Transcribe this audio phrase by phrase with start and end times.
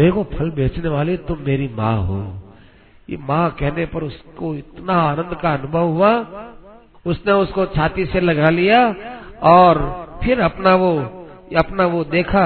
[0.00, 2.20] देखो फल बेचने वाले तुम मेरी माँ हो।
[3.08, 6.12] ये माँ कहने पर उसको इतना आनंद का अनुभव हुआ।
[7.06, 8.78] उसने उसको छाती से लगा लिया
[9.50, 9.78] और
[10.24, 10.92] फिर अपना वो
[11.58, 12.44] अपना वो देखा,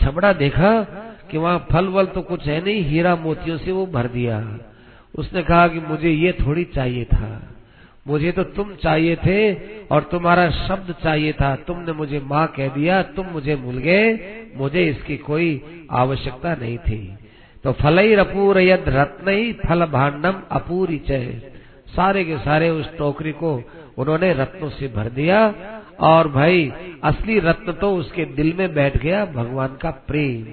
[0.00, 0.70] छबड़ा देखा
[1.30, 4.38] कि वहाँ फल वल तो कुछ है नहीं, हीरा मोतियों से वो भर दिया।
[5.14, 7.30] उसने कहा कि मुझे ये थोड़ी चाहिए था।
[8.08, 9.54] मुझे तो तुम चाहिए थे
[9.86, 14.18] और तुम्हारा शब्द चाहिए था। तुमने मुझे माँ कह दिया, तुम मुझे भूल गए।
[14.56, 15.48] मुझे इसकी कोई
[15.90, 17.14] आवश्यकता नहीं थी।
[17.64, 21.52] तो फलई रपूर यद रत्न ही फल भांडम अपूरी चय
[21.88, 23.62] सारे के सारे उस टोकरी को
[23.98, 25.54] उन्होंने रत्नों से भर दिया
[26.00, 26.72] और भाई,
[27.04, 30.44] असली रत्न तो उसके दिल में बैठ गया भगवान का प्रेम।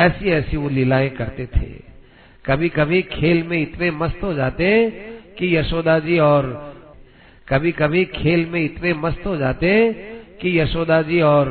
[0.00, 1.72] ऐसी ऐसी वो लीलाएँ करते थे।
[2.46, 4.64] कभी कभी खेल में इतने मस्त हो जाते
[5.38, 6.46] कि यशोदा जी और
[7.48, 9.70] कभी कभी खेल में इतने मस्त हो जाते
[10.42, 11.50] कि यशोदा जी और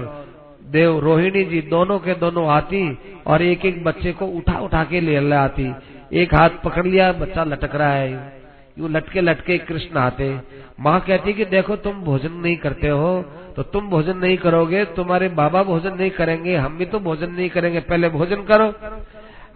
[0.68, 2.82] देव रोहिणी जी दोनों के दोनों आती
[3.28, 5.74] और एक एक बच्चे को उठा उठा के ले आती।
[6.14, 8.42] एक हाथ पकड़ लिया, बच्चा लटक रहा है।
[8.80, 10.34] यू लटके लटके कृष्ण आते।
[10.80, 13.24] माँ कहती कि देखो, तुम भोजन नहीं करते हो
[13.56, 17.50] तो तुम भोजन नहीं करोगे, तुम्हारे बाबा भोजन नहीं करेंगे, हम भी तो भोजन नहीं
[17.50, 18.68] करेंगे, पहले भोजन करो।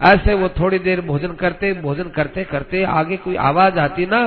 [0.00, 4.20] ऐसे वो थोड़ी देर भोजन करते भोजन करते करते आगे कोई आवाज़ आती ना,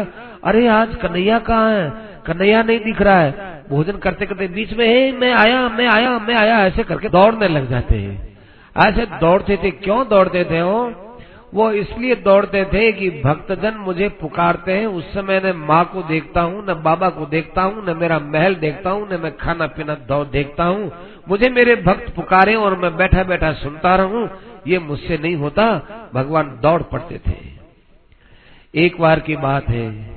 [0.43, 1.89] अरे आज कन्हैया कहाँ है?
[2.25, 3.31] कन्हैया नहीं दिख रहा है।
[3.69, 7.47] भोजन करते करते बीच में हे मैं आया मैं आया मैं आया। ऐसे करके दौड़ने
[7.47, 8.37] लग जाते हैं।
[8.75, 10.91] ऐसे दौड़ते थे, क्यों दौड़ते थे वो?
[11.53, 16.41] वो इसलिए दौड़ते थे कि भक्तजन मुझे पुकारते हैं। उस समय न माँ को देखता
[16.41, 19.95] हूँ, न बाबा को देखता हूँ, न मेरा महल देखता हूँ, न मैं खाना पीना
[20.07, 20.91] दौड़ देखता हूँ।
[21.29, 24.29] मुझे मेरे भक्त पुकारे और मैं बैठा बैठा सुनता रहूँ।
[24.67, 25.65] ये मुझसे नहीं होता।
[26.13, 27.61] भगवान दौड़ पड़ते थे।
[28.75, 30.11] एक बार की बात है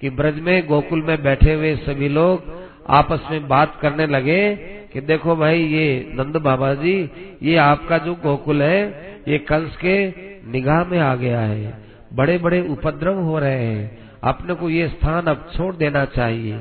[0.00, 4.54] कि ब्रज में, गोकुल में बैठे हुए सभी लोग आपस में बात करने लगे
[4.92, 7.10] कि देखो भाई, ये नंद बाबा जी,
[7.42, 8.82] ये आपका जो गोकुल है,
[9.28, 10.08] ये कंस के
[10.50, 15.24] निगाह में आ गया है। बड़े बड़े उपद्रव हो रहे हैं। अपने को ये स्थान
[15.24, 16.54] अब छोड़ देना चाहिए।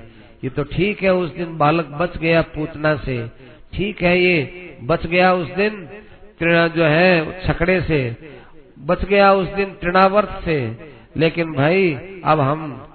[0.44, 3.28] ये तो ठीक है, उस दिन बालक बच गया पूतना से।
[3.74, 5.90] ठीक है, ये बच गया उस दिन।
[6.44, 8.18] जो है, छकड़े से,
[8.79, 10.78] बच गया उस दिन तृणावर्त से।
[11.18, 12.88] लेकिन भाई, अब हम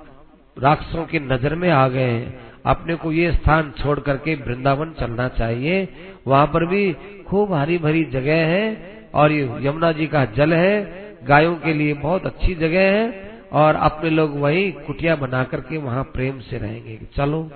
[0.63, 5.29] राक्षसों की नज़र में आ गए हैं। अपने को ये स्थान छोड़ करके वृंदावन चलना
[5.29, 5.89] चाहिए।
[6.27, 6.93] वहाँ पर भी
[7.29, 11.95] खूब हरी भरी जगह है और ये यमुना जी का जल है। गायों के लिए
[11.95, 16.99] बहुत अच्छी जगह है और अपने लोग वही कुटिया बना करके वहाँ प्रेम से रहेंगे
[17.17, 17.51] चलो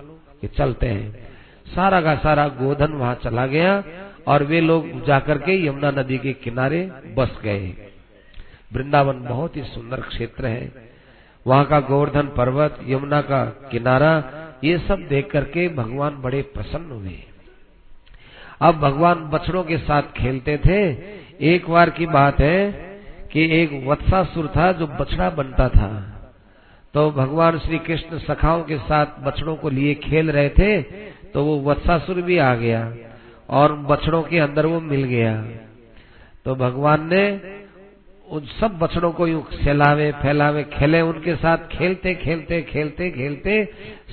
[0.44, 1.28] ये चलते हैं।
[1.74, 3.82] सारा का सारा गोधन वहाँ चला गया।
[4.26, 6.82] और वे लोग जाकर के यमुना नदी के किनारे
[7.16, 7.72] बस गए।
[8.72, 10.90] वृंदावन बहुत ही सुंदर क्षेत्र है।
[11.46, 14.12] वहाँ का गोवर्धन पर्वत, यमुना का किनारा,
[14.64, 17.16] ये सब देख करके भगवान बड़े प्रसन्न हुए।
[18.60, 20.80] अब भगवान बछड़ों के साथ खेलते थे।
[21.46, 22.70] एक बार की बात है
[23.32, 25.90] कि एक वत्सासुर था जो बछड़ा बनता था।
[26.94, 30.80] तो भगवान श्री कृष्ण सखाओं के साथ बछड़ों को लिए खेल रहे थे
[31.24, 32.80] तो वो वत्सासुर भी आ गया।
[33.50, 35.34] और बछड़ों के अंदर वो मिल गया।
[36.44, 37.24] तो भगवान ने
[38.26, 43.64] उन सब बछड़ों को यूँ फैलावे फैलावे, खेले, उनके साथ खेलते खेलते खेलते खेलते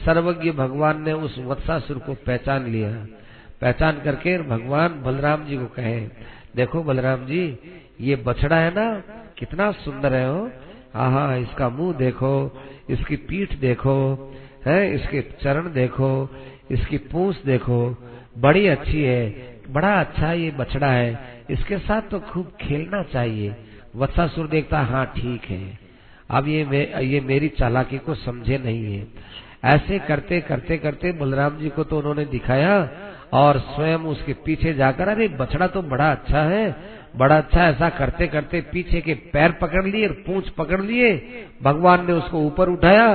[0.05, 2.89] सर्वज्ञ भगवान ने उस वत्सासुर को पहचान लिया।
[3.61, 5.99] पहचान करके भगवान बलराम जी को कहे,
[6.55, 7.43] देखो बलराम जी,
[8.01, 8.89] ये बछड़ा है ना,
[9.37, 10.49] कितना सुंदर है हो
[10.95, 12.33] हाँ इसका मुँह देखो,
[12.89, 13.95] इसकी पीठ देखो,
[14.65, 16.09] है, इसके चरण देखो,
[16.71, 17.79] इसकी पूंछ देखो
[18.37, 23.55] बड़ी अच्छी है बड़ा अच्छा ये बछड़ा है इसके साथ तो खूब खेलना चाहिए।
[23.95, 25.79] वत्सासुर देखता हाँ ठीक है।
[26.29, 29.07] अब ये मे, ये मेरी चालाकी को समझे नहीं है।
[29.65, 32.77] ऐसे करते करते करते बलराम जी को तो उन्होंने दिखाया
[33.33, 36.75] और स्वयं उसके पीछे जाकर अरे बछड़ा तो बड़ा अच्छा है
[37.17, 41.13] बड़ा अच्छा ऐसा करते करते पीछे के पैर पकड़ लिए और पूंछ पकड़ लिए।
[41.63, 43.07] भगवान ने उसको ऊपर उठाया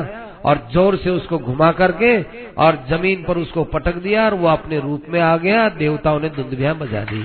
[0.45, 2.23] और ज़ोर से उसको घुमा करके
[2.55, 6.29] और ज़मीन पर उसको पटक दिया और वो अपने रूप में आ गया। देवताओं ने
[6.29, 7.25] दुंदभिया बजा दी।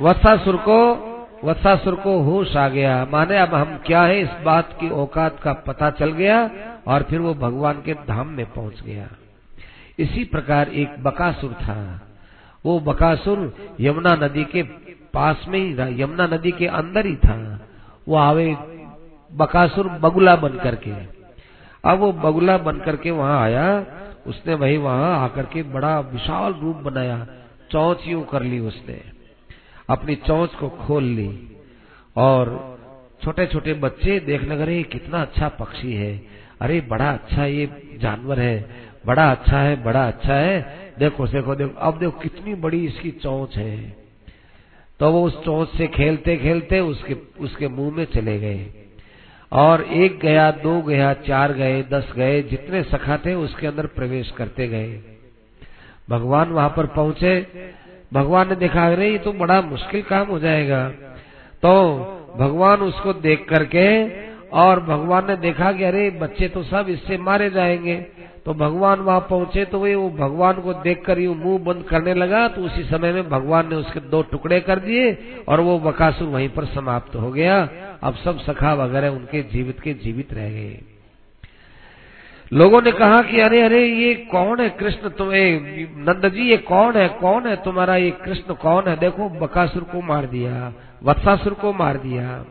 [0.00, 1.10] वत्सासुर को
[1.44, 4.20] वत्सासुर को होश आ गया। माने अब हम क्या है?
[4.20, 6.50] इस बात की औकात का पता चल गया
[6.86, 9.08] और फिर वो भगवान के धाम में पहुँच गया।
[9.98, 11.76] इसी प्रकार एक बकासुर था।
[12.64, 14.62] वो बकासुर यमुना नदी के
[15.14, 17.36] पास में ही था यमुना नदी के अंदर ही था।
[18.08, 18.56] वो आवे
[19.34, 20.90] बकासुर बगुला बन करके।
[21.90, 23.86] अब वो बगुला बन करके वहाँ आया,
[24.26, 27.26] उसने वही वहाँ आकर के बड़ा विशाल रूप बनाया,
[27.70, 29.00] चौच यूँ कर ली उसने।
[29.90, 31.56] अपनी चौच को खोल ली
[32.16, 32.74] और
[33.24, 36.22] छोटे छोटे बच्चे देखने लगे कितना अच्छा पक्षी है।
[36.60, 38.70] अरे, बड़ा अच्छा ये जानवर है।
[39.06, 43.56] बड़ा अच्छा है, बड़ा अच्छा है। देखो देखो देखो, अब देखो, कितनी बड़ी इसकी चौच
[43.56, 43.96] है।
[45.00, 48.83] तो वो उस चोंच से खेलते खेलते उसके उसके मुँह में चले गए।
[49.54, 54.30] और एक गया, दो गया, चार गए, दस गए, जितने सखा थे उसके अंदर प्रवेश
[54.30, 55.00] करते गए।
[56.10, 57.46] भगवान वहाँ पर पहुँचे।
[58.12, 60.88] भगवान ने देखा, अरे, ये तो बड़ा मुश्किल काम हो जाएगा।
[61.62, 61.98] तो
[62.38, 64.10] भगवान उसको देख करके
[64.48, 68.06] और भगवान ने देखा कि, अरे, बच्चे तो सब इससे मारे जाएँगे।
[68.44, 72.48] तो भगवान वहाँ पहुँचे तो वे वो भगवान को देखकर यूँ मुँह बंद करने लगा।
[72.48, 75.18] तो उसी समय में भगवान ने उसके दो टुकड़े कर दिए
[75.48, 77.68] और वो बकासुर वहीं पर समाप्त हो गया।
[78.04, 80.80] अब सब सखा वगैरह उनके जीवित के जीवित रह गए।
[82.52, 85.60] लोगों ने कहा कि अरे अरे, ये कौन है कृष्ण तुम्हें?
[85.96, 87.08] नंद जी ये कौन है?
[87.08, 88.54] कौन है तुम्हारा ये कृष्ण?
[88.54, 88.96] कौन है?
[88.96, 90.72] देखो, बकासुर को मार दिया,
[91.04, 92.44] वत्सासुर को मार दिया।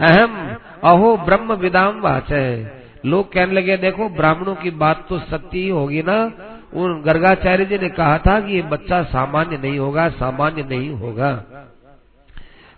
[0.00, 5.58] अहम अहो ब्रह्म विदाम वाच है। लोग कहने लगे, देखो, ब्राह्मणों की बात तो सत्य
[5.58, 6.32] ही होगी ना।
[6.74, 11.44] उन गर्गाचार्य जी ने कहा था कि ये बच्चा सामान्य नहीं होगा, सामान्य नहीं होगा।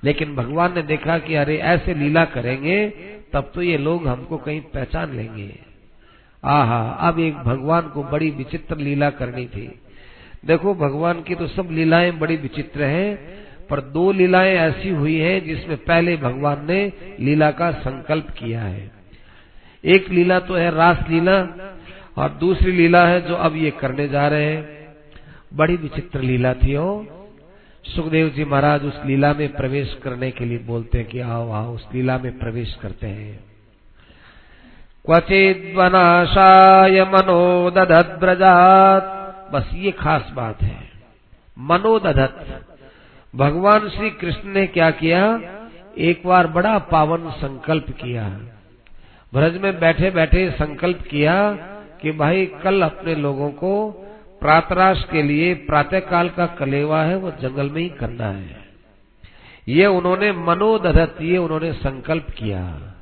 [0.05, 2.89] लेकिन भगवान ने देखा कि अरे, ऐसे लीला करेंगे,
[3.33, 5.59] तब तो ये लोग हमको कहीं पहचान लेंगे।
[6.45, 9.81] आहा, अब एक भगवान को बड़ी विचित्र लीला करनी थी।
[10.47, 15.45] देखो, भगवान की तो सब लीलाएँ बड़ी विचित्र हैं, पर दो लीलाएँ ऐसी हुई हैं
[15.45, 18.91] जिसमें पहले भगवान ने लीला का संकल्प किया है।
[19.85, 21.67] एक लीला तो है रास लीला,
[22.17, 24.95] और दूसरी लीला है जो अब ये करने जा रहे हैं।
[25.55, 27.05] बड़ी विचित्र लीला थी ओ
[27.85, 31.75] सुखदेव जी महाराज उस लीला में प्रवेश करने के लिए बोलते हैं कि आओ आओ,
[31.75, 33.45] उस लीला में प्रवेश करते हैं।
[35.05, 39.17] क्वचिद्वनाशाय मनोदधत ब्रजात।
[39.53, 40.91] बस ये खास बात है।
[41.59, 42.67] मनोदधत
[43.37, 45.41] भगवान श्री कृष्ण ने क्या किया?
[45.99, 48.41] एक बार बड़ा पावन संकल्प किया।
[49.35, 51.59] ब्रज में बैठे बैठे संकल्प किया
[52.03, 54.07] कि भाई कल अपने लोगों को
[54.41, 58.57] प्रातराश के लिए प्रातः काल का कलेवा है, वो जंगल में ही करना है।
[59.69, 62.93] ये उन्होंने मनोदधत, ये उन्होंने संकल्प किया।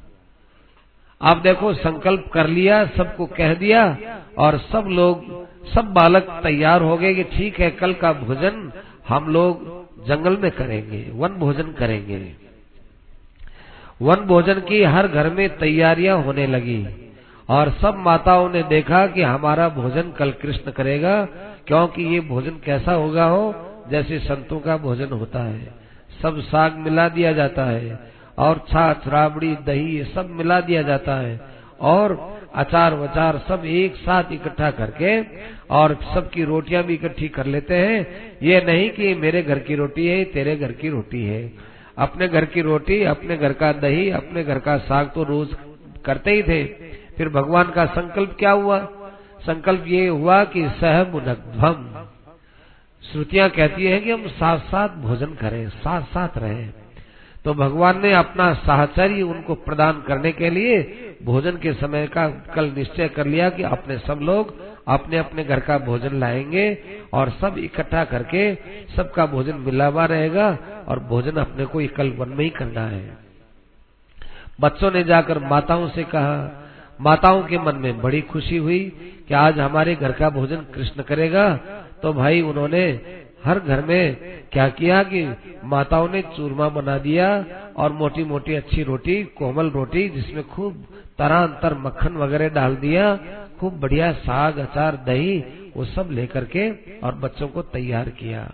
[1.23, 3.99] आप देखो, संकल्प कर लिया, सबको कह दिया,
[4.39, 8.73] और सब लोग, सब बालक तैयार हो गए कि ठीक है, कल का भोजन
[9.09, 12.35] हम लोग जंगल में करेंगे, वन भोजन करेंगे।
[14.03, 17.08] वन भोजन की हर घर में तैयारियाँ होने लगी।
[17.49, 21.25] और सब माताओं ने देखा कि हमारा भोजन कल कृष्ण करेगा,
[21.67, 23.55] क्योंकि ये भोजन कैसा होगा हो,
[23.91, 25.75] जैसे संतों का भोजन होता है।
[26.23, 27.99] सब साग मिला दिया जाता है,
[28.39, 31.41] और छाछ, राबड़ी, दही, ये सब मिला दिया जाता है,
[31.81, 35.21] और अचार वचार सब एक साथ इकट्ठा करके,
[35.75, 38.07] और सबकी रोटियाँ भी इकट्ठी कर लेते हैं।
[38.43, 41.53] ये नहीं कि मेरे घर की रोटी है, तेरे घर की रोटी है।
[41.99, 45.49] अपने घर की रोटी, अपने घर का दही, अपने घर का साग तो रोज
[46.05, 46.65] करते ही थे।
[47.19, 48.79] फिर भगवान का संकल्प क्या हुआ?
[49.41, 52.07] संकल्प ये हुआ कि सह मुनध्वम
[53.13, 56.75] श्रुतियाँ कहती है कि हम साथ साथ भोजन करें साथ साथ रहें।
[57.45, 60.83] तो भगवान ने अपना साहचर्य उनको प्रदान करने के लिए
[61.25, 64.55] भोजन के समय का कल निश्चय कर लिया कि अपने सब लोग
[64.89, 66.79] अपने अपने घर का भोजन लाएँगे
[67.13, 68.55] और सब इकट्ठा करके
[68.97, 73.19] सबका भोजन मिलावा रहेगा और भोजन अपने को कल वन में ही करना है।
[74.61, 76.65] बच्चों ने जाकर माताओं से कहा
[77.01, 78.81] माताओं के मन में बड़ी खुशी हुई
[79.29, 81.55] कि आज हमारे घर का भोजन कृष्ण करेगा।
[82.03, 83.01] तो भाई, उन्होंने
[83.45, 84.17] हर घर में
[84.53, 87.45] क्या किया कि माताओं ने चूरमा बना दिया
[87.77, 90.85] और मोटी मोटी अच्छी रोटी, कोमल रोटी, जिसमें खूब
[91.19, 93.17] तरह अंतर मक्खन वगैरह डाल दिया,
[93.61, 95.39] खूब बढ़िया साग, अचार, दही,
[95.77, 98.51] वो सब लेकर के और बच्चों को तैयार किया।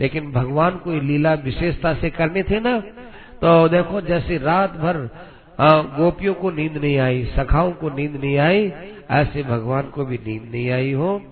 [0.00, 2.80] लेकिन भगवान को लीला विशेषता से करनी थी ना
[3.34, 5.08] तो देखो जैसे रात भर
[5.60, 8.72] गोपियों को नींद नहीं आई, सखाओं को नींद नहीं आई,
[9.10, 11.22] ऐसे भगवान को भी नींद नहीं आई हो।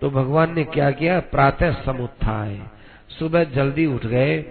[0.00, 1.20] तो भगवान ने क्या किया?
[1.20, 2.60] प्रातः समुत्थाय
[3.18, 4.44] सुबह जल्दी उठ गए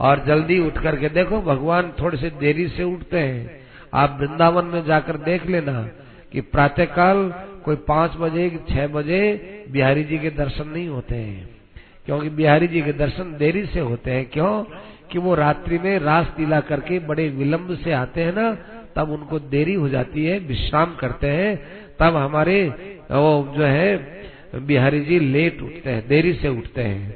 [0.00, 3.60] और जल्दी उठ करके देखो, भगवान थोड़े से देरी से उठते हैं।
[3.94, 5.88] आप वृंदावन में जाकर देख लेना
[6.32, 11.50] कि प्रातः काल कोई पाँच बजे छह बजे बिहारी जी के दर्शन नहीं होते हैं।
[12.06, 14.64] क्योंकि बिहारी जी के दर्शन देरी से होते हैं। क्यों?
[15.12, 18.56] कि वो रात्रि में रास लीला करके बड़े विलंब से आते हैं ना,
[18.96, 21.56] तब उनको देरी हो जाती है, विश्राम करते हैं,
[22.00, 22.66] तब हमारे,
[23.10, 24.18] वो जो है,
[24.54, 27.10] बिहारी जी लेट उठते हैं, देरी से उठते हैं।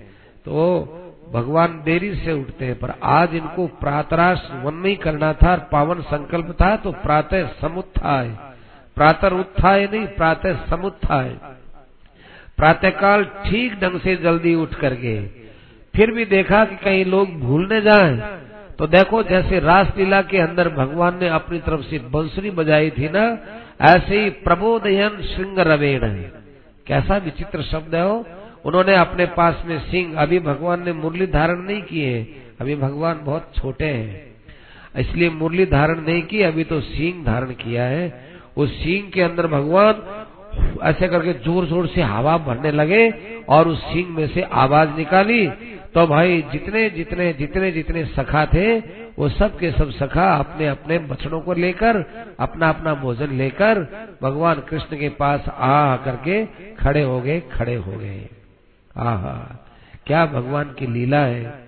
[0.45, 0.99] तो
[1.33, 6.57] भगवान देरी से उठते हैं, पर आज इनको प्रातराश वन नहीं करना था पावन संकल्प
[6.63, 8.29] था तो प्रातः समुत्थाय।
[8.95, 11.29] प्रातः उत्थाय नहीं, प्रातः समुत्थाय।
[12.57, 15.42] प्रातः काल ठीक ढंग से जल्दी उठ करके
[15.95, 18.17] फिर भी देखा कि कहीं लोग भूलने जाएँ।
[18.79, 23.25] तो देखो, जैसे रासलीला के अंदर भगवान ने अपनी तरफ़ से बंसुरी बजाई थी ना,
[23.83, 26.01] ऐसे ही प्रबोधयन श्रृंग रवेण
[26.87, 28.25] कैसा विचित्र शब्द है वो।
[28.65, 32.21] उन्होंने अपने पास में सिंह, अभी भगवान ने मुरली धारण नहीं किए
[32.61, 34.31] अभी भगवान बहुत छोटे हैं।
[34.99, 38.05] इसलिए मुरली धारण नहीं की अभी तो सींग धारण किया है।
[38.57, 40.03] उस सींग के अंदर भगवान
[40.85, 43.09] ऐसे करके ज़ोर ज़ोर से हवा भरने लगे
[43.49, 45.47] और उस सींग में से आवाज़ निकाली।
[45.95, 48.79] तो भाई जितने जितने जितने जितने सखा थे,
[49.19, 51.97] वो सब के सब सखा अपने अपने बछड़ों को लेकर,
[52.41, 53.81] अपना अपना भोजन लेकर,
[54.23, 56.45] भगवान कृष्ण के पास आ करके
[56.75, 58.29] खड़े हो गए, खड़े हो गए।
[58.97, 59.65] आहा,
[60.07, 61.65] क्या भगवान की लीला है।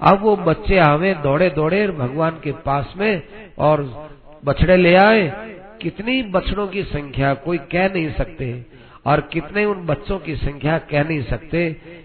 [0.00, 3.22] अब वो बच्चे आवे, दौड़े दौड़े, भगवान के पास में
[3.58, 4.08] और
[4.44, 5.32] बछड़े ले आए।
[5.82, 8.66] कितनी बछड़ों की संख्या, कोई कह नहीं सकते।
[9.06, 11.64] और कितने उन बच्चों की संख्या कह नहीं सकते।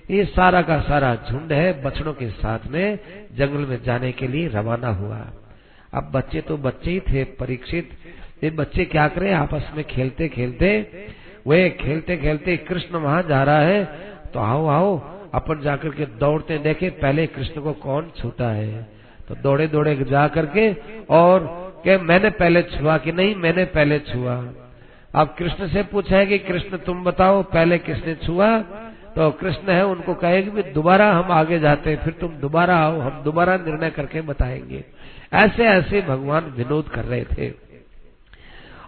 [0.09, 2.99] ये सारा का सारा झुंड है बछड़ों के साथ में
[3.37, 5.19] जंगल में जाने के लिए रवाना हुआ।
[5.93, 7.89] अब बच्चे तो बच्चे ही थे परीक्षित।
[8.43, 9.33] ये बच्चे क्या करें?
[9.33, 10.69] आपस में खेलते खेलते,
[11.47, 13.83] वे खेलते खेलते कृष्ण वहाँ जा रहा है।
[14.33, 14.97] तो आओ आओ,
[15.33, 18.87] अपन जाकर के दौड़ते देखे, पहले कृष्ण को कौन छूता है?
[19.27, 20.71] तो दौड़े दौड़े जा करके
[21.09, 21.45] और
[21.83, 23.35] के मैंने पहले छुआ कि नहीं?
[23.35, 24.35] मैंने पहले छुआ।
[25.15, 28.59] अब कृष्ण से पूछा कि कृष्ण तुम बताओ, पहले किसने छुआ?
[29.15, 33.21] तो कृष्ण है, उनको कहेगी दोबारा हम आगे जाते हैं, फिर तुम दोबारा आओ, हम
[33.23, 34.83] दोबारा निर्णय करके बताएँगे।
[35.33, 37.53] ऐसे ऐसे भगवान विनोद कर रहे थे।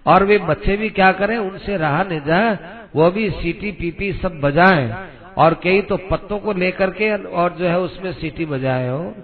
[0.06, 2.60] और वे बच्चे भी क्या करें, उनसे रहा नहीं जाए
[2.96, 7.66] वो भी सीटी, पीपी सब बजाएँ। और कई तो पत्तों को लेकर के, और जो
[7.66, 9.16] है उसमें सीटी बजाए हो।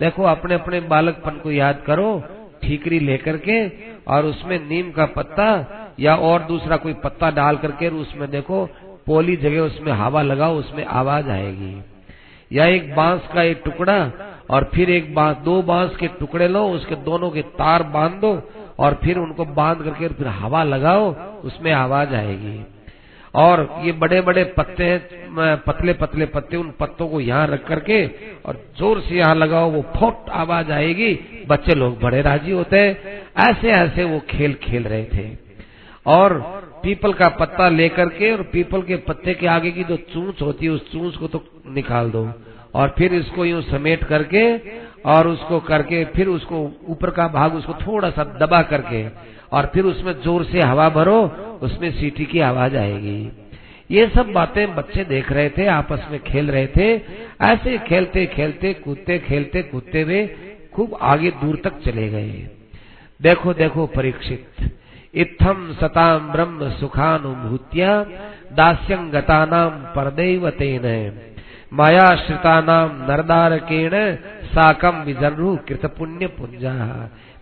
[0.00, 2.24] देखो, अपने अपने बालकपन को याद करो,
[2.62, 3.68] ठीकरी लेकर के,
[4.08, 8.64] और उसमें नीम का पत्ता या और दूसरा कोई पत्ता डाल करके उसमें देखो,
[9.06, 11.82] पोली जगह उसमें हवा लगाओ, उसमें आवाज़ आएगी।
[12.50, 13.98] या एक बाँस का एक टुकड़ा
[14.50, 18.40] और फिर एक बाँस, दो बाँस के टुकड़े लो, उसके दोनों के तार बाँध दो
[18.78, 21.14] और फिर उनको बाँध करके फिर हवा लगाओ,
[21.44, 22.60] उसमें आवाज़ आएगी।
[23.34, 28.06] और ये बड़े बड़े पत्ते हैं पतले पतले पत्ते, उन पत्तों को यहाँ रख करके
[28.46, 31.12] और ज़ोर से यहाँ लगाओ, वो फोट आवाज़ आएगी,
[31.48, 35.47] बच्चे लोग बड़े राज़ी होते हैं। ऐसे ऐसे वो खेल खेल रहे थे।
[36.08, 36.34] और
[36.82, 40.66] पीपल का पत्ता लेकर के और पीपल के पत्ते के आगे की जो चूंच होती
[40.66, 42.28] है, उस चूंच को तो निकाल दो।
[42.74, 44.42] और फिर इसको यूँ समेट करके
[45.10, 49.06] और उसको करके फिर उसको ऊपर का भाग उसको थोड़ा सा दबा करके
[49.52, 51.20] और फिर उसमें ज़ोर से हवा भरो,
[51.62, 53.30] उसमें सीटी की आवाज़ आएगी।
[53.90, 56.94] ये सब बातें बच्चे देख रहे थे, आपस में खेल रहे थे।
[57.44, 60.26] ऐसे खेलते खेलते, कूदते खेलते, कूदते हुए
[60.74, 62.48] खूब आगे दूर तक चले गए।
[63.20, 64.70] देखो देखो परीक्षित।
[65.14, 67.92] इत्थम सताम ब्रह्म सुखानुभूत्या
[68.52, 70.86] दास्यं गतानाम परदैवतेन।
[71.72, 73.94] मायाश्रितानाम नरदारकेण
[74.44, 76.74] साकम विजरु कृत पुण्य पुंजा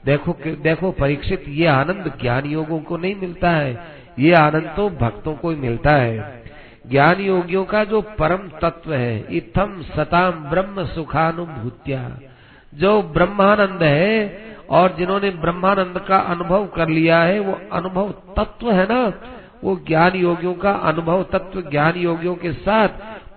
[0.07, 0.33] देखो
[0.63, 3.73] देखो परीक्षित, ये आनंद ज्ञान योगों को नहीं मिलता है,
[4.19, 6.45] ये आनंद तो भक्तों को ही मिलता है।
[6.91, 12.01] ज्ञान योगियों का जो परम तत्व है इथम सताम ब्रह्म सुखानुभूत्या।
[12.73, 18.85] जो ब्रह्मानंद है और जिन्होंने ब्रह्मानंद का अनुभव कर लिया है, वो अनुभव तत्व है
[18.85, 19.13] ना?
[19.65, 22.89] वो ज्ञान योगियों का अनुभव तत्व ज्ञान योगियों के साथ,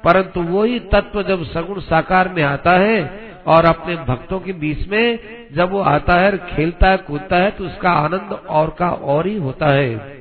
[0.04, 5.20] परंतु वही तत्व जब सगुण साकार में आता है और अपने भक्तों के बीच में
[5.56, 9.38] जब वो आता है खेलता है, कूदता है तो उसका आनंद और का और ही
[9.38, 10.19] होता है।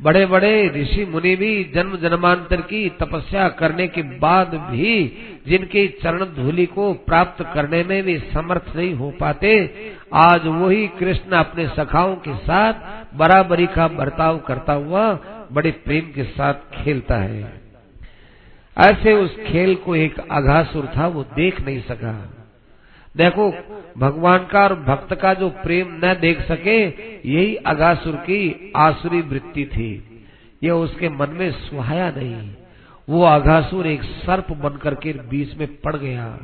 [0.00, 4.92] बड़े बड़े ऋषि मुनि भी जन्म जन्मांतर की तपस्या करने के बाद भी
[5.46, 9.50] जिनके चरण धूलि को प्राप्त करने में भी समर्थ नहीं हो पाते,
[10.14, 15.12] आज वही कृष्ण अपने सखाओं के साथ बराबरी का बर्ताव करता हुआ
[15.52, 17.52] बड़े प्रेम के साथ खेलता है।
[18.76, 22.12] ऐसे उस खेल को एक अघासुर था, वो देख नहीं सका।
[23.14, 23.50] देखो
[23.98, 26.84] भगवान का और भक्त का जो प्रेम न देख सके,
[27.28, 29.90] यही अगासुर की आसुरी वृत्ति थी।
[30.62, 32.50] यह उसके मन में सुहाया नहीं।
[33.08, 36.38] वो अघासुर एक सर्प बनकर के बीच में पड़ गया।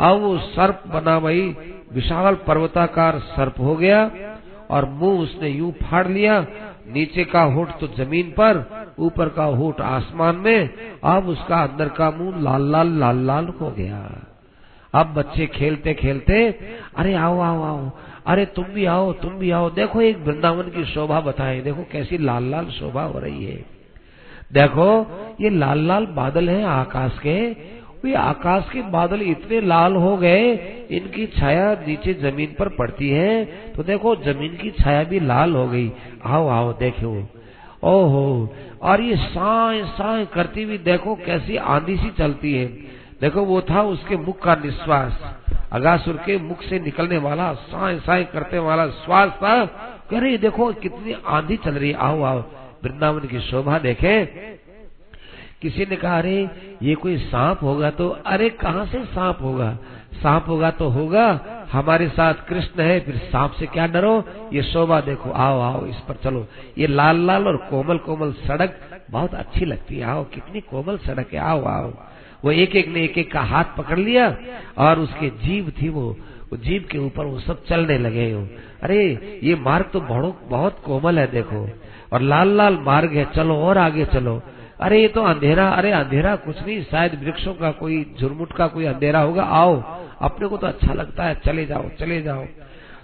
[0.00, 1.48] अब वो सर्प बना वही
[1.92, 4.10] विशाल पर्वताकार सर्प हो गया
[4.70, 6.46] और मुँह उसने यूँ फाड़ लिया,
[6.88, 8.64] नीचे का होठ तो ज़मीन पर,
[8.98, 10.70] ऊपर का होठ आसमान में,
[11.04, 14.26] अब उसका अंदर का मुँह लाल लाल लाल लाल हो गया।
[14.96, 16.48] अब बच्चे खेलते खेलते,
[16.96, 17.90] अरे आओ आओ आओ,
[18.26, 22.18] अरे तुम भी आओ, तुम भी आओ। देखो, एक वृंदावन की शोभा बताए। देखो, कैसी
[22.18, 23.64] लाल लाल शोभा हो रही है।
[24.52, 24.88] देखो,
[25.40, 27.36] ये लाल लाल बादल हैं आकाश के।
[28.04, 30.52] वे आकाश के बादल इतने लाल हो गए,
[30.90, 35.66] इनकी छाया नीचे ज़मीन पर पड़ती है। तो देखो, ज़मीन की छाया भी लाल हो
[35.68, 35.92] गई।
[36.24, 37.16] आओ आओ, देखो।
[37.82, 42.66] ओहो, और ये साए साए करती हुई देखो, कैसी आंधी सी चलती है।
[43.20, 45.36] देखो, वो था उसके मुख का निश्वास।
[45.72, 49.64] अगासुर के मुख से निकलने वाला साय साय करते वाला श्वास था।
[50.10, 52.38] कह रही, देखो, कितनी आंधी चल रही आओ आओ,
[52.84, 54.26] वृंदावन की शोभा देखे।
[55.62, 56.50] किसी ने कहा, अरे,
[56.82, 59.78] ये कोई सांप होगा तो अरे, कहाँ से सांप होगा?
[60.14, 61.40] सांप होगा तो होगा।
[61.72, 64.24] हमारे साथ कृष्ण है, फिर सांप से क्या डरो?
[64.52, 66.46] ये शोभा देखो। आओ आओ, इस पर चलो।
[66.78, 71.32] ये लाल लाल और कोमल कोमल सड़क, बहुत अच्छी लगती है। आओ, कितनी कोमल सड़क
[71.32, 71.92] है। आओ आओ
[72.44, 74.38] वो एक एक ने एक एक का हाथ पकड़ लिया
[74.78, 76.16] और उसके जीव थी वो
[76.54, 78.48] जीव के ऊपर वो सब चलने लगे। हो
[78.82, 81.70] अरे, ये मार्ग तो बहुत बहुत कोमल है देखो।
[82.12, 84.42] और लाल लाल मार्ग है, चलो और आगे चलो।
[84.80, 88.84] अरे, ये तो अंधेरा, अरे अंधेरा कुछ नहीं, शायद वृक्षों का कोई, झुरमुट का कोई
[88.84, 89.82] अंधेरा होगा। आओ,
[90.20, 92.44] अपने को तो अच्छा लगता है, चले जाओ चले जाओ।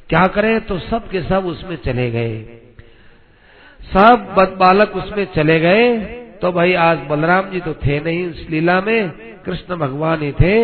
[0.09, 0.61] क्या करें?
[0.61, 2.43] तो सब के सब उसमें चले गए।
[3.83, 8.81] सब बालक उसमें चले गए। तो भाई आज बलराम जी तो थे नहीं उस लीला
[8.81, 9.11] में
[9.43, 10.55] कृष्ण भगवान ही थे।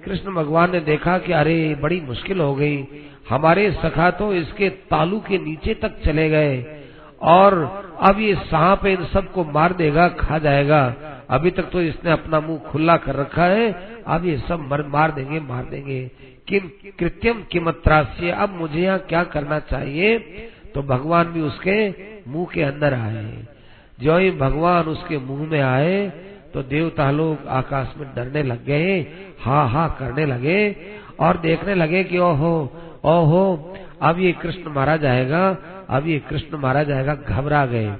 [0.00, 2.76] कृष्ण भगवान ने देखा कि अरे बड़ी मुश्किल हो गई।
[3.28, 6.54] हमारे सखा तो इसके तालू के नीचे तक चले गए
[7.22, 7.54] और
[8.00, 10.80] अब ये सांप इन सबको मार देगा खा जाएगा।
[11.30, 13.70] अभी तक तो इसने अपना मुँह खुला कर रखा है।
[14.06, 16.00] अब ये सब मर, मार देंगे मार देंगे।
[16.48, 20.18] किम कृत्यम किमत्रास्य अब मुझे यहाँ क्या करना चाहिए?
[20.74, 21.76] तो भगवान भी उसके
[22.30, 23.46] मुँह के अंदर आए।
[23.98, 26.08] जो ही भगवान उसके मुँह में आए
[26.54, 29.00] तो देवता लोग आकाश में डरने लग गए,
[29.40, 30.76] हा हा करने लगे
[31.20, 32.72] और देखने लगे कि ओहो
[33.04, 35.56] ओहो, अब ये कृष्ण मारा जाएगा,
[35.90, 37.94] अब ये कृष्ण मारा जाएगा, घबरा गए।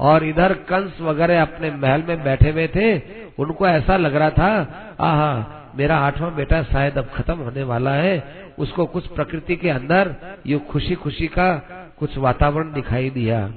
[0.00, 2.98] और इधर कंस वगैरह अपने महल में बैठे हुए थे,
[3.38, 4.50] उनको ऐसा लग रहा था,
[5.00, 8.24] आहा, मेरा आठवां बेटा शायद अब खत्म होने वाला है,
[8.58, 10.14] उसको कुछ प्रकृति के अंदर
[10.46, 11.54] ये खुशी खुशी का
[11.98, 13.48] कुछ वातावरण दिखाई दिया।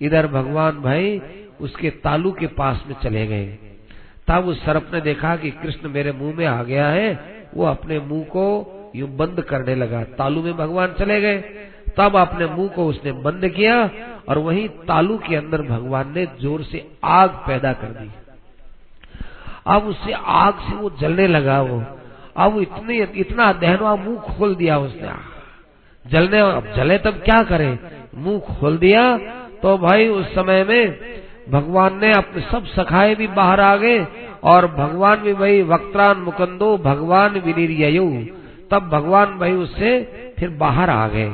[0.00, 1.22] इधर भगवान भाई
[1.60, 3.46] उसके तालू के पास में चले गए।
[4.28, 7.98] तब उस सर्प ने देखा कि कृष्ण मेरे मुँह में आ गया है, वो अपने
[7.98, 11.38] मुँह को यूँ बंद करने लगा। तालू में भगवान चले गए।
[11.96, 13.90] तब अपने मुँह को उसने बंद किया
[14.28, 18.10] और वहीं तालू के अंदर भगवान ने ज़ोर से आग पैदा कर दी।
[19.66, 21.84] अब उससे आग से वो जलने लगा वो।
[22.36, 25.12] अब वो इतने, इतना दहनवा मुँह खोल दिया उसने।
[26.10, 27.78] जलने, अब जले तब क्या करे?
[28.14, 29.02] मुँह खोल दिया
[29.66, 30.98] तो भाई उस समय में
[31.50, 34.06] भगवान ने अपने सब सखाए भी बाहर आ गए
[34.42, 38.04] और भगवान भी भाई वक्त्रान मुकंदो, भगवान विनिर्यो
[38.70, 39.90] तब भगवान भाई उससे
[40.38, 41.32] फिर बाहर आ गए।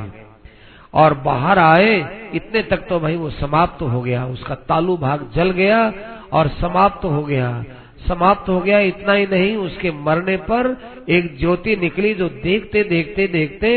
[0.93, 1.93] और बाहर आए,
[2.33, 5.93] इतने तक तो भाई वो समाप्त तो हो गया, उसका तालू भाग जल गया
[6.33, 7.63] और समाप्त तो हो गया।
[8.07, 10.75] समाप्त हो गया, इतना ही नहीं, उसके मरने पर
[11.09, 13.69] एक ज्योति निकली जो देखते देखते देखते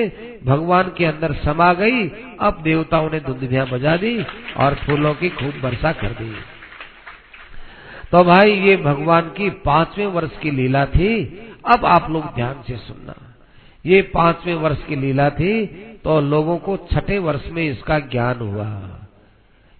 [0.47, 2.09] भगवान के अंदर समा गई।
[2.41, 4.19] अब देवताओं ने धुंधिया बजा दी
[4.57, 6.35] और फूलों की खूब वर्षा कर दी।
[8.12, 11.12] तो भाई, ये भगवान की पाँचवें वर्ष की लीला थी।
[11.67, 13.15] अब आप लोग ध्यान से सुनना।
[13.85, 15.67] ये पाँचवें वर्ष की लीला थी
[16.05, 18.67] तो लोगों को छठे वर्ष में इसका ज्ञान हुआ।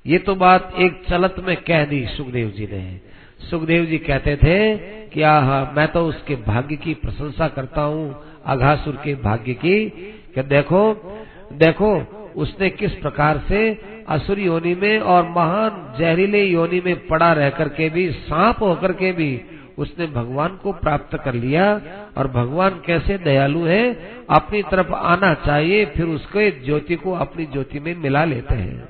[0.07, 3.01] ये तो बात एक चलत में कह दी सुखदेव जी ने।
[3.41, 4.77] सुखदेव जी कहते थे
[5.09, 9.89] कि आह, मैं तो उसके भाग्य की प्रशंसा करता हूँ अघासुर के भाग्य की।
[10.35, 11.13] कि देखो
[11.53, 12.03] देखो,
[12.37, 17.91] उसने किस प्रकार से असुर योनि में और महान जहरीले योनि में पड़ा रह करके
[17.91, 19.41] भी, सांप होकर के भी
[19.79, 21.81] उसने भगवान को प्राप्त कर लिया।
[22.17, 27.81] और भगवान कैसे दयालु है, अपनी तरफ़ आना चाहिए, फिर उसके ज्योति को अपनी ज्योति
[27.81, 28.89] में मिला लेते हैं।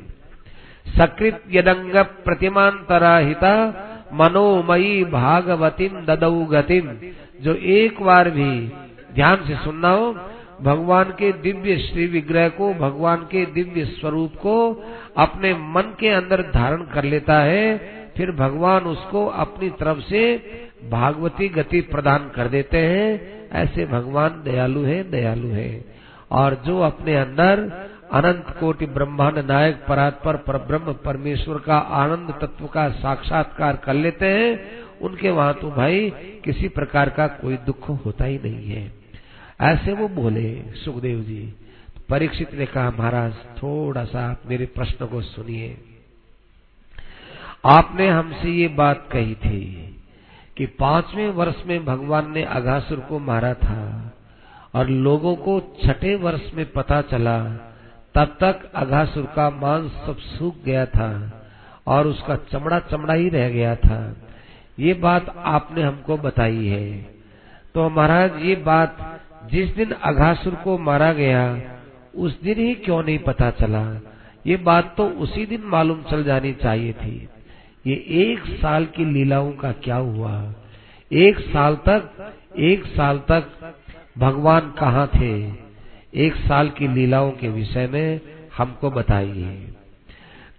[0.98, 6.90] सकृत यदंग प्रतिमांतराहिता मनोमयी भागवतीम ददऊ गतिम
[7.40, 8.72] जो एक बार भी
[9.14, 10.16] ध्यान से सुनना हो,
[10.62, 14.84] भगवान के दिव्य श्री विग्रह को, भगवान के दिव्य स्वरूप को
[15.16, 17.78] अपने मन के अंदर धारण कर लेता है,
[18.16, 20.36] फिर भगवान उसको अपनी तरफ़ से
[20.90, 25.84] भागवती गति प्रदान कर देते हैं। ऐसे भगवान दयालु है दयालु है।
[26.30, 27.72] और जो अपने अंदर
[28.12, 34.26] अनंत कोटि ब्रह्मांड नायक परात्पर पर ब्रह्म परमेश्वर का आनंद तत्व का साक्षात्कार कर लेते
[34.26, 36.10] हैं। उनके वहाँ तो भाई
[36.44, 38.92] किसी प्रकार का कोई दुख होता ही नहीं है।
[39.60, 41.54] ऐसे वो बोले, सुखदेव जी,
[42.08, 45.76] परीक्षित ने कहा, महाराज, थोड़ा सा आप मेरे प्रश्न को सुनिए।
[47.64, 49.60] आपने हमसे ये बात कही थी
[50.56, 54.12] कि पाँचवें वर्ष में भगवान ने अघासुर को मारा था
[54.74, 57.38] और लोगों को छठे वर्ष में पता चला
[58.16, 61.42] तब तक अघासुर का मांस सब सूख गया था
[61.86, 64.16] और उसका चमड़ा चमड़ा ही रह गया था।
[64.78, 67.02] ये बात आपने हमको बताई है।
[67.74, 71.60] तो महाराज, ये बात जिस दिन अघासुर को मारा गया,
[72.14, 74.00] उस दिन ही क्यों नहीं पता चला?
[74.46, 77.28] ये बात तो उसी दिन मालूम चल जानी चाहिए थी।
[77.86, 80.54] ये एक साल की लीलाओं का क्या हुआ?
[81.12, 83.74] एक साल तक, एक साल तक
[84.18, 85.65] भगवान कहाँ थे?
[86.14, 88.20] एक साल की लीलाओं के विषय में
[88.56, 89.74] हमको बताइए।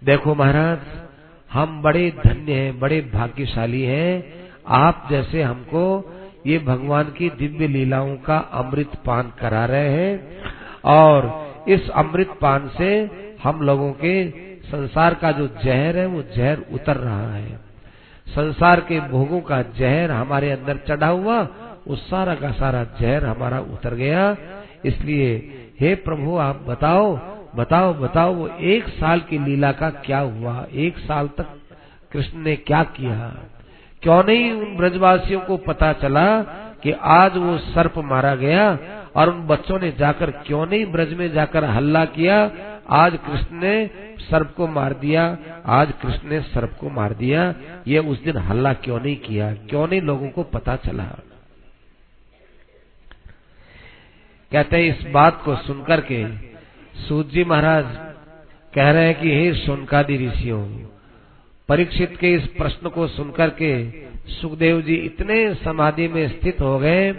[0.04, 0.78] देखो महाराज,
[1.52, 4.24] हम बड़े धन्य हैं, बड़े भाग्यशाली हैं।
[4.66, 6.14] आप जैसे हमको
[6.46, 10.42] ये भगवान की दिव्य लीलाओं का अमृत पान करा रहे हैं
[10.84, 13.10] और इस अमृत पान से
[13.42, 14.30] हम लोगों के
[14.62, 17.56] संसार का जो जहर है, वो जहर उतर रहा है।
[18.28, 21.48] संसार के भोगों का जहर हमारे अंदर चढ़ा हुआ,
[21.86, 24.36] उस सारा का सारा जहर हमारा उतर गया।
[24.84, 25.36] इसलिए,
[25.80, 27.18] हे प्रभु, आप बताओ
[27.56, 30.66] बताओ बताओ, वो एक साल की लीला का क्या हुआ?
[30.72, 31.46] एक साल तक
[32.12, 33.38] कृष्ण ने क्या किया?
[34.02, 36.42] क्यों नहीं उन ब्रजवासियों को पता चला
[36.82, 38.78] कि आज वो सर्प मारा गया
[39.16, 42.50] और उन बच्चों ने जाकर क्यों नहीं ब्रज में जाकर हल्ला किया?
[42.90, 47.54] आज कृष्ण ने सर्प को मार दिया, आज कृष्ण ने सर्प को मार दिया।
[47.86, 49.52] ये उस दिन हल्ला क्यों नहीं किया?
[49.52, 51.08] क्यों नहीं लोगों को पता चला?
[54.52, 56.26] कहते हैं, इस बात को सुनकर के
[57.02, 57.84] सूत जी महाराज
[58.74, 60.62] कह रहे हैं कि, हे सोनकादि ऋषियों,
[61.68, 63.90] परीक्षित के इस प्रश्न को सुनकर के
[64.32, 67.14] सुखदेव जी इतने समाधि में स्थित हो गए,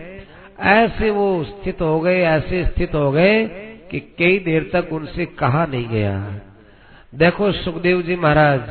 [0.59, 3.45] ऐसे वो स्थित हो गए, ऐसे स्थित हो गए
[3.91, 6.41] कि कई देर तक उनसे कहा नहीं गया।
[7.15, 8.61] देखो सुखदेव जी महाराज,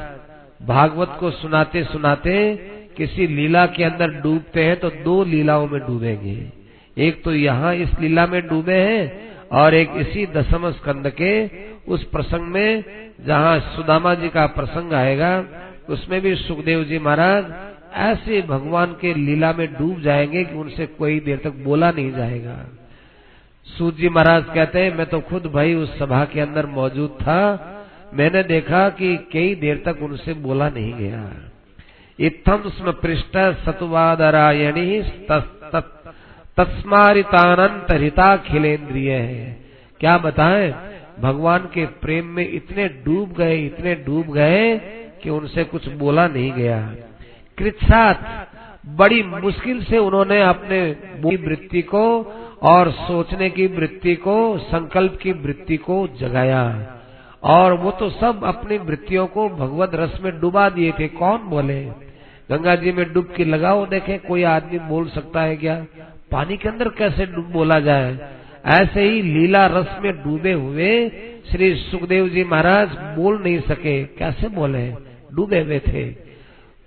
[0.66, 2.57] भागवत को सुनाते सुनाते
[2.97, 6.58] किसी लीला के अंदर डूबते हैं तो दो लीलाओं में डूबेंगे।
[6.99, 11.33] एक तो यहाँ इस लीला में डूबे हैं और एक इसी दसम स्कंद के
[11.93, 12.85] उस प्रसंग में
[13.27, 15.45] जहाँ सुदामा जी का प्रसंग आएगा,
[15.89, 17.45] उसमें भी सुखदेव जी महाराज
[17.95, 22.57] ऐसे भगवान के लीला में डूब जाएँगे कि उनसे कोई देर तक बोला नहीं जाएगा।
[23.67, 27.41] सूत जी महाराज कहते हैं, मैं तो खुद भाई उस सभा के अंदर मौजूद था।
[28.15, 31.31] मैंने देखा कि कई देर तक उनसे बोला नहीं गया।
[32.19, 35.03] इतम स्म पृष्ठ सतुवादरायणी
[38.37, 39.61] खिलेन्द्रिय है
[40.01, 40.75] क्या बताएँ?
[41.21, 44.77] भगवान के प्रेम में इतने डूब गए, इतने डूब गए
[45.23, 46.94] कि उनसे कुछ बोला नहीं गया।
[47.59, 48.49] कृत्सात,
[48.87, 50.97] बड़ी मुश्किल से उन्होंने अपने
[51.37, 52.23] वृत्ति को
[52.62, 56.94] और सोचने की वृत्ति को, संकल्प की वृत्ति को जगाया।
[57.42, 61.85] और वो तो सब अपनी वृत्तियों को भगवत रस में डुबा दिए थे। कौन बोले?
[62.51, 65.87] गंगा जी में डुबकी लगाओ, देखे, कोई आदमी बोल सकता है क्या?
[66.33, 68.19] पानी के अंदर कैसे बोला जाए?
[68.67, 71.09] ऐसे ही लीला रस में डूबे हुए
[71.51, 72.88] श्री सुखदेव जी महाराज
[73.19, 74.88] बोल नहीं सके। कैसे बोले?
[75.35, 76.11] डूबे हुए थे।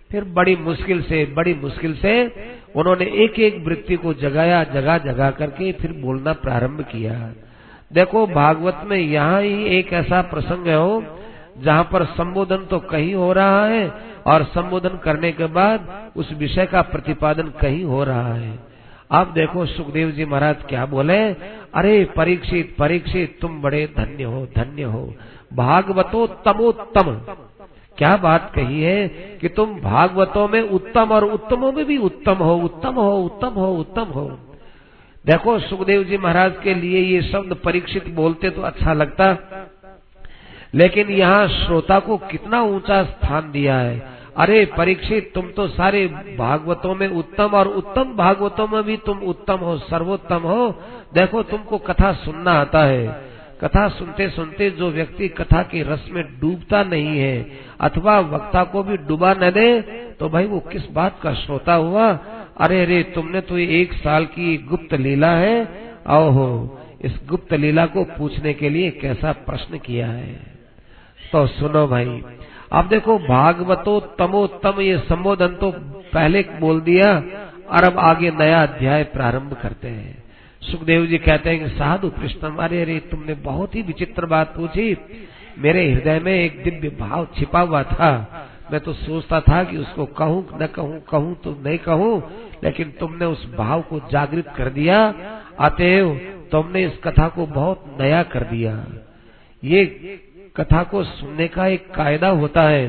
[0.09, 2.27] फिर बड़ी मुश्किल से, बड़ी मुश्किल से
[2.75, 7.33] उन्होंने एक एक वृत्ति को जगाया, जगा जगा करके फिर बोलना प्रारंभ किया।
[7.93, 11.03] देखो, भागवत में यहाँ ही एक ऐसा प्रसंग है हो
[11.57, 13.91] जहाँ पर संबोधन तो कहीं हो रहा है
[14.25, 18.70] और संबोधन करने के बाद उस विषय का प्रतिपादन कहीं हो रहा है।
[19.11, 21.17] अब देखो सुखदेव जी महाराज क्या बोले?
[21.73, 25.13] अरे, परीक्षित परीक्षित, तुम बड़े धन्य हो धन्य हो।
[25.53, 27.11] भागवतो तमोत्तम।
[27.97, 29.07] क्या बात कही है
[29.41, 33.71] कि तुम भागवतों में उत्तम और उत्तमों में भी उत्तम हो उत्तम हो उत्तम हो
[33.75, 34.25] उत्तम हो।
[35.25, 39.35] देखो, सुखदेव जी महाराज के लिए ये शब्द परीक्षित बोलते तो अच्छा लगता,
[40.73, 46.95] लेकिन यहाँ श्रोता को कितना ऊँचा स्थान दिया है। अरे परीक्षित, तुम तो सारे भागवतों
[46.95, 50.69] में उत्तम और उत्तम भागवतों में भी तुम उत्तम हो, सर्वोत्तम हो।
[51.13, 53.07] देखो, तुमको कथा सुनना आता है।
[53.61, 58.83] कथा सुनते सुनते जो व्यक्ति कथा के रस में डूबता नहीं है, अथवा वक्ता को
[58.83, 62.11] भी डूबा न दे तो भाई वो किस बात का श्रोता हुआ?
[62.57, 65.61] अरे अरे, तुमने तो एक साल की गुप्त लीला है।
[66.09, 70.33] ओहो इस गुप्त लीला को पूछने के लिए कैसा प्रश्न किया है?
[71.31, 72.23] तो सुनो भाई
[72.71, 75.71] अब देखो, भागवतो तमोत्तम ये संबोधन तो
[76.13, 77.11] पहले बोल दिया
[77.69, 80.23] और अब आगे नया अध्याय प्रारंभ करते हैं।
[80.61, 84.97] सुखदेव जी कहते हैं कि, साधु कृष्ण अरे अरे तुमने बहुत ही विचित्र बात पूछी।
[85.59, 88.11] मेरे हृदय में एक दिव्य भाव छिपा हुआ था।
[88.71, 92.21] मैं तो सोचता था कि उसको कहूँ न कहूँ कहूँ तो नहीं कहूँ,
[92.63, 95.13] लेकिन तुमने उस भाव को जागृत कर दिया।
[95.59, 96.19] अतएव
[96.51, 98.85] तुमने इस कथा को बहुत नया कर दिया।
[99.63, 99.83] ये
[100.55, 102.87] कथा को सुनने का एक कायदा होता है।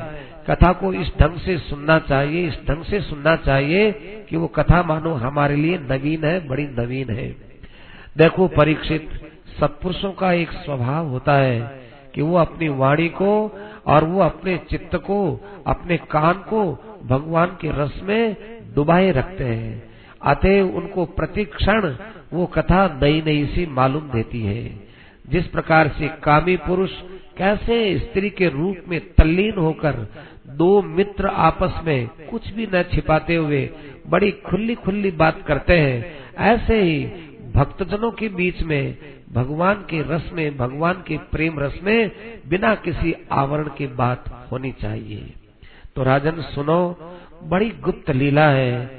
[0.51, 3.92] कथा को इस ढंग से सुनना चाहिए, इस ढंग से सुनना चाहिए
[4.29, 7.37] कि वो कथा मानो हमारे लिए नवीन है, बड़ी नवीन है।
[8.16, 9.09] देखो परीक्षित
[9.61, 11.61] सत्पुरुषों का एक स्वभाव होता है
[12.14, 17.70] कि वो अपनी वाणी को और वो अपने चित्त को, अपने कान को भगवान के
[17.70, 18.37] रस में
[18.75, 19.90] डुबाए रखते हैं।
[20.22, 21.96] अतः उनको प्रतिक्षण
[22.33, 24.91] वो कथा नई नई सी मालूम देती है।
[25.33, 26.90] जिस प्रकार से कामी पुरुष
[27.38, 30.07] कैसे स्त्री के रूप में तल्लीन होकर
[30.47, 33.71] दो मित्र आपस में कुछ भी न छिपाते हुए
[34.07, 37.05] बड़ी खुली खुली बात करते हैं, ऐसे ही
[37.55, 38.99] भक्तजनों के बीच में,
[39.33, 42.11] भगवान के रस में, भगवान के प्रेम रस में
[42.49, 45.35] बिना किसी आवरण की बात होनी चाहिए।
[45.97, 46.97] तो राजन सुनो,
[47.45, 48.90] बड़ी गुप्त लीला है,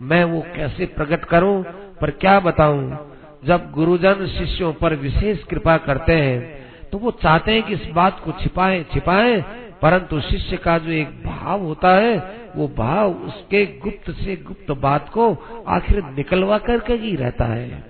[0.00, 1.62] मैं वो कैसे प्रकट करूँ,
[2.00, 3.07] पर क्या बताऊँ
[3.44, 6.58] जब गुरुजन शिष्यों पर विशेष कृपा करते हैं
[6.90, 9.44] तो वो चाहते हैं कि इस बात को छिपाएँ छिपाएँ।
[9.82, 15.08] परंतु शिष्य का जो एक भाव होता है, वो भाव उसके गुप्त से गुप्त बात
[15.08, 15.36] को
[15.68, 17.84] आखिर निकलवा करके ही रहता है।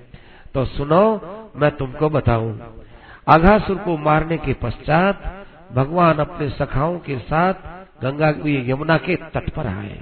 [0.54, 1.20] तो सुनो,
[1.56, 2.61] मैं तुमको बताऊँ।
[3.28, 7.54] आघासुर को मारने के पश्चात भगवान अपने सखाओं के साथ
[8.02, 10.00] गंगा यमुना के तट पर आए।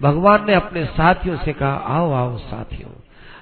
[0.00, 2.90] भगवान ने अपने साथियों से कहा, आओ आओ साथियों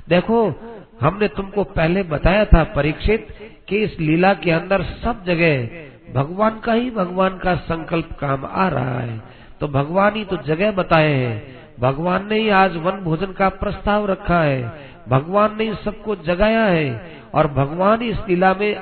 [0.09, 0.55] देखो,
[1.01, 3.27] हमने तुमको पहले बताया था परीक्षित
[3.69, 5.67] कि इस लीला के अंदर सब जगह
[6.14, 9.21] भगवान का ही भगवान का संकल्प काम आ रहा है।
[9.61, 11.43] तो भगवान ही तो जगह बताए हैं।
[11.81, 16.64] भगवान ने ही आज वन भोजन का प्रस्ताव रखा है। भगवान ने ही सबको जगाया
[16.64, 18.75] है और भगवान इस लीला में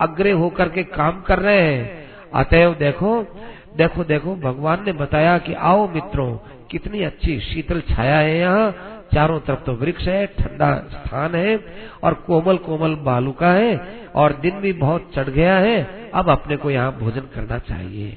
[0.00, 3.26] अग्रे होकर के काम कर रहे हैं। अतएव देखो
[3.76, 6.36] देखो देखो, भगवान ने बताया कि आओ मित्रों,
[6.70, 8.74] कितनी अच्छी शीतल छाया है यहाँ।
[9.14, 11.64] चारों तरफ़ तो वृक्ष है, ठंडा स्थान है
[12.04, 16.70] और कोमल कोमल बालुका है और दिन भी बहुत चढ़ गया है। अब अपने को
[16.70, 18.16] यहाँ भोजन करना चाहिए।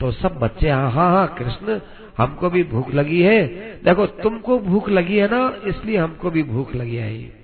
[0.00, 1.80] तो सब बच्चे हाँ हाँ हाँ कृष्ण,
[2.18, 3.46] हमको भी भूख लगी है।
[3.84, 7.42] देखो, तुमको भूख लगी है ना, इसलिए हमको भी भूख लगी है।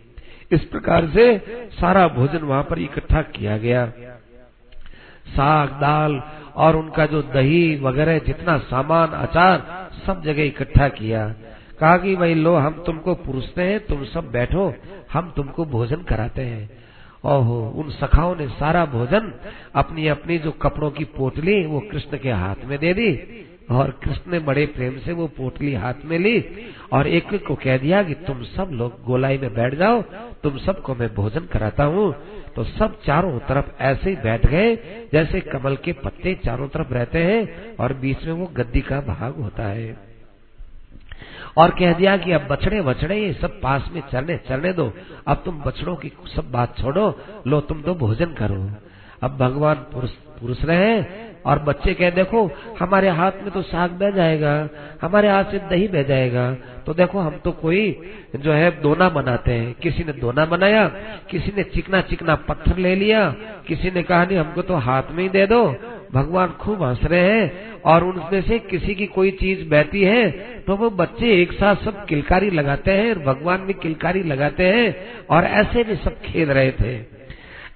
[0.53, 1.39] इस प्रकार से
[1.81, 3.87] सारा भोजन वहाँ पर इकट्ठा किया गया।
[5.29, 6.23] साग, दाल
[6.57, 11.35] और उनका जो दही वगैरह, जितना सामान, अचार, सब जगह इकट्ठा किया।
[11.81, 14.75] कहा कि भाई लो, हम तुमको पुरुषते हैं, तुम सब बैठो,
[15.13, 16.71] हम तुमको भोजन कराते हैं।
[17.25, 19.33] ओहो, उन सखाओं ने सारा भोजन
[19.75, 24.33] अपनी अपनी जो कपड़ों की पोटली, वो कृष्ण के हाथ में दे दी, और कृष्ण
[24.33, 26.45] ने बड़े प्रेम से वो पोटली हाथ में ली,
[26.93, 30.03] और एक को कह दिया कि तुम सब लोग गोलाई में बैठ जाओ,
[30.43, 32.13] तुम सबको मैं भोजन कराता हूँ।
[32.57, 34.77] तो सब चारों तरफ़ ऐसे ही बैठ गए,
[35.13, 39.35] जैसे कमल के पत्ते चारों तरफ़ रहते हैं, और बीच में वो गद्दी का भाग
[39.35, 40.08] होता है।
[41.57, 44.93] और कह दिया कि अब बछड़े बछड़े, ये सब पास में चलने चलने दो।
[45.27, 48.71] अब तुम बछड़ों की सब बात छोड़ो, लो तुम तो भोजन करो।
[49.23, 51.03] अब भगवान पुरुष पुरुष रहे
[51.47, 52.51] और बच्चे कह, देखो,
[52.81, 54.69] हमारे हाथ में तो साग बह जाएगा,
[55.03, 56.53] हमारे हाथ से दही बह जाएगा।
[56.87, 58.01] तो देखो, हम तो कोई
[58.37, 60.87] जो है दोना बनाते हैं। किसी ने दोना बनाया,
[61.31, 63.31] किसी ने चिकना चिकना पत्थर ले लिया,
[63.67, 65.65] किसी ने कहा, नहीं, हमको तो हाथ में ही दे दो।
[66.15, 70.31] भगवान खूब हंस रहे हैं और उनमें से किसी की कोई चीज़ बहती है
[70.65, 74.95] तो वो बच्चे एक साथ सब किलकारी लगाते हैं और भगवान भी किलकारी लगाते हैं
[75.31, 76.97] और ऐसे भी सब खेल रहे थे।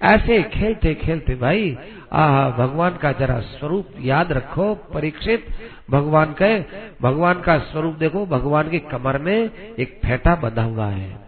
[0.03, 1.77] ऐसे खेलते खेलते भाई
[2.13, 5.45] आ भगवान का जरा स्वरूप याद रखो, परीक्षित।
[5.91, 6.59] भगवान के
[7.01, 11.22] भगवान का स्वरूप देखो, भगवान की कमर में एक फेटा बंधा हुआ है।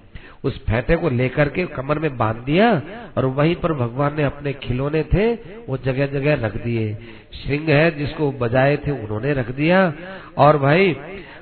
[0.46, 2.82] उस फैटे को लेकर के कमर में बाँध दिया
[3.18, 5.34] और वहीं पर भगवान ने अपने खिलौने थे,
[5.70, 6.98] वो जगह जगह रख दिए।
[7.34, 9.94] सिंह है जिसको बजाए थे, उन्होंने रख दिया।
[10.38, 10.96] और भाई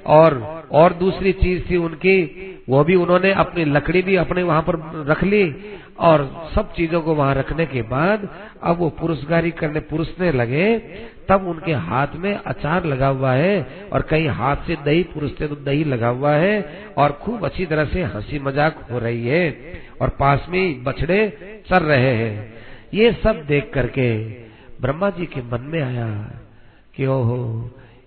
[0.07, 2.21] और और दूसरी चीज़ थी उनकी,
[2.69, 4.75] वो भी उन्होंने अपनी लकड़ी भी अपने वहाँ पर
[5.07, 5.43] रख ली
[5.99, 6.23] और
[6.55, 8.27] सब चीज़ों को वहाँ रखने के बाद
[8.63, 10.77] अब वो पुरुषगारी करने पुरुषने लगे,
[11.29, 15.55] तब उनके हाथ में अचार लगा हुआ है और कहीं हाथ से दही पुरुषते तो
[15.55, 16.55] दही लगा हुआ है
[16.97, 21.19] और खूब अच्छी तरह से हँसी मज़ाक हो रही है और पास में बछड़े
[21.69, 22.53] चल रहे हैं।
[22.93, 24.09] ये सब देख करके
[24.81, 26.07] ब्रह्मा जी के मन में आया
[26.95, 27.39] कि ओहो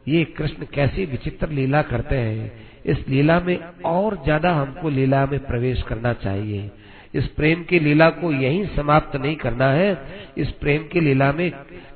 [0.06, 2.50] ये कृष्ण कैसी विचित्र लीला करते हैं।
[2.84, 6.70] इस लीला में और ज़्यादा हमको लीला में प्रवेश करना चाहिए।
[7.14, 9.90] इस प्रेम की लीला को यही समाप्त नहीं करना है।
[10.38, 11.50] इस प्रेम की लीला में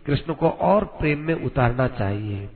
[0.07, 2.49] कृष्ण को और प्रेम में उतारना चाहिए।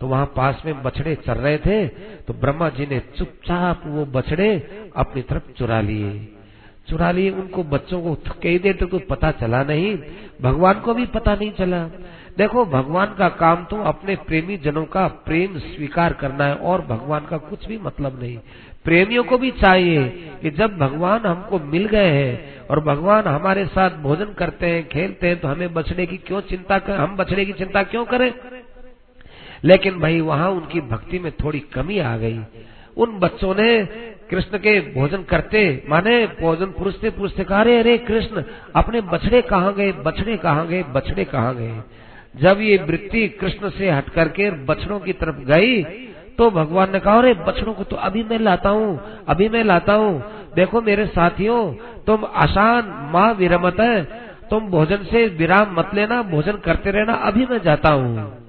[0.00, 1.86] तो वहाँ पास में बछड़े चल रहे थे
[2.18, 4.50] तो ब्रह्मा जी ने चुपचाप वो बछड़े
[4.96, 6.12] अपनी तरफ़ चुरा लिए।
[6.88, 9.96] चुरा लिए, उनको बच्चों को कई देर तक तो पता चला नहीं।
[10.42, 11.82] भगवान को भी पता नहीं चला।
[12.38, 17.26] देखो, भगवान का काम तो अपने प्रेमी जनों का प्रेम स्वीकार करना है, और भगवान
[17.26, 18.38] का कुछ भी मतलब नहीं।
[18.84, 20.08] प्रेमियों को भी चाहिए
[20.42, 25.26] कि जब भगवान हमको मिल गए हैं, और भगवान हमारे साथ भोजन करते हैं, खेलते
[25.26, 28.34] हैं तो हमें बचने की क्यों चिंता कर, हम बचने की चिंता क्यों करें?
[29.64, 32.40] लेकिन भाई, वहाँ उनकी भक्ति में थोड़ी कमी आ गई।
[32.96, 33.84] उन बच्चों ने
[34.30, 38.42] कृष्ण के भोजन करते, माने भोजन पुरुषते पुरुषते कहा, अरे अरे, कृष्ण,
[38.76, 41.80] अपने बछड़े कहाँ गए, बछड़े कहाँ गए, बछड़े कहाँ गए?
[42.34, 45.82] जब ये वृत्ति कृष्ण से हट करके बछड़ों की तरफ़ गई
[46.38, 49.94] तो भगवान ने कहा, अरे, बछड़ों को तो अभी मैं लाता हूँ, अभी मैं लाता
[49.94, 50.22] हूँ।
[50.54, 51.72] देखो मेरे साथियों,
[52.06, 54.04] तुम आसान माँ विरमत है।
[54.50, 58.46] तुम भोजन से विराम मत लेना, भोजन करते रहना, अभी मैं जाता हूँ।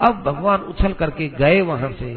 [0.00, 2.14] अब भगवान उछल करके गए वहाँ से।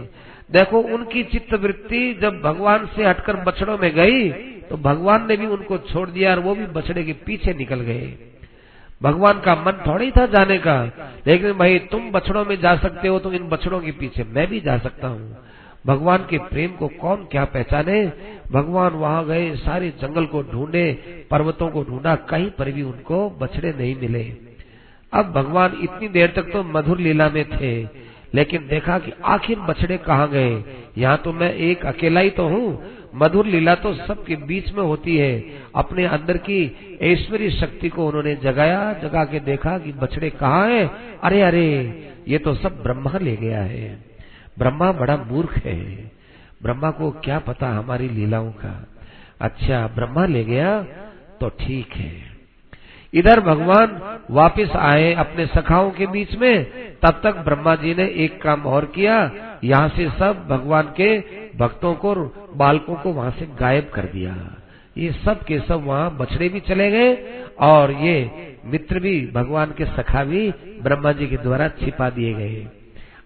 [0.52, 4.30] देखो, उनकी चित्त वृत्ति जब भगवान से हटकर बछड़ों में गई
[4.62, 8.14] तो भगवान ने भी उनको छोड़ दिया और वो भी बछड़े के पीछे निकल गए।
[9.02, 10.82] भगवान का मन थोड़ी था जाने का।
[11.28, 14.60] लेकिन भाई, तुम बछड़ों में जा सकते हो तो इन बछड़ों के पीछे मैं भी
[14.60, 15.38] जा सकता हूँ।
[15.86, 18.06] भगवान के प्रेम को कौन क्या पहचाने?
[18.52, 20.92] भगवान वहाँ गए, सारे जंगल को ढूंढे,
[21.32, 24.24] पर्वतों को ढूंढा, कहीं पर भी उनको बछड़े नहीं मिले।
[25.14, 27.82] अब भगवान इतनी देर तक तो मधुर लीला में थे,
[28.36, 30.64] लेकिन देखा कि आखिर बछड़े कहाँ गए?
[30.98, 32.84] यहाँ तो मैं एक अकेला ही तो हूँ।
[33.16, 35.44] मधुर लीला तो सबके बीच में होती है।
[35.76, 36.60] अपने अंदर की
[37.02, 41.20] ऐश्वर्य शक्ति को उन्होंने जगाया, जगा के देखा कि बछड़े कहाँ हैं?
[41.24, 41.68] अरे अरे,
[42.28, 44.04] ये तो सब ब्रह्मा ले गया है।
[44.60, 46.12] ब्रह्मा बड़ा मूर्ख है।
[46.64, 48.88] ब्रह्मा को क्या पता हमारी लीलाओं का।
[49.42, 50.82] अच्छा ब्रह्मा ले गया
[51.42, 52.32] तो ठीक है।
[53.14, 56.66] इधर भगवान वापस आए अपने सखाओं के बीच में।
[57.02, 59.32] तब तक ब्रह्मा जी ने एक काम और किया।
[59.64, 64.58] यहाँ से सब भगवान के भक्तों को और बालकों को वहाँ से गायब कर दिया।
[64.98, 69.86] ये सब के सब वहाँ बछड़े भी चले गए और ये मित्र भी, भगवान के
[69.86, 72.68] सखा भी ब्रह्मा जी के द्वारा छिपा दिए गए।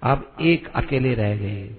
[0.04, 1.70] अब एक अकेले रह गए।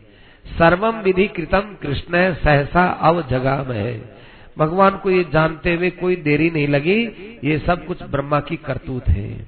[0.59, 4.17] सर्वम विधि कृतम, कृष्ण सहसा अव जगा में
[4.59, 7.05] भगवान को ये जानते हुए कोई देरी नहीं लगी।
[7.45, 9.47] ये सब कुछ ब्रह्मा की करतूत है।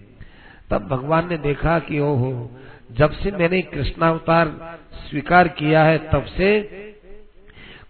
[0.70, 2.50] तब भगवान ने देखा कि ओहो,
[2.92, 4.78] जब से मैंने कृष्णावतार
[5.11, 6.77] स्वीकार किया है, तब से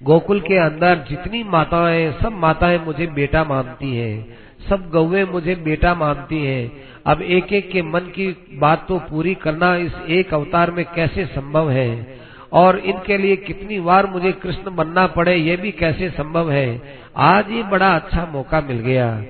[0.03, 5.95] गोकुल के अंदर जितनी माताएँ, सब माताएँ मुझे बेटा मानती हैं। सब गौवे मुझे बेटा
[5.95, 6.73] मानती हैं।
[7.07, 11.27] अब एक एक के मन की बात तो पूरी करना इस एक अवतार में कैसे
[11.27, 12.19] संभव है?
[12.53, 16.83] और इनके लिए कितनी बार मुझे कृष्ण बनना पड़े, ये भी कैसे संभव है?
[17.17, 19.23] आज ये बड़ा अच्छा मौका मिल गया।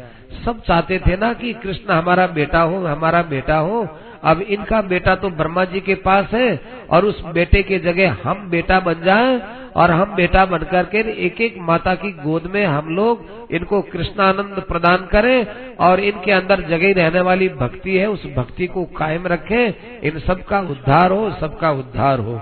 [0.44, 3.88] सब चाहते थे ना कि कृष्ण हमारा बेटा हो, हमारा बेटा हो
[4.24, 8.50] अब इनका बेटा तो ब्रह्मा जी के पास है और उस बेटे के जगह हम
[8.50, 9.40] बेटा बन जाए
[9.76, 14.62] और हम बेटा बनकर के एक एक माता की गोद में हम लोग इनको कृष्णानंद
[14.68, 19.72] प्रदान करें और इनके अंदर जगह रहने वाली भक्ति है, उस भक्ति को कायम रखें।
[20.02, 22.40] इन सब का उद्धार हो सबका उद्धार हो।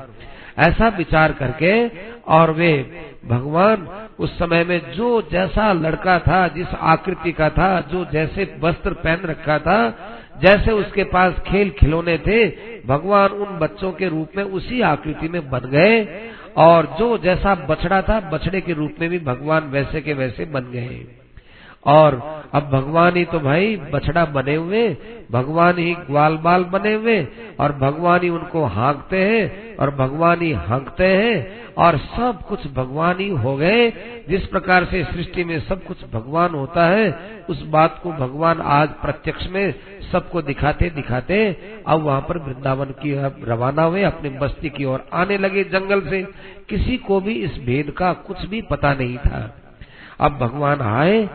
[0.59, 1.89] ऐसा विचार करके
[2.23, 2.91] और वे,
[3.27, 8.91] भगवान, उस समय में जो जैसा लड़का था, जिस आकृति का था, जो जैसे वस्त्र
[8.91, 9.99] पहन रखा था
[10.41, 12.47] जैसे उसके पास खेल खिलौने थे,
[12.87, 18.03] भगवान उन बच्चों के रूप में उसी आकृति में बन गए और जो जैसा बछड़ा
[18.03, 21.07] था, बछड़े के रूप में भी भगवान वैसे के वैसे बन गए।
[21.87, 24.97] और अब भगवान ही तो भाई बछड़ा बने हुए,
[25.33, 27.29] भगवान ही ग्वाल बाल बने हुए,
[27.61, 33.21] और भगवान ही उनको हाँकते हैं, और भगवान ही हाँकते हैं, और सब कुछ भगवान
[33.21, 33.91] ही हो गए।
[34.29, 37.11] जिस प्रकार से सृष्टि में सब कुछ भगवान होता है,
[37.49, 39.75] उस बात को भगवान आज प्रत्यक्ष में
[40.13, 45.39] सबको दिखाते दिखाते अब वहाँ पर वृंदावन की रवाना हुए, अपने बस्ती की ओर आने
[45.39, 46.23] लगे जंगल से।
[46.69, 49.57] किसी को भी इस भेद का कुछ भी पता नहीं था।
[50.21, 51.29] अब भगवान आए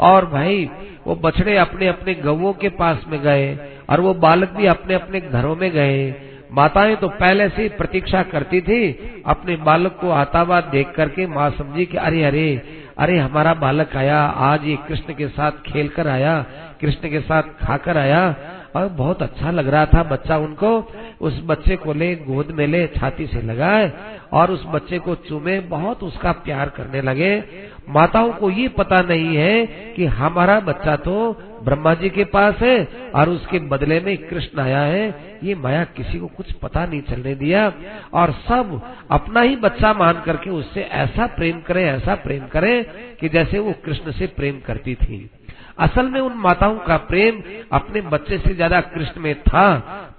[0.00, 0.70] और भाई,
[1.06, 3.56] वो बछड़े अपने अपने गवों के पास में गए
[3.90, 6.14] और वो बालक भी अपने अपने घरों में गए।
[6.52, 8.90] माताएँ तो पहले से प्रतीक्षा करती थी,
[9.26, 12.62] अपने बालक को आतावा देख करके माँ समझी कि अरे अरे
[12.98, 16.46] अरे, हमारा बालक आया, आज ये कृष्ण के साथ खेल कर आया,
[16.80, 18.34] कृष्ण के साथ खाकर आया
[18.74, 20.78] और बहुत अच्छा लग रहा था। बच्चा उनको
[21.20, 23.92] उस बच्चे को ले, गोद में ले, छाती से लगाए
[24.32, 27.42] और उस बच्चे को चूमे, बहुत उसका प्यार करने लगे।
[27.88, 31.32] माताओं को ये पता नहीं है कि हमारा बच्चा तो
[31.64, 36.18] ब्रह्मा जी के पास है और उसके बदले में कृष्ण आया है। ये माया किसी
[36.18, 37.72] को कुछ पता नहीं चलने दिया।
[38.14, 42.82] और सब अपना ही बच्चा मान करके उससे ऐसा प्रेम करे, ऐसा प्रेम करे
[43.20, 45.30] कि जैसे वो कृष्ण से प्रेम करती थी।
[45.78, 49.66] असल में उन माताओं का प्रेम अपने बच्चे से ज़्यादा कृष्ण में था,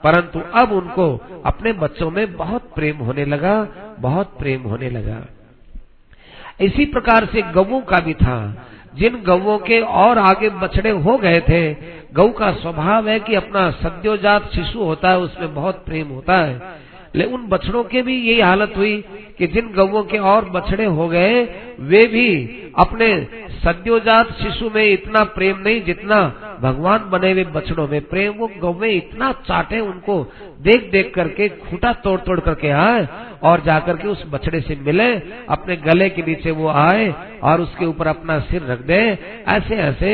[0.03, 1.07] परंतु अब उनको
[1.45, 3.55] अपने बच्चों में बहुत प्रेम होने लगा,
[3.99, 5.21] बहुत प्रेम होने लगा।
[6.61, 8.37] इसी प्रकार से गवों का भी था।
[8.95, 11.73] जिन गवों के और आगे बछड़े हो गए थे
[12.13, 16.84] गौ का स्वभाव है कि अपना सद्योजात शिशु होता है, उसमें बहुत प्रेम होता है।
[17.15, 19.03] लेकिन उन बछड़ों के भी यही हालत हुई
[19.37, 21.43] कि जिन गवों के और बछड़े हो गए,
[21.79, 22.29] वे भी
[22.79, 23.07] अपने
[23.55, 26.17] सद्योजात शिशु में इतना प्रेम नहीं जितना
[26.61, 30.23] भगवान बने हुए बछड़ों में। प्रेम वो गौ इतना चाटे उनको
[30.61, 33.07] देख देख करके, खूटा तोड़ तोड़ करके आए
[33.43, 35.11] और जाकर के उस बछड़े से मिले,
[35.49, 37.13] अपने गले के नीचे वो आए
[37.43, 39.01] और उसके ऊपर अपना सिर रख दे।
[39.47, 40.13] ऐसे ऐसे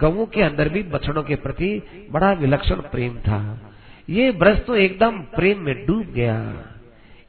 [0.00, 1.82] गवों के अंदर भी बछड़ों के प्रति
[2.12, 3.40] बड़ा विलक्षण प्रेम था।
[4.08, 6.36] ये ब्रज तो एकदम प्रेम में डूब गया।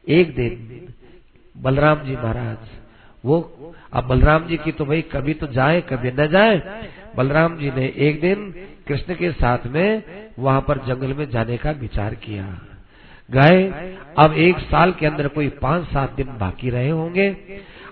[0.08, 0.88] एक दिन
[1.56, 2.70] बलराम जी महाराज,
[3.24, 6.62] वो, अब बलराम जी की तो भाई कभी तो जाए, कभी न जाए।
[7.18, 8.52] बलराम जी ने एक दिन
[8.88, 10.04] कृष्ण के साथ में
[10.40, 12.46] वहाँ पर जंगल में जाने का विचार किया।
[13.30, 13.64] गए,
[14.18, 17.30] अब एक साल के अंदर कोई पाँच सात दिन बाकी रहे होंगे।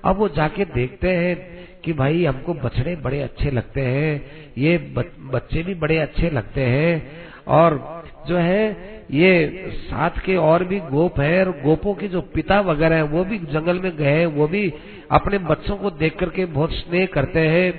[0.05, 1.35] अब वो जाके देखते हैं
[1.83, 4.21] कि भाई हमको बछड़े बड़े अच्छे लगते हैं,
[4.57, 7.01] ये बच्चे भी बड़े अच्छे लगते हैं,
[7.47, 8.00] और
[8.31, 8.63] जो है,
[9.11, 13.23] ये साथ के और भी गोप है और गोपों के जो पिता वगैरह हैं, वो
[13.23, 14.73] भी जंगल में गए हैं, वो भी
[15.11, 17.73] अपने बच्चों को देख करके बहुत स्नेह करते हैं।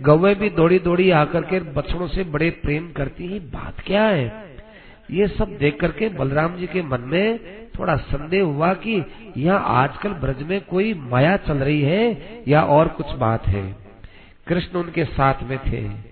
[0.00, 4.56] गवे भी दौड़ी दौड़ी आकर के बछड़ों से बड़े प्रेम करती है। बात क्या है?
[5.10, 7.38] ये सब देख करके बलराम जी के मन में
[7.78, 9.02] थोड़ा संदेह हुआ कि
[9.36, 12.04] यहाँ आजकल ब्रज में कोई माया चल रही है
[12.48, 13.64] या और कुछ बात है।
[14.46, 16.05] कृष्ण उनके साथ में थे।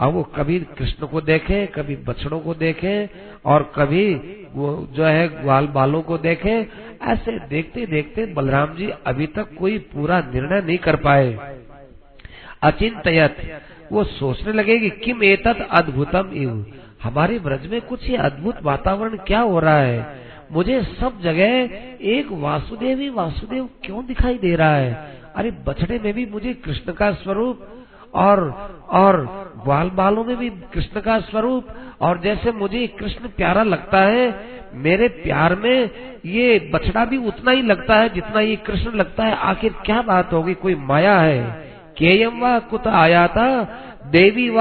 [0.00, 3.10] अब वो कभी कृष्ण को देखे, कभी बछड़ों को देखे,
[3.44, 4.14] और कभी
[4.54, 6.68] वो जो है ग्वाल बालों को देखे,
[7.02, 11.58] ऐसे देखते देखते बलराम जी अभी तक कोई पूरा निर्णय नहीं कर पाए।
[12.62, 16.66] अचिंतयत, वो सोचने लगे कि किम एतत अद्भुतम इव?
[17.02, 20.20] हमारे ब्रज में कुछ ही अद्भुत वातावरण क्या हो रहा है?
[20.52, 21.46] मुझे सब जगह
[22.00, 25.20] एक वासुदेव ही वासुदेव क्यों दिखाई दे रहा है?
[25.36, 27.79] अरे बछड़े में भी मुझे कृष्ण का स्वरूप
[28.14, 28.38] और
[28.90, 29.16] और
[29.66, 31.66] बाल बालों में भी कृष्ण का स्वरूप।
[32.00, 35.90] और जैसे मुझे कृष्ण प्यारा लगता है, मेरे प्यार में
[36.26, 40.32] ये बछड़ा भी उतना ही लगता है जितना ये कृष्ण लगता है। आखिर क्या बात
[40.32, 40.54] होगी?
[40.54, 41.70] कोई माया है?
[41.98, 43.62] केयम व कुत आया था
[44.06, 44.56] देवी व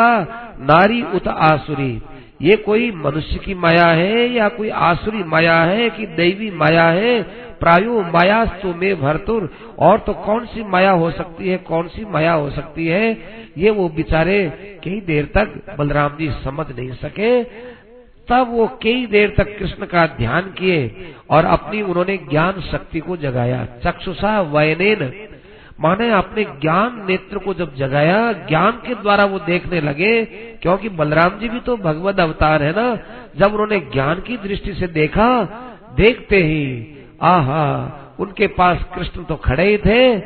[0.61, 2.01] नारी उत आसुरी।
[2.41, 7.23] ये कोई मनुष्य की माया है या कोई आसुरी माया है कि दैवी माया है?
[7.59, 11.57] प्रायो माया तो में भरतुर। और तो कौन सी माया हो सकती है?
[11.57, 13.17] कौन सी माया हो सकती है?
[13.57, 14.49] ये वो बेचारे
[14.83, 17.43] कई देर तक बलराम जी समझ नहीं सके।
[18.29, 23.17] तब वो कई देर तक कृष्ण का ध्यान किए और अपनी उन्होंने ज्ञान शक्ति को
[23.17, 25.11] जगाया। चक्षुषा वयनेन
[25.79, 30.25] माने अपने ज्ञान नेत्र को जब जगाया, ज्ञान के द्वारा वो देखने लगे,
[30.61, 32.97] क्योंकि बलराम जी भी तो भगवत अवतार है ना,
[33.37, 35.43] जब उन्होंने ज्ञान की दृष्टि से देखा,
[35.95, 36.87] देखते ही,
[37.21, 40.17] आहा, उनके पास कृष्ण तो खड़े ही थे।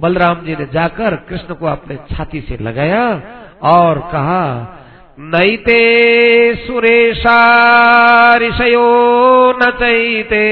[0.00, 3.22] बलराम जी ने जाकर कृष्ण को अपने छाती से लगाया
[3.62, 4.74] और कहा,
[5.18, 5.80] नैते
[6.54, 7.38] सुरेशा
[8.36, 8.88] ऋषयो
[9.62, 10.44] न चैते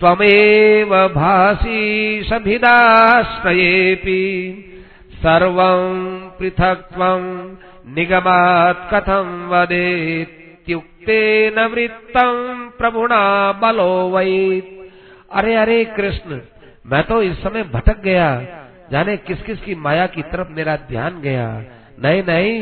[0.00, 1.80] त्वमेव भासी
[2.24, 4.22] सभिदाश्रयेऽपि।
[5.22, 5.78] सर्वं
[6.38, 7.22] पृथक्त्वं
[7.94, 10.48] निगमात् कथं वदेत्युक्तेन
[12.78, 13.22] प्रभुणा
[13.52, 14.34] बलो वै
[15.32, 16.30] अरे अरे कृष्ण,
[16.86, 18.28] मैं तो इस समय भटक गया।
[18.92, 21.46] जाने किस किस की माया की तरफ़ मेरा ध्यान गया।
[22.02, 22.54] नहीं नहीं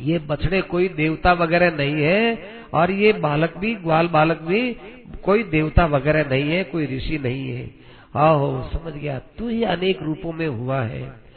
[0.00, 2.38] ये बछड़े कोई देवता वगैरह नहीं है,
[2.74, 4.76] और ये बालक भी, ग्वाल बालक भी
[5.22, 7.70] कोई देवता वगैरह नहीं है, कोई ऋषि नहीं है।
[8.16, 11.30] आहो, समझ गया, तू ही अनेक रूपों में हुआ है।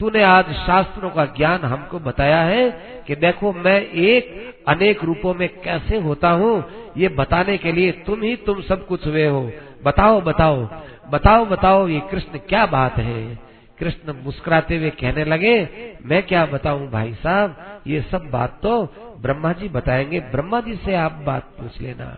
[0.00, 2.70] तूने आज शास्त्रों का ज्ञान हमको बताया है
[3.06, 6.64] कि देखो, मैं एक अनेक रूपों में कैसे होता हूँ,
[6.96, 9.50] ये बताने के लिए तुम ही तुम सब कुछ हुए हो।
[9.84, 10.68] बताओ बताओ
[11.10, 13.45] बताओ बताओ, ये कृष्ण क्या बात है?
[13.78, 15.56] कृष्ण मुस्कुराते हुए कहने लगे,
[16.04, 17.56] मैं क्या बताऊँ भाई साहब?
[17.86, 18.82] ये सब बात तो
[19.22, 22.16] ब्रह्मा जी बताएँगे। ब्रह्मा जी से आप बात पूछ लेना।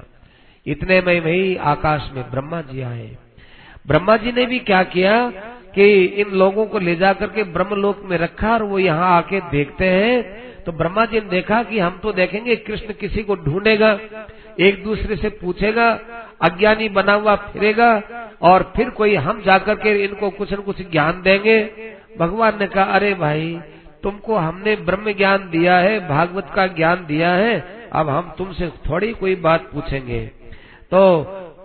[0.66, 3.16] इतने में वही आकाश में ब्रह्मा जी आए।
[3.86, 5.30] ब्रह्मा जी ने भी क्या किया
[5.74, 9.84] कि इन लोगों को ले जाकर के ब्रह्मलोक में रखा और वो यहाँ आके देखते
[9.84, 13.98] हैं। तो ब्रह्मा जी ने देखा कि हम तो देखेंगे कृष्ण किसी को ढूंढेगा,
[14.60, 15.92] एक दूसरे से पूछेगा।
[16.40, 17.90] अज्ञानी बना हुआ फिरेगा
[18.42, 21.58] और फिर कोई हम जाकर के इनको कुछ न कुछ ज्ञान देंगे।
[22.18, 23.58] भगवान ने कहा, अरे भाई,
[24.02, 27.58] तुमको हमने ब्रह्म ज्ञान दिया है, भागवत का ज्ञान दिया है,
[27.92, 30.20] अब हम तुमसे थोड़ी कोई बात पूछेंगे।
[30.92, 31.00] तो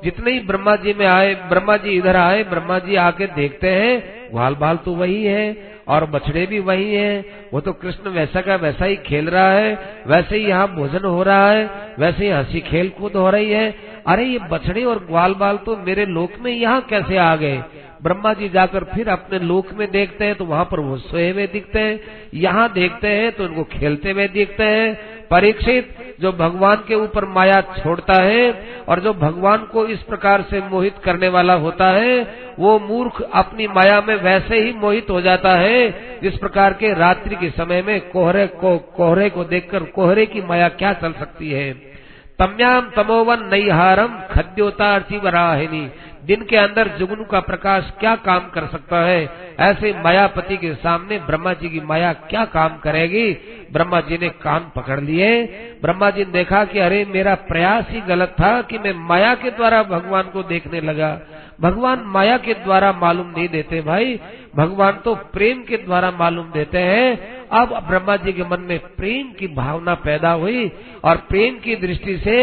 [0.03, 4.31] जितने ही ब्रह्मा जी में आए ब्रह्मा जी इधर आए ब्रह्मा जी आके देखते हैं
[4.31, 8.55] ग्वाल बाल तो वही है, और बछड़े भी वही हैं। वो तो कृष्ण वैसा का
[8.55, 9.73] वैसा ही खेल रहा है,
[10.07, 11.69] वैसे ही यहाँ भोजन हो रहा है,
[11.99, 13.73] वैसे ही हँसी खेल कूद हो रही है।
[14.07, 17.63] अरे ये बछड़े और ग्वाल बाल तो मेरे लोक में यहाँ कैसे आ गए?
[18.03, 21.47] ब्रह्मा जी जाकर फिर अपने लोक में देखते हैं तो वहाँ पर वो सोए हुए
[21.47, 21.99] दिखते हैं।
[22.33, 24.95] यहाँ देखते हैं तो उनको खेलते हुए दिखते हैं।
[25.27, 28.51] परीक्षित, जो भगवान के ऊपर माया छोड़ता है
[28.89, 32.21] और जो भगवान को इस प्रकार से मोहित करने वाला होता है,
[32.59, 35.89] वो मूर्ख अपनी माया में वैसे ही मोहित हो जाता है।
[36.21, 40.69] जिस प्रकार के रात्रि के समय में कोहरे को कोहरे को देखकर कोहरे की माया
[40.69, 41.92] क्या चल सकती है?
[42.39, 45.91] तम्याम तमोवन नई हारम खद्योता वराहिनी।
[46.25, 49.29] दिन के अंदर जुगनू का प्रकाश क्या काम कर सकता है?
[49.59, 53.33] ऐसे मायापति के सामने ब्रह्मा जी की माया क्या काम करेगी?
[53.71, 55.45] ब्रह्मा जी ने कान पकड़ लिए।
[55.81, 59.51] ब्रह्मा जी ने देखा कि अरे, मेरा प्रयास ही गलत था कि मैं माया के
[59.51, 61.21] द्वारा भगवान को देखने लगा।
[61.61, 64.19] भगवान माया के द्वारा मालूम नहीं देते भाई।
[64.55, 69.31] भगवान तो प्रेम के द्वारा मालूम देते हैं। अब ब्रह्मा जी के मन में प्रेम
[69.31, 70.65] की भावना पैदा हुई
[71.03, 72.37] और प्रेम की दृष्टि से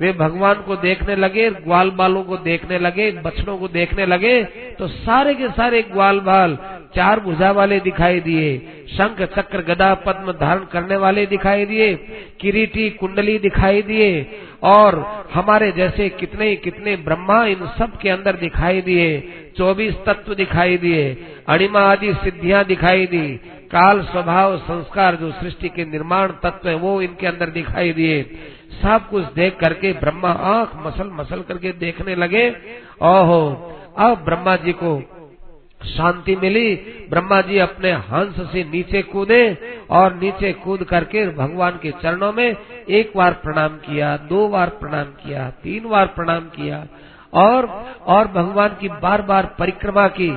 [0.00, 4.42] वे भगवान को देखने लगे, ग्वाल बालों को देखने लगे, बछड़ों को देखने लगे
[4.78, 6.56] तो सारे के सारे ग्वाल बाल
[6.96, 8.56] चार भुजा वाले दिखाई दिए,
[8.88, 11.94] शंख, चक्र, गदा, पद्म धारण करने वाले दिखाई दिए,
[12.40, 14.10] किरीटी, कुंडली दिखाई दिए
[14.64, 14.98] और
[15.32, 19.08] हमारे जैसे कितने कितने ब्रह्मा इन सब के अंदर दिखाई दिए,
[19.58, 21.02] चौबीस तत्व दिखाई दिए,
[21.48, 23.26] अणिमा आदि सिद्धियाँ दिखाई दी
[23.64, 28.22] काल स्वभाव, संस्कार, जो सृष्टि के निर्माण तत्व है, वो इनके अंदर दिखाई दिए।
[28.82, 32.48] सब कुछ देख करके ब्रह्मा आँख मसल मसल करके देखने लगे।
[33.02, 33.42] ओहो,
[33.98, 35.02] अब ब्रह्मा जी को
[35.86, 36.74] शांति मिली।
[37.10, 39.42] ब्रह्मा जी अपने हंस से नीचे कूदे
[39.90, 42.56] और नीचे कूद करके भगवान के चरणों में
[42.88, 46.86] एक बार प्रणाम किया, दो बार प्रणाम किया, तीन बार प्रणाम किया
[47.32, 47.66] और
[48.06, 50.30] और भगवान की बार बार परिक्रमा की।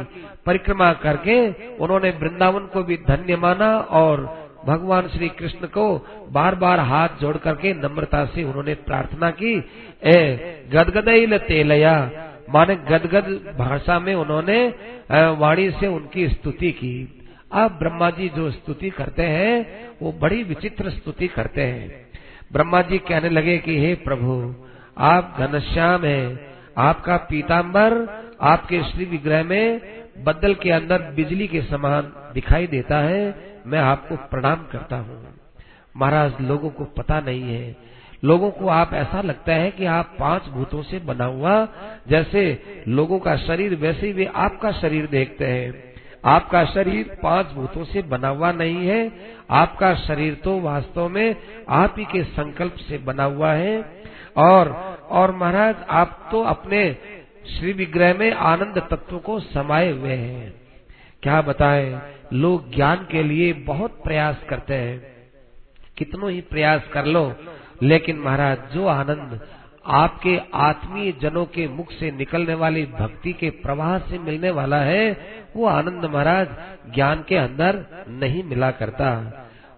[0.47, 6.79] परिक्रमा करके उन्होंने वृंदावन को भी धन्य माना और भगवान श्री कृष्ण को बार बार
[6.79, 9.63] हाथ जोड़ करके नम्रता से उन्होंने प्रार्थना की।
[10.03, 12.11] ए गदगद तेलया।
[12.49, 14.73] माने गदगद भाषा में उन्होंने
[15.11, 20.89] वाणी से उनकी स्तुति की। अब ब्रह्मा जी जो स्तुति करते हैं, वो बड़ी विचित्र
[20.89, 22.07] स्तुति करते हैं।
[22.53, 24.55] ब्रह्मा जी कहने लगे कि, हे प्रभु,
[24.97, 28.07] आप घनश्याम हैं। आपका पीताम्बर
[28.41, 33.35] आपके श्री विग्रह में बदल के अंदर बिजली के समान दिखाई देता है,
[33.67, 35.35] मैं आपको प्रणाम करता हूँ।
[35.97, 37.75] महाराज, लोगों को पता नहीं है।
[38.23, 41.67] लोगों को आप ऐसा लगता है कि आप पाँच भूतों से बना हुआ,
[42.07, 45.93] जैसे लोगों का शरीर वैसे ही वे आपका शरीर देखते हैं।
[46.25, 49.11] आपका शरीर पाँच भूतों से बना हुआ नहीं है,
[49.51, 51.35] आपका शरीर तो वास्तव में
[51.69, 54.05] आप ही के संकल्प से बना हुआ है।
[54.37, 54.69] और
[55.09, 56.97] और महाराज, आप तो अपने
[57.47, 60.53] श्री विग्रह में आनंद तत्व को समाये हुए हैं।
[61.23, 62.01] क्या बताएँ?
[62.33, 65.17] लोग ज्ञान के लिए बहुत प्रयास करते हैं।
[65.97, 67.35] कितनों ही प्रयास कर लो,
[67.83, 69.47] लेकिन महाराज, जो आनंद
[69.85, 75.17] आपके आत्मीय जनों के मुख से निकलने वाली भक्ति के प्रवाह से मिलने वाला है,
[75.55, 76.47] वो आनंद महाराज
[76.95, 79.33] ज्ञान के अंदर नहीं मिला करता।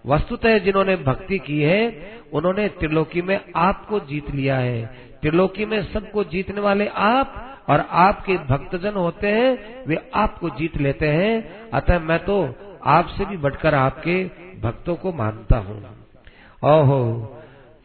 [0.05, 6.23] वस्तुतः जिन्होंने भक्ति की है, उन्होंने त्रिलोकी में आपको जीत लिया है। त्रिलोकी में सबको
[6.23, 12.19] जीतने वाले आप और आपके भक्तजन होते हैं, वे आपको जीत लेते हैं। अतः मैं
[12.19, 14.23] तो आपसे भी बढ़कर आपके
[14.61, 15.85] भक्तों को मानता हूँ।
[16.63, 17.35] ओहो,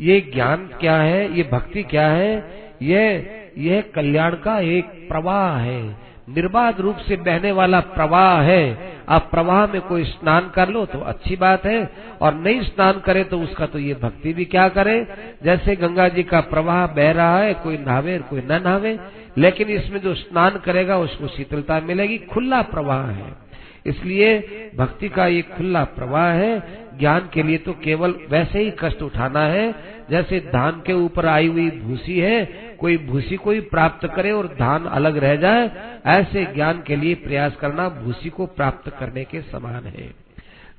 [0.00, 1.36] ये ज्ञान क्या है?
[1.36, 2.62] ये भक्ति क्या है?
[2.82, 9.28] यह यह कल्याण का एक प्रवाह है। निर्बाध रूप से बहने वाला प्रवाह है। आप
[9.30, 11.90] प्रवाह में कोई स्नान कर लो तो अच्छी बात है,
[12.22, 14.96] और नहीं स्नान करे तो उसका तो ये भक्ति भी क्या करे?
[15.44, 18.98] जैसे गंगा जी का प्रवाह बह रहा है, कोई नहावे कोई न नहावे,
[19.38, 23.43] लेकिन इसमें जो स्नान करेगा उसको शीतलता मिलेगी, खुला प्रवाह है।
[23.86, 24.38] इसलिए
[24.76, 29.40] भक्ति का एक खुला प्रवाह है। ज्ञान के लिए तो केवल वैसे ही कष्ट उठाना
[29.40, 32.44] है। जैसे धान के ऊपर आई हुई भूसी है,
[32.80, 35.70] कोई भूसी को ही प्राप्त करे और धान अलग रह जाए,
[36.06, 40.14] ऐसे ज्ञान के लिए प्रयास करना भूसी को प्राप्त करने के समान है।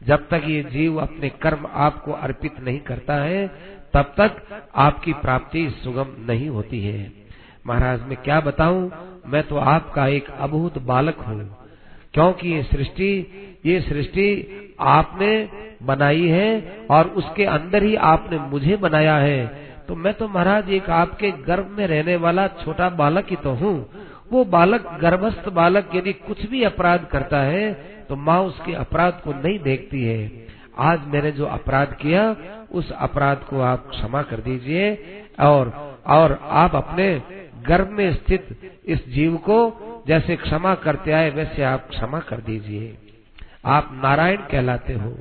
[0.03, 3.47] जब तक ये जीव अपने कर्म आपको अर्पित नहीं करता है,
[3.93, 7.11] तब तक आपकी प्राप्ति सुगम नहीं होती है।
[7.67, 8.91] महाराज, मैं क्या बताऊँ?
[9.27, 11.64] मैं तो आपका एक अभूत बालक हूँ।
[12.15, 13.11] क्योंकि ये सृष्टि
[13.65, 14.27] ये सृष्टि
[14.79, 15.31] आपने
[15.83, 16.49] बनाई है
[16.91, 19.45] और उसके अंदर ही आपने मुझे बनाया है।
[19.87, 23.75] तो मैं तो महाराज एक आपके गर्भ में रहने वाला छोटा बालक ही तो हूँ।
[24.31, 27.73] वो बालक गर्भस्थ बालक यदि कुछ भी अपराध करता है
[28.09, 30.47] तो माँ उसके अपराध को नहीं देखती है।
[30.79, 32.23] आज मैंने जो अपराध किया,
[32.71, 34.91] उस अपराध को आप क्षमा कर दीजिए
[35.41, 35.69] और
[36.07, 37.07] और आप अपने
[37.69, 42.97] गर्भ में स्थित इस जीव को जैसे क्षमा करते आए, वैसे आप क्षमा कर दीजिए।
[43.65, 45.17] आप नारायण कहलाते हो।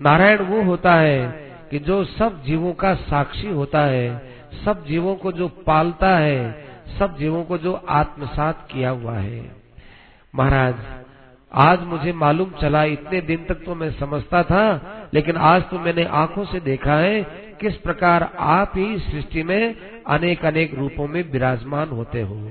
[0.00, 1.26] नारायण वो होता है
[1.70, 6.66] कि जो सब जीवों का साक्षी होता है, सब जीवों को जो पालता है,
[6.98, 9.56] सब जीवों को जो आत्मसात किया हुआ है।
[10.34, 10.74] महाराज,
[11.52, 14.82] आज मुझे मालूम चला, इतने दिन तक तो मैं समझता था,
[15.14, 20.44] लेकिन आज तो मैंने आँखों से देखा है किस प्रकार आप ही सृष्टि में अनेक
[20.44, 22.50] अनेक रूपों में विराजमान होते हो।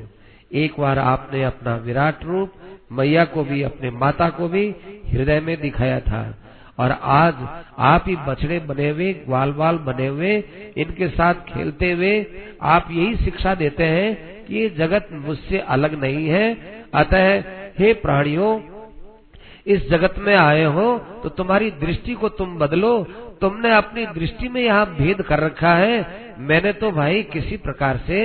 [0.53, 2.53] एक बार आपने अपना विराट रूप,
[2.91, 4.75] मैया को भी, अपने माता को भी
[5.07, 6.37] हृदय में दिखाया था
[6.79, 7.33] और आज
[7.79, 10.43] आप ही बछड़े बने हुए ग्वाल बाल बने हुए,
[10.77, 12.25] इनके साथ खेलते हुए
[12.61, 16.53] आप यही शिक्षा देते हैं कि ये जगत मुझसे अलग नहीं है।
[16.93, 17.43] अतः,
[17.79, 18.72] हे प्राणियों
[19.65, 22.97] इस जगत में आए हो तो तुम्हारी दृष्टि को तुम बदलो।
[23.41, 28.19] तुमने अपनी दृष्टि में यहाँ भेद कर रखा है। मैंने तो भाई किसी प्रकार से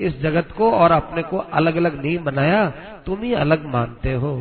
[0.00, 2.66] इस जगत को और अपने को अलग अलग नहीं बनाया।
[3.06, 4.36] तुम ही अलग मानते हो।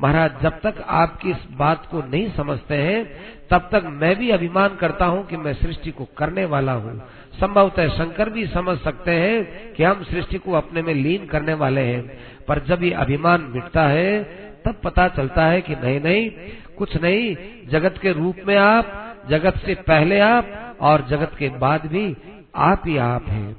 [0.00, 3.04] महाराज, जब तक आपकी इस बात को नहीं समझते हैं,
[3.50, 6.98] तब तक मैं भी अभिमान करता हूँ कि मैं सृष्टि को करने वाला हूँ।
[7.40, 11.80] संभवतः शंकर भी समझ सकते हैं कि हम सृष्टि को अपने में लीन करने वाले
[11.80, 12.02] हैं।
[12.48, 16.30] पर जब ये अभिमान मिटता है तब पता चलता है कि नहीं नहीं,
[16.78, 17.36] कुछ नहीं,
[17.68, 22.16] जगत के रूप में आप, जगत से पहले आप, और जगत के बाद भी
[22.56, 23.56] आप ही आप हैं।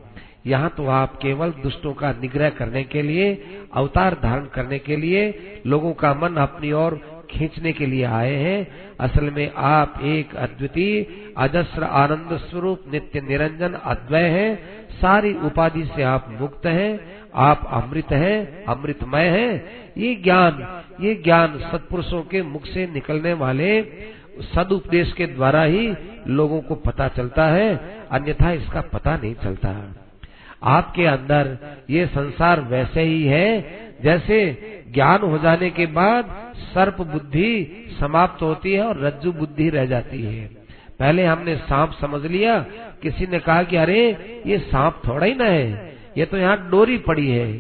[0.48, 5.34] यहाँ तो आप केवल दुष्टों का निग्रह करने के लिए, अवतार धारण करने के लिए,
[5.66, 8.68] लोगों का मन अपनी ओर खींचने के लिए आए हैं।
[9.00, 11.06] असल में आप एक अद्वितीय,
[11.38, 14.56] अजस्र, आनंद स्वरूप, नित्य, निरंजन, अद्वय है।
[15.02, 19.66] सारी उपाधि से आप मुक्त हैं। आप अमृत हैं, अमृतमय हैं।
[19.98, 23.82] ये ज्ञान ये ज्ञान सत्पुरुषों के मुख से निकलने वाले
[24.56, 25.94] सदुपदेश के द्वारा ही
[26.28, 27.76] लोगों को पता चलता है,
[28.12, 29.96] अन्यथा इसका पता नहीं चलता।
[30.64, 31.58] आपके अंदर
[31.90, 33.62] ये संसार वैसे ही है,
[34.04, 34.58] जैसे
[34.94, 40.22] ज्ञान हो जाने के बाद सर्प बुद्धि समाप्त होती है और रज्जु बुद्धि रह जाती
[40.24, 40.46] है।
[41.00, 42.60] पहले हमने सांप समझ लिया,
[43.02, 45.87] किसी ने कहा कि अरे, ये सांप थोड़ा ही ना है।
[46.18, 47.52] ये तो यहाँ डोरी पड़ी है।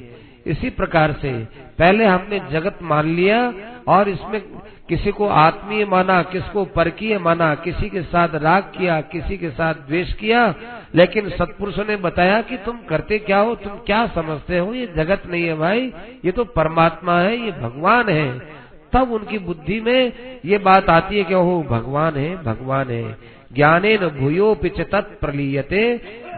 [0.45, 1.31] इसी प्रकार से
[1.79, 3.53] पहले हमने जगत मान लिया
[3.87, 4.41] और इसमें
[4.89, 9.73] किसी को आत्मीय माना, किसको परकीय माना, किसी के साथ राग किया, किसी के साथ
[9.87, 10.53] द्वेष किया,
[10.95, 15.23] लेकिन सत्पुरुषों ने बताया कि तुम करते क्या हो, तुम क्या समझते हो, ये जगत
[15.27, 15.93] नहीं है भाई,
[16.25, 18.57] ये तो परमात्मा है, ये भगवान है।
[18.93, 20.11] तब उनकी बुद्धि में
[20.45, 23.17] ये बात आती है कि ओहो, भगवान है भगवान है।
[23.53, 25.81] ज्ञाने न भूयो पिच तत्प्रलीयते।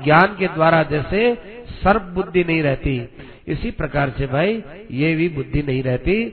[0.04, 1.32] ज्ञान के द्वारा जैसे
[1.76, 2.96] सर्व बुद्धि नहीं रहती।
[3.48, 4.62] इसी प्रकार से भाई,
[4.92, 6.24] ये भी बुद्धि नहीं रहती।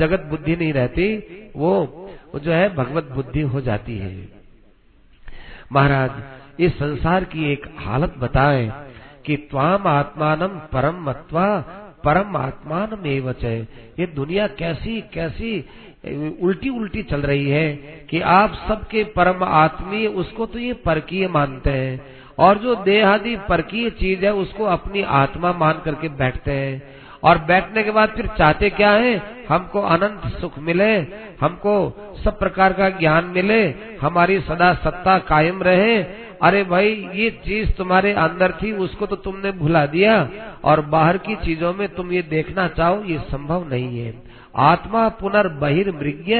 [0.00, 1.16] जगत बुद्धि नहीं रहती।
[1.56, 4.28] वो जो है भगवत बुद्धि हो जाती है।
[5.72, 6.10] महाराज,
[6.58, 8.70] इस संसार की एक हालत बताए
[9.26, 11.48] कि त्वाम आत्मान परम मत्वा,
[12.04, 15.58] परम आत्मान एवच ये दुनिया कैसी कैसी
[16.40, 17.76] उल्टी उल्टी चल रही है
[18.10, 22.00] कि आप सबके परम आत्मीय, उसको तो ये परकीय मानते हैं।
[22.38, 27.82] और जो देहादि परकीय चीज़ है, उसको अपनी आत्मा मान करके बैठते हैं। और बैठने
[27.82, 29.44] के बाद फिर चाहते क्या है?
[29.48, 30.96] हमको अनंत सुख मिले,
[31.40, 36.02] हमको सब प्रकार का ज्ञान मिले, हमारी सदा सत्ता कायम रहे।
[36.42, 40.28] अरे भाई, ये चीज़ तुम्हारे अंदर थी, उसको तो तुमने भुला दिया।
[40.64, 44.22] और बाहर की चीज़ों में तुम ये देखना चाहो, ये संभव नहीं है।
[44.56, 46.34] आत्मा पुनर्बहिर्मृज्ञ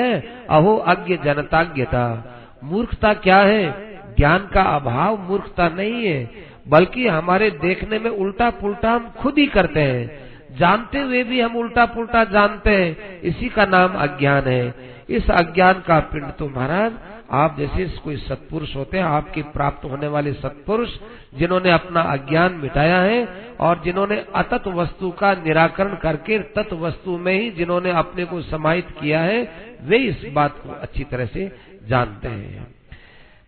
[0.51, 2.33] अहो अज्ञ जनताज्ञता।
[2.65, 3.86] मूर्खता क्या है?
[4.17, 6.31] ज्ञान का अभाव मूर्खता नहीं है,
[6.69, 10.27] बल्कि हमारे देखने में उल्टा पुल्टा हम खुद ही करते हैं।
[10.59, 15.83] जानते हुए भी हम उल्टा पुल्टा जानते हैं। इसी का नाम अज्ञान है। इस अज्ञान
[15.87, 16.93] का पिंड तो महाराज,
[17.31, 20.89] आप जैसे कोई सत्पुरुष होते हैं, आपके प्राप्त होने वाले सत्पुरुष,
[21.35, 23.29] जिन्होंने अपना अज्ञान मिटाया है
[23.61, 28.91] और जिन्होंने अतत वस्तु का निराकरण करके तत् वस्तु में ही जिन्होंने अपने को समाहित
[29.01, 29.53] किया है,
[29.83, 31.53] वे इस बात को अच्छी तरह से
[31.89, 32.76] जानते हैं।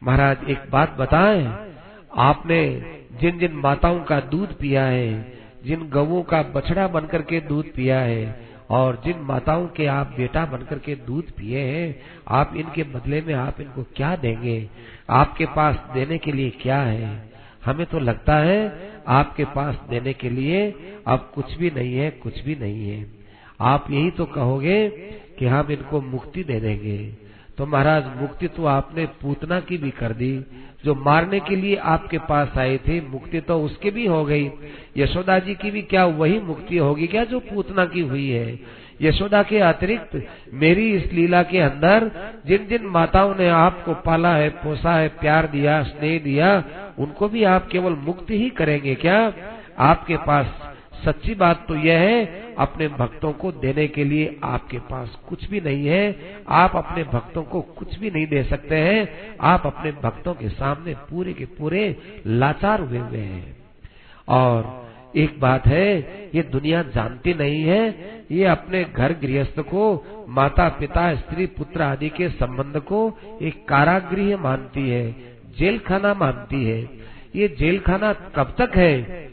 [0.03, 1.69] महाराज, एक बात बताएँ।
[2.17, 2.83] आपने
[3.21, 8.01] जिन जिन माताओं का दूध पिया है, जिन गवों का बछड़ा बनकर के दूध पिया
[8.01, 8.41] है,
[8.71, 13.35] और जिन माताओं के आप बेटा बनकर के दूध पिए हैं, आप इनके बदले में
[13.35, 14.71] आप इनको क्या देंगे?
[15.11, 17.31] आपके पास देने के लिए क्या है?
[17.65, 20.75] हमें तो लगता है, आपके पास देने के लिए
[21.07, 23.07] अब कुछ भी नहीं है, कुछ भी नहीं है।
[23.61, 24.89] आप यही तो कहोगे
[25.39, 27.28] कि हम इनको मुक्ति दे देंगे।
[27.59, 30.45] तो महाराज, मुक्ति तो आपने पूतना की भी कर दी।
[30.85, 34.51] जो मारने के लिए आपके पास आए थे, मुक्ति तो उसकी भी हो गई।
[34.97, 38.59] यशोदा जी की भी क्या वही मुक्ति होगी क्या जो पूतना की हुई है?
[39.03, 42.11] यशोदा के अतिरिक्त मेरी इस लीला के अंदर
[42.47, 46.65] जिन जिन माताओं ने आपको पाला है, पोसा है, प्यार दिया, स्नेह दिया,
[46.99, 49.33] उनको भी आप केवल मुक्त ही करेंगे क्या?
[49.79, 50.68] आपके पास
[51.05, 55.61] सच्ची बात तो यह है, अपने भक्तों को देने के लिए आपके पास कुछ भी
[55.61, 56.17] नहीं है।
[56.49, 60.95] आप अपने भक्तों को कुछ भी नहीं दे सकते हैं। आप अपने भक्तों के सामने
[61.11, 61.97] पूरे के पूरे
[62.27, 63.57] लाचार हुए हुए हैं।
[64.29, 64.87] और
[65.17, 65.99] एक बात है,
[66.35, 67.83] ये दुनिया जानती नहीं है,
[68.31, 69.85] ये अपने घर गृहस्थ को
[70.29, 75.11] माता पिता स्त्री, पुत्र आदि के संबंध को एक कारागृह मानती है
[75.59, 76.81] जेल खाना मानती है।
[77.37, 79.29] ये जेल खाना कब तक है?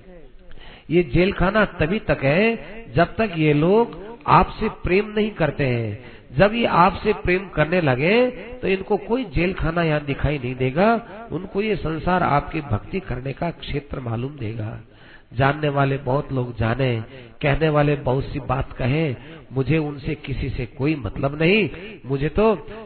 [0.90, 6.14] ये जेल खाना तभी तक है जब तक ये लोग आपसे प्रेम नहीं करते हैं।
[6.38, 8.16] जब ये आपसे प्रेम करने लगे
[8.62, 10.90] तो इनको कोई जेल खाना यहाँ दिखाई नहीं देगा।
[11.32, 14.80] उनको ये संसार आपकी भक्ति करने का क्षेत्र मालूम देगा।
[15.34, 16.96] जानने वाले बहुत लोग जाने,
[17.42, 19.16] कहने वाले बहुत सी बात कहे,
[19.54, 21.70] मुझे उनसे किसी से कोई मतलब नहीं।
[22.06, 22.46] मुझे तो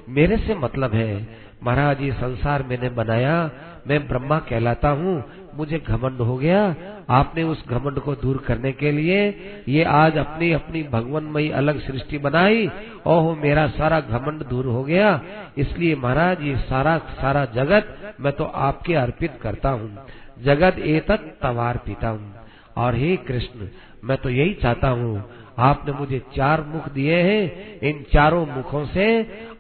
[0.10, 1.28] मेरे से मतलब है।
[1.64, 3.50] महाराज, ये संसार मैंने बनाया
[3.88, 5.24] मैं ब्रह्मा कहलाता हूँ।
[5.56, 6.64] मुझे घमंड हो गया।
[7.10, 9.20] आपने उस घमंड को दूर करने के लिए
[9.68, 12.70] ये आज अपनी अपनी भगवान भगवानमयी अलग सृष्टि बनाई।
[13.08, 15.20] ओह, मेरा सारा घमंड दूर हो गया।
[15.58, 19.98] इसलिए महाराज, ये सारा सारा जगत मैं तो आपके अर्पित करता हूँ।
[20.44, 22.34] जगत ए तक तवार पीता हूँ
[22.78, 23.68] और हे कृष्ण,
[24.04, 25.24] मैं तो यही चाहता हूँ,
[25.60, 29.08] आपने मुझे चार मुख दिए हैं, इन चारों मुखों से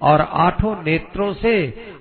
[0.01, 1.55] और आठों नेत्रों से।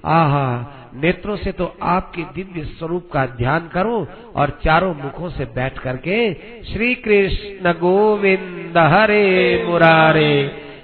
[0.05, 3.97] आहा नेत्रों से तो आपके दिव्य स्वरूप का ध्यान करो
[4.37, 6.17] और चारों मुखों से बैठ करके
[6.65, 10.33] श्री कृष्ण गोविंद हरे मुरारे,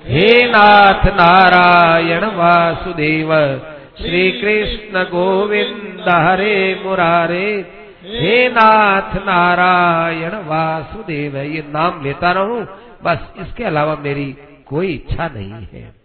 [0.07, 3.33] हे नाथ नारायण वासुदेव
[3.99, 7.49] श्री कृष्ण गोविंद हरे मुरारे,
[8.05, 12.63] हे नाथ नारायण वासुदेव, ये नाम लेता रहूँ,
[13.05, 14.35] बस इसके अलावा मेरी
[14.67, 16.04] कोई इच्छा नहीं है।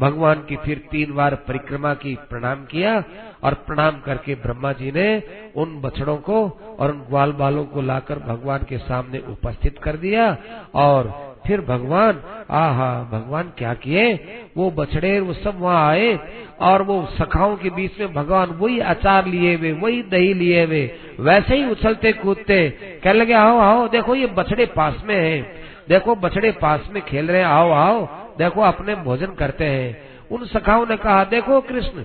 [0.00, 3.04] भगवान की फिर तीन बार परिक्रमा की प्रणाम किया
[3.44, 5.22] और प्रणाम करके ब्रह्मा जी ने
[5.56, 10.36] उन बछड़ों को और उन ग्वाल बालों को लाकर भगवान के सामने उपस्थित कर दिया
[10.74, 12.20] और फिर भगवान,
[12.50, 14.14] आहा, भगवान क्या किए?
[14.56, 16.18] वो बछड़े, वो सब वहाँ आए
[16.60, 20.84] और वो सखाओं के बीच में भगवान वही अचार लिए हुए, वही दही लिए हुए,
[21.20, 22.68] वैसे ही उछलते कूदते
[23.04, 25.40] कह लगे, आओ आओ, देखो ये बछड़े पास में है,
[25.88, 29.96] देखो बछड़े पास में खेल रहे आओ आओ देखो अपने भोजन करते हैं।
[30.30, 32.04] उन सखाओं ने कहा देखो कृष्ण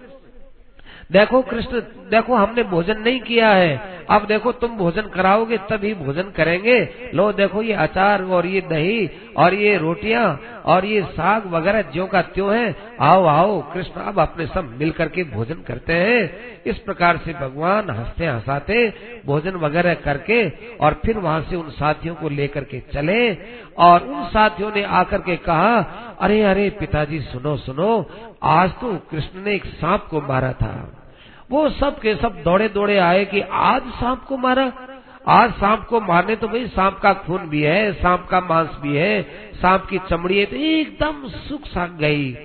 [1.11, 1.81] देखो कृष्ण
[2.11, 7.31] देखो हमने भोजन नहीं किया है। अब देखो तुम भोजन कराओगे, तभी भोजन करेंगे। लो
[7.31, 12.21] देखो ये अचार और ये दही और ये रोटियाँ और ये साग वगैरह जो का
[12.21, 16.33] त्यों है। आओ आओ, कृष्ण अब अपने सब मिल करके भोजन करते हैं।
[16.65, 18.93] इस प्रकार से भगवान हँसते हंसाते
[19.25, 23.33] भोजन वगैरह करके और फिर वहाँ से उन साथियों को लेकर के चले
[23.77, 25.79] और उन साथियों ने आकर के कहा,
[26.21, 28.09] अरे अरे, पिताजी, सुनो सुनो,
[28.43, 31.00] आज तो कृष्ण ने एक सांप को मारा था।
[31.51, 34.71] वो सब के सब दौड़े दौड़े आए कि आज सांप को मारा।
[35.29, 38.95] आज सांप को मारने तो भाई सांप का खून भी है, सांप का मांस भी
[38.95, 39.21] है,
[39.53, 42.35] सांप की चमड़ी है तो एकदम सुख साग गई।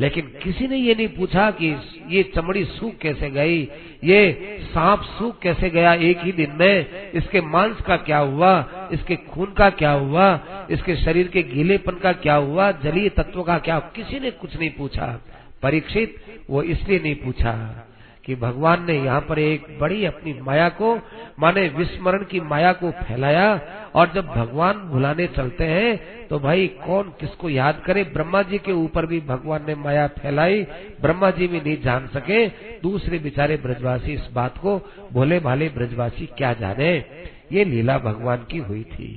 [0.00, 1.74] लेकिन किसी ने ये नहीं पूछा कि
[2.08, 3.58] ये चमड़ी सूख कैसे गई?
[4.04, 7.10] ये सांप सूख कैसे गया एक ही दिन में?
[7.12, 8.52] इसके मांस का क्या हुआ?
[8.92, 10.32] इसके खून का क्या हुआ?
[10.70, 12.70] इसके शरीर के गीलेपन का क्या हुआ?
[12.72, 13.78] जलीय तत्व का क्या?
[13.96, 15.06] किसी ने कुछ नहीं पूछा।
[15.62, 16.16] परीक्षित
[16.50, 17.52] वो इसलिए नहीं पूछा।
[18.30, 20.94] कि भगवान ने यहाँ पर एक बड़ी अपनी माया को,
[21.38, 23.48] माने विस्मरण की माया को फैलाया
[23.94, 28.04] और जब भगवान भुलाने चलते हैं तो भाई कौन किसको याद करे?
[28.04, 30.62] ब्रह्मा जी के ऊपर भी भगवान ने माया फैलाई,
[31.00, 32.46] ब्रह्मा जी भी नहीं जान सके।
[32.82, 34.78] दूसरे बेचारे ब्रजवासी इस बात को
[35.12, 36.94] भोले भाले ब्रजवासी, क्या जाने?
[37.52, 39.12] ये लीला भगवान की हुई थी।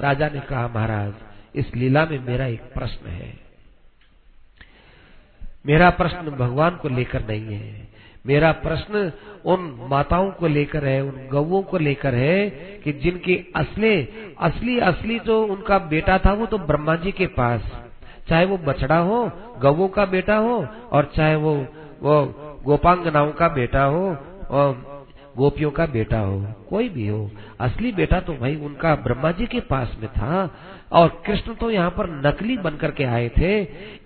[0.00, 1.12] राजा ने कहा, महाराज,
[1.54, 3.34] इस लीला में मेरा एक प्रश्न है।
[5.66, 7.87] मेरा प्रश्न भगवान को लेकर नहीं है।
[8.28, 9.12] मेरा प्रश्न
[9.44, 9.60] उन
[9.90, 12.50] माताओं को लेकर है, उन गवों को लेकर है
[12.84, 14.02] कि जिनके असले,
[14.38, 17.60] असली असली जो उनका बेटा था वो तो ब्रह्मा जी के पास।
[18.28, 19.30] चाहे वो बछड़ा हो,
[19.62, 21.54] गवों का बेटा हो, और चाहे वो
[22.02, 22.24] वो
[22.64, 24.16] गोपांगनाओं का बेटा हो,
[24.50, 25.04] और
[25.36, 29.60] गोपियों का बेटा हो, कोई भी हो। असली बेटा तो भाई उनका ब्रह्मा जी के
[29.60, 30.50] पास में था।
[30.92, 33.52] और कृष्ण तो यहाँ पर नकली बनकर के आए थे।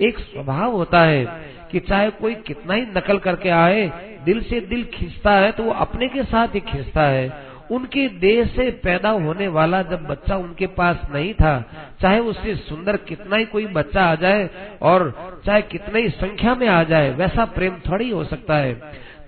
[0.01, 1.25] एक स्वभाव होता है
[1.73, 3.87] कि चाहे कोई कितना ही नकल करके आए,
[4.25, 8.45] दिल से दिल खींचता है तो वो अपने के साथ ही खींचता है। उनके देह
[8.47, 11.55] से पैदा होने वाला जब बच्चा उनके पास नहीं था,
[12.01, 14.49] चाहे उससे सुंदर कितना ही कोई बच्चा आ जाए
[14.83, 15.11] और
[15.47, 18.75] चाहे कितने ही संख्या में आ जाए, वैसा प्रेम थोड़ी हो सकता है।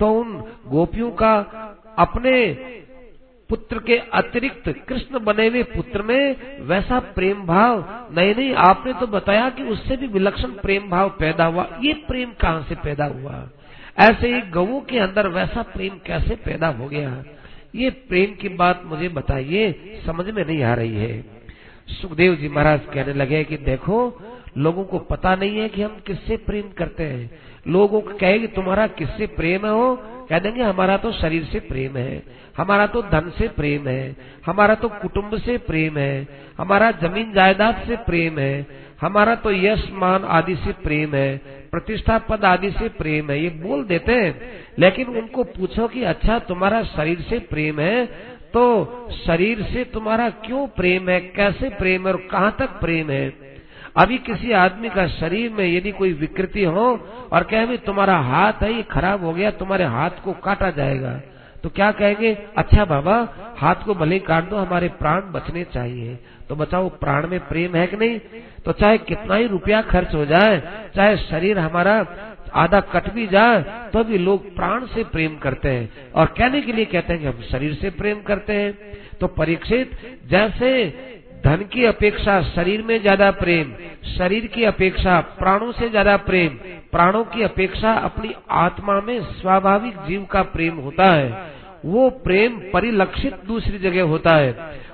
[0.00, 0.32] तो उन
[0.66, 1.34] गोपियों का
[1.98, 2.32] अपने
[3.48, 9.06] पुत्र के अतिरिक्त कृष्ण बने हुए पुत्र में वैसा प्रेम भाव नहीं नहीं, आपने तो
[9.06, 13.50] बताया कि उससे भी विलक्षण प्रेम भाव पैदा हुआ। ये प्रेम कहाँ से पैदा हुआ?
[13.98, 17.24] ऐसे ही गवों के अंदर वैसा प्रेम कैसे पैदा हो गया?
[17.74, 19.72] ये प्रेम की बात मुझे बताइए,
[20.06, 21.24] समझ में नहीं आ रही है।
[21.88, 24.20] सुखदेव जी महाराज कहने लगे कि देखो,
[24.58, 27.30] लोगों को पता नहीं है कि हम किससे प्रेम करते हैं।
[27.66, 32.22] लोगों को कहेगी तुम्हारा किससे प्रेम है कह देंगे, हमारा तो शरीर से प्रेम है,
[32.56, 36.26] हमारा तो धन से प्रेम है, हमारा तो कुटुंब से प्रेम है,
[36.58, 38.66] हमारा ज़मीन जायदाद से प्रेम है,
[39.00, 41.36] हमारा तो यश, मान आदि से प्रेम है,
[41.70, 46.38] प्रतिष्ठा पद आदि से प्रेम है, ये बोल देते हैं। लेकिन उनको पूछो कि अच्छा
[46.48, 48.06] तुम्हारा शरीर से प्रेम है
[48.54, 48.64] तो
[49.16, 53.28] शरीर से तुम्हारा क्यों प्रेम है, कैसे प्रेम है और कहाँ तक प्रेम है?
[53.96, 56.86] अभी किसी आदमी का शरीर में यदि कोई विकृति हो
[57.32, 61.20] और कहे भी, तुम्हारा हाथ है, ये खराब हो गया, तुम्हारे हाथ को काटा जाएगा।
[61.62, 63.16] तो क्या कहेंगे अच्छा बाबा,
[63.58, 66.18] हाथ को भले काट दो, हमारे प्राण बचने चाहिए।
[66.48, 68.18] तो बताओ, प्राण में प्रेम है कि नहीं?
[68.64, 70.60] तो चाहे कितना ही रुपया खर्च हो जाए,
[70.94, 72.06] चाहे शरीर हमारा
[72.54, 76.72] आधा कट भी जाए तो भी लोग प्राण से प्रेम करते हैं। और कहने के
[76.72, 78.72] लिए कहते हैं कि हम शरीर से प्रेम करते हैं।
[79.20, 79.90] तो परीक्षित,
[80.26, 80.68] जैसे
[81.44, 83.72] धन की अपेक्षा शरीर में ज़्यादा प्रेम,
[84.08, 86.48] शरीर की अपेक्षा प्राणों से ज़्यादा प्रेम,
[86.92, 91.52] प्राणों की अपेक्षा अपनी आत्मा में स्वाभाविक जीव का प्रेम होता है।
[91.84, 94.52] वो प्रेम परिलक्षित दूसरी जगह होता है।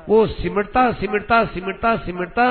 [0.09, 2.51] वो सिमटता सिमटता सिमटता सिमटता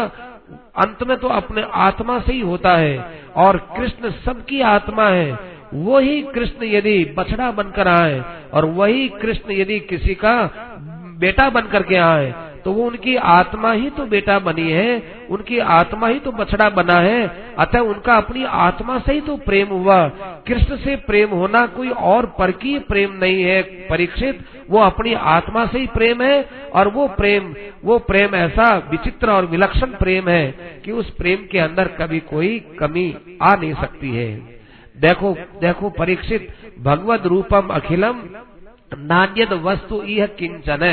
[0.78, 2.98] अंत में तो अपने आत्मा से ही होता है
[3.38, 5.32] और कृष्ण सबकी आत्मा है।
[5.76, 8.20] वही कृष्ण यदि बछड़ा बनकर आए
[8.54, 10.36] और वही कृष्ण यदि किसी का
[11.20, 12.34] बेटा बनकर के आए
[12.70, 14.90] तो वो उनकी आत्मा ही तो बेटा बनी है,
[15.30, 17.22] उनकी आत्मा ही तो बछड़ा बना है।
[17.60, 19.98] अतः उनका अपनी आत्मा से ही तो प्रेम हुआ।
[20.48, 22.52] कृष्ण से प्रेम होना कोई और पर
[22.90, 27.54] प्रेम नहीं है। परीक्षित, वो अपनी आत्मा से ही प्रेम है और वो प्रेम
[27.84, 30.46] वो प्रेम ऐसा विचित्र और विलक्षण प्रेम है
[30.86, 33.08] कि उस प्रेम के अंदर कभी कोई कमी
[33.42, 34.30] आ नहीं सकती है।
[34.98, 36.48] देखो देखो परीक्षित
[36.80, 38.22] भगवत रूपम अखिलम
[38.98, 40.84] नान्यद वस्तु यह किंचन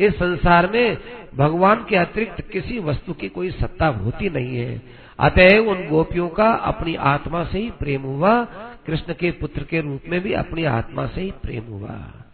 [0.00, 0.98] इस संसार में
[1.36, 4.82] भगवान के अतिरिक्त किसी वस्तु की कोई सत्ता होती नहीं है।
[5.20, 8.44] अतएव उन गोपियों का अपनी आत्मा से ही प्रेम हुआ,
[8.86, 12.24] कृष्ण के पुत्र के रूप में भी अपनी आत्मा से ही प्रेम हुआ।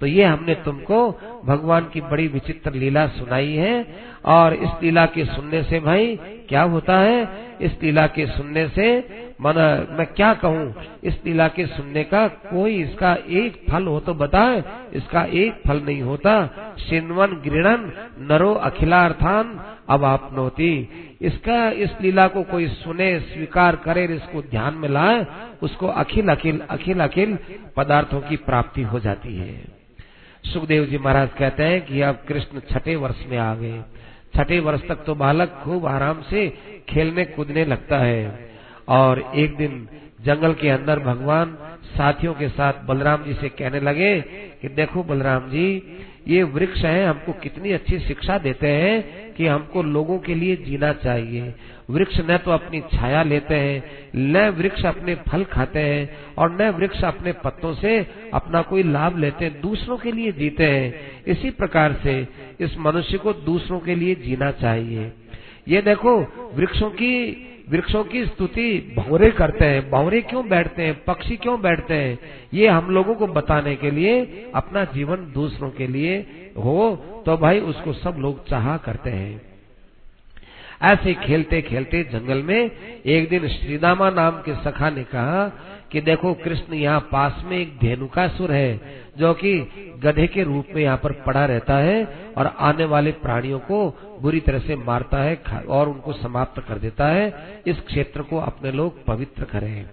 [0.00, 3.86] तो ये हमने तुमको भगवान की बड़ी विचित्र लीला सुनाई है।
[4.24, 6.16] और इस लीला के सुनने से भाई,
[6.48, 7.44] क्या होता है?
[7.60, 8.98] इस लीला के सुनने से,
[9.40, 10.74] मन, मैं क्या कहूँ?
[11.04, 14.62] इस लीला के सुनने का कोई इसका एक फल हो तो बताए।
[14.94, 16.34] इसका एक फल नहीं होता।
[16.78, 19.58] सिन्वन गृणन नरो अखिलार्थान
[19.88, 20.88] अब आप नोती
[21.20, 25.26] इसका, इस लीला को कोई सुने, स्वीकार करे इसको ध्यान में लाए,
[25.62, 27.38] उसको अखिल अखिल अखिल अखिल
[27.76, 29.64] पदार्थों की प्राप्ति हो जाती है।
[30.44, 33.82] सुखदेव जी महाराज कहते हैं कि अब कृष्ण छठे वर्ष में आ गए।
[34.36, 36.48] छठे वर्ष तक तो बालक खूब आराम से
[36.88, 38.50] खेलने कूदने लगता है।
[38.88, 39.86] और एक दिन
[40.24, 41.56] जंगल के अंदर भगवान
[41.96, 44.20] साथियों के साथ बलराम जी से कहने लगे
[44.62, 45.82] कि देखो बलराम जी,
[46.28, 50.92] ये वृक्ष हैं, हमको कितनी अच्छी शिक्षा देते हैं कि हमको लोगों के लिए जीना
[50.92, 51.54] चाहिए।
[51.88, 53.82] वृक्ष न तो अपनी छाया लेते हैं,
[54.16, 57.98] न वृक्ष अपने फल खाते हैं और न वृक्ष अपने पत्तों से
[58.34, 62.16] अपना कोई लाभ लेते हैं, दूसरों के लिए जीते हैं। इसी प्रकार से
[62.60, 65.12] इस मनुष्य को दूसरों के लिए जीना चाहिए।
[65.68, 66.18] ये देखो,
[66.54, 70.94] वृक्षों की वृक्षों की स्तुति भौरे करते हैं। भौरे क्यों बैठते हैं?
[71.04, 72.18] पक्षी क्यों बैठते हैं?
[72.54, 76.18] ये हम लोगों को बताने के लिए, अपना जीवन दूसरों के लिए
[76.56, 79.53] हो तो भाई उसको सब लोग चाह करते हैं।
[80.84, 82.70] ऐसे खेलते खेलते जंगल में
[83.06, 85.46] एक दिन श्रीदामा नाम के सखा ने कहा
[85.92, 88.80] कि देखो कृष्ण यहाँ पास में एक धेनुकासुर है,
[89.18, 89.52] जो कि
[90.04, 92.04] गधे के रूप में यहाँ पर पड़ा रहता है
[92.36, 93.78] और आने वाले प्राणियों को
[94.22, 98.72] बुरी तरह से मारता है और उनको समाप्त कर देता है। इस क्षेत्र को अपने
[98.72, 99.84] लोग पवित्र करें।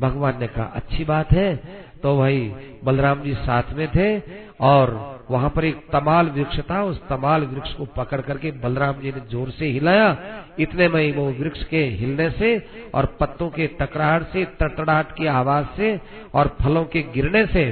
[0.00, 1.54] भगवान ने कहा, अच्छी बात है।
[2.02, 2.52] तो भाई
[2.84, 4.16] बलराम जी साथ में थे
[4.60, 9.10] और वहाँ पर एक तमाल वृक्ष था, उस तमाल वृक्ष को पकड़ करके बलराम जी
[9.12, 10.16] ने ज़ोर से हिलाया।
[10.58, 12.56] इतने में वो वृक्ष के हिलने से
[12.94, 15.98] और पत्तों के टकराहट से तड़तड़ाहट की आवाज़ से
[16.34, 17.70] और फलों के गिरने से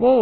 [0.00, 0.14] वो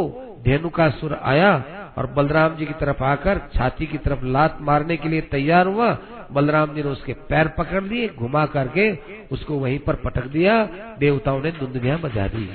[0.44, 1.52] धेनु का सुर आया
[1.98, 5.96] और बलराम जी की तरफ़ आकर छाती की तरफ़ लात मारने के लिए तैयार हुआ।
[6.32, 8.90] बलराम जी ने उसके पैर पकड़ लिए, घुमा करके
[9.32, 10.62] उसको वहीं पर पटक दिया।
[10.98, 12.48] देवताओं ने दुंदगिया बजा दी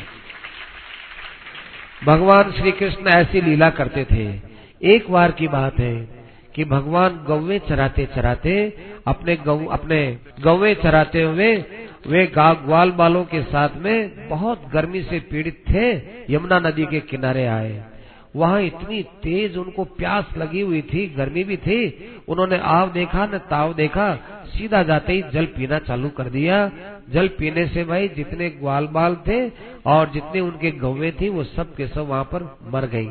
[2.06, 4.26] भगवान श्री कृष्ण ऐसी लीला करते थे।
[4.86, 5.96] एक बार की बात है
[6.56, 8.54] कि भगवान गौवे चराते चराते
[9.08, 11.56] अपने गौ अपने गौवे चराते हुए
[12.08, 15.92] वे ग्वाल बालों के साथ में बहुत गर्मी से पीड़ित थे।
[16.34, 17.84] यमुना नदी के किनारे आए।
[18.36, 23.38] वहाँ इतनी तेज उनको प्यास लगी हुई थी, गर्मी भी थी, उन्होंने आव देखा, न
[23.38, 24.16] ताव देखा,
[24.48, 26.72] सीधा जाते ही जल पीना चालू कर दिया।
[27.10, 29.50] जल पीने से भाई जितने ग्वाल बाल थे
[29.86, 33.10] और जितने उनके गौवे थी, वो सब के सब वहाँ पर मर गई।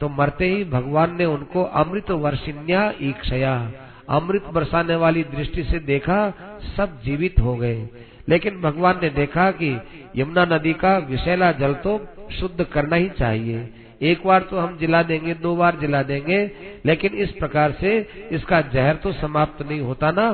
[0.00, 3.72] तो मरते ही भगवान ने उनको अमृत वर्षिन्या ईक्षया,
[4.08, 6.32] अमृत बरसाने वाली दृष्टि से देखा,
[6.76, 7.88] सब जीवित हो गए।
[8.28, 9.80] लेकिन भगवान ने देखा कि
[10.16, 12.06] यमुना नदी का विषैला जल तो
[12.40, 13.70] शुद्ध करना ही चाहिए।
[14.02, 16.40] एक बार तो हम जिला देंगे दो बार जिला देंगे
[16.86, 17.98] लेकिन इस प्रकार से
[18.32, 20.26] इसका जहर तो समाप्त नहीं होता ना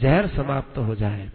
[0.00, 1.30] जहर समाप्त हो जाए।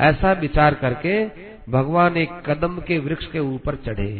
[0.00, 1.24] ऐसा विचार करके
[1.70, 4.10] भगवान एक कदम के वृक्ष के ऊपर चढ़े।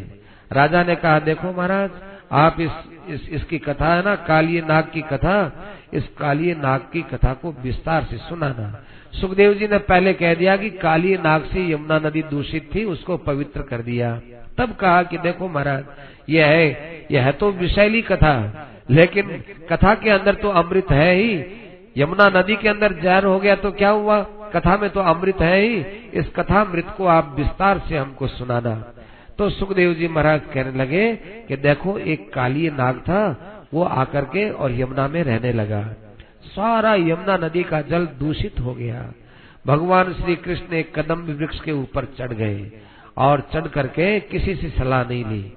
[0.51, 1.91] राजा ने कहा देखो महाराज
[2.33, 2.71] आप इस,
[3.09, 5.37] इस इसकी कथा है ना कालिये नाग की कथा
[5.95, 8.73] इस कालिये नाग की कथा को विस्तार से सुनाना।
[9.13, 13.17] सुखदेव जी ने पहले कह दिया कि काली नाग से यमुना नदी दूषित थी उसको
[13.17, 14.21] पवित्र कर दिया।
[14.59, 15.85] तब कहा कि देखो महाराज
[16.29, 18.35] यह है यह है तो विशैली कथा,
[18.91, 21.45] लेकिन कथा के अंदर तो अमृत है ही।
[21.97, 24.21] यमुना नदी के अंदर जहर हो गया तो क्या हुआ?
[24.55, 25.77] कथा में तो अमृत है ही।
[26.15, 28.75] इस कथा अमृत को आप विस्तार से हमको सुनाना।
[29.39, 31.13] तो सुखदेव जी महाराज कहने लगे
[31.49, 33.21] कि देखो, एक काली नाग था,
[33.75, 35.83] वो आकर के और यमुना में रहने लगा।
[36.47, 39.13] सारा यमुना नदी का जल दूषित हो गया।
[39.67, 42.71] भगवान श्री कृष्ण एक कदम वृक्ष के ऊपर चढ़ गए।
[43.19, 45.53] और चढ़ करके किसी से सलाह नहीं ली।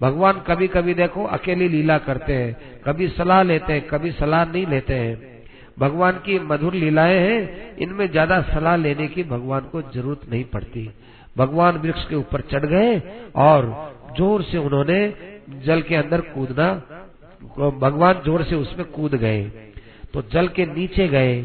[0.00, 4.66] भगवान कभी कभी देखो, अकेली लीला करते हैं, कभी सलाह लेते हैं, कभी सलाह नहीं
[4.66, 5.30] लेते हैं।
[5.78, 10.88] भगवान की मधुर लीलाएँ हैं, इनमें ज़्यादा सलाह लेने की भगवान को ज़रूरत नहीं पड़ती।
[11.36, 13.00] भगवान वृक्ष के ऊपर चढ़ गए
[13.36, 13.70] और
[14.16, 14.98] ज़ोर से उन्होंने
[15.64, 16.72] जल के अंदर कूदना,
[17.78, 19.42] भगवान ज़ोर से उसमें कूद गए।
[20.14, 21.40] तो जल के नीचे गए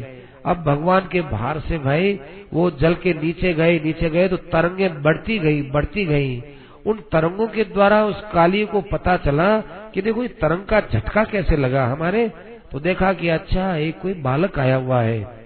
[0.46, 2.20] अब भगवान के भार से भाई,
[2.52, 6.42] वो जल के नीचे गए नीचे गए तो तरंगे बढ़ती गई बढ़ती गई।
[6.86, 11.24] उन तरंगों के द्वारा उस काली को पता चला कि देखो, ये तरंग का झटका
[11.24, 12.28] कैसे लगा हमारे।
[12.72, 15.38] तो देखा कि अच्छा एक कोई बालक आया हुआ है।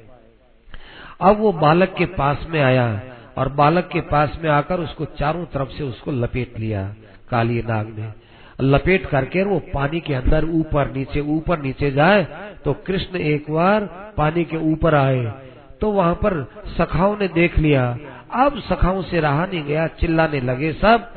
[1.20, 3.02] अब वो बालक के पास में आया
[3.38, 6.94] और बालक के पास में आकर उसको चारों तरफ़ से उसको लपेट लिया
[7.30, 8.21] काली नाग ने।
[8.62, 12.26] लपेट करके वो पानी के अंदर ऊपर नीचे ऊपर नीचे जाए
[12.64, 13.84] तो कृष्ण एक बार
[14.16, 15.32] पानी के ऊपर आए।
[15.80, 16.42] तो वहाँ पर
[16.78, 17.98] सखाओं ने देख लिया।
[18.34, 21.08] अब सखाओं से रहा नहीं गया, चिल्लाने लगे सब।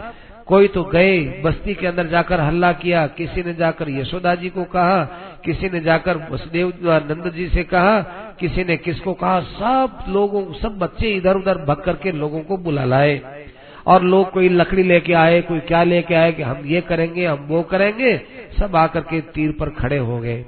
[0.46, 4.64] कोई तो गए, बस्ती के अंदर जाकर हल्ला किया, किसी ने जाकर यशोदा जी को
[4.64, 5.04] कहा,
[5.46, 8.00] किसी ने जाकर वसुदेव नंद जी से कहा,
[8.40, 12.86] किसी ने किसको कहा, सब लोगों, सब बच्चे इधर उधर भग करके लोगों को बुला
[12.86, 13.35] लाए।
[13.86, 17.46] और लोग कोई लकड़ी लेके आए, कोई क्या लेके आए कि हम ये करेंगे, हम
[17.48, 18.18] वो करेंगे,
[18.60, 20.44] सब आकर के तीर पर खड़े हो गए।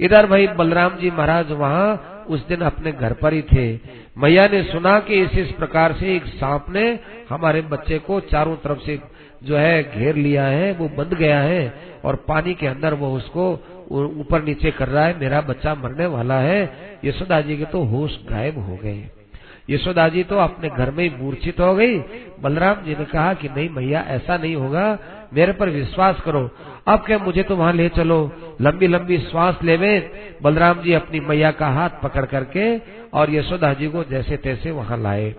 [0.00, 3.72] इधर भाई बलराम जी महाराज वहाँ उस दिन अपने घर पर ही थे।
[4.18, 6.88] मैया ने सुना कि इस इस प्रकार से एक सांप ने
[7.30, 8.98] हमारे बच्चे को चारों तरफ़ से
[9.44, 11.72] जो है घेर लिया है, वो बंद गया है
[12.04, 13.52] और पानी के अंदर वो उसको
[13.90, 18.18] ऊपर नीचे कर रहा है, मेरा बच्चा मरने वाला है। यशोदा जी के तो होश
[18.30, 19.08] गायब हो गए।
[19.70, 21.98] यशोदा जी तो अपने घर में ही मूर्छित हो गई।
[22.40, 24.86] बलराम जी ने कहा कि नहीं मैया ऐसा नहीं होगा।
[25.34, 26.48] मेरे पर विश्वास करो।
[26.86, 28.20] अब क्या मुझे तो वहाँ ले चलो।
[28.60, 29.98] लंबी लंबी श्वास लेवे
[30.42, 32.76] बलराम जी अपनी मैया का हाथ पकड़ करके
[33.10, 35.34] और यशोदा जी को जैसे तैसे वहाँ लाए।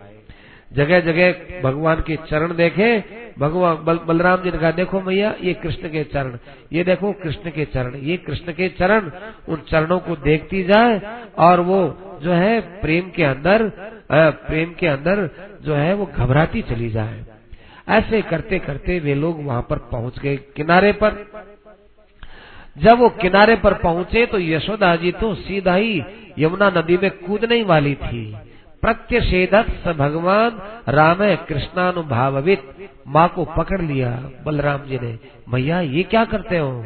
[0.73, 5.53] जगह जगह भगवान के चरण देखे। भगवान बल, बलराम जी ने कहा देखो मैया ये
[5.53, 6.37] कृष्ण के चरण
[6.73, 9.09] ये देखो कृष्ण के चरण ये कृष्ण के चरण
[9.49, 10.99] उन चरणों को देखती जाए
[11.39, 11.79] और वो
[12.21, 13.71] जो है, प्रेम के अंदर
[14.11, 15.29] प्रेम के अंदर
[15.63, 17.23] जो है, वो घबराती चली जाए।
[17.89, 21.25] ऐसे करते करते वे लोग वहाँ पर पहुँच गए किनारे पर।
[22.77, 26.01] जब वो किनारे पर पहुँचे तो यशोदा जी तो सीधा ही
[26.39, 28.23] यमुना नदी में कूदने वाली थी।
[28.83, 29.67] प्रत्यषेधक
[29.97, 31.17] भगवान राम
[31.47, 32.63] कृष्णानुभावित
[33.07, 34.09] माँ को पकड़ लिया,
[34.45, 35.17] बलराम जी ने
[35.49, 36.85] भैया ये क्या करते हो?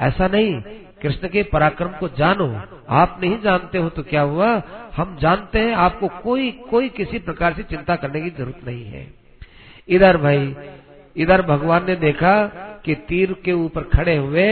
[0.00, 0.60] ऐसा नहीं
[1.02, 4.62] कृष्ण के पराक्रम को जानो। आप नहीं जानते हो तो क्या हुआ?
[4.96, 9.06] हम जानते हैं, आपको कोई कोई किसी प्रकार से चिंता करने की ज़रूरत नहीं है।
[9.88, 10.54] इधर भाई,
[11.16, 12.34] इधर भगवान ने देखा
[12.84, 14.48] कि तीर के ऊपर खड़े हुए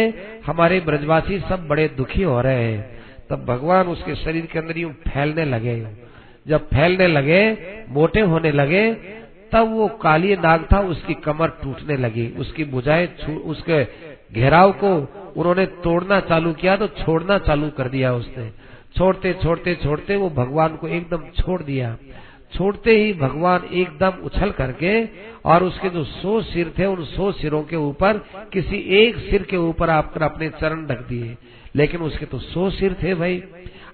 [0.46, 2.98] हमारे ब्रजवासी सब बड़े दुखी हो रहे हैं।
[3.30, 5.86] तब भगवान उसके शरीर के अंदर यूँ फैलने लगे।
[6.48, 7.42] जब फैलने लगे,
[7.88, 8.92] मोटे होने लगे,
[9.52, 13.06] तब वो काली नाग था, उसकी कमर टूटने लगी। उसकी बुझाए
[13.44, 13.84] उसके
[14.34, 18.50] घेराव को उन्होंने तोड़ना चालू किया तो छोड़ना चालू कर दिया उसने।
[18.96, 21.96] छोड़ते छोड़ते छोड़ते वो भगवान को एकदम छोड़ दिया।
[22.54, 25.04] छोड़ते ही भगवान एकदम उछल करके
[25.44, 28.18] और उसके जो सौ सिर थे, उन सौ सिरों के ऊपर
[28.52, 31.36] किसी एक सिर के ऊपर आपकर अपने चरण रख दिए।
[31.76, 33.42] लेकिन उसके तो सौ सिर थे भाई।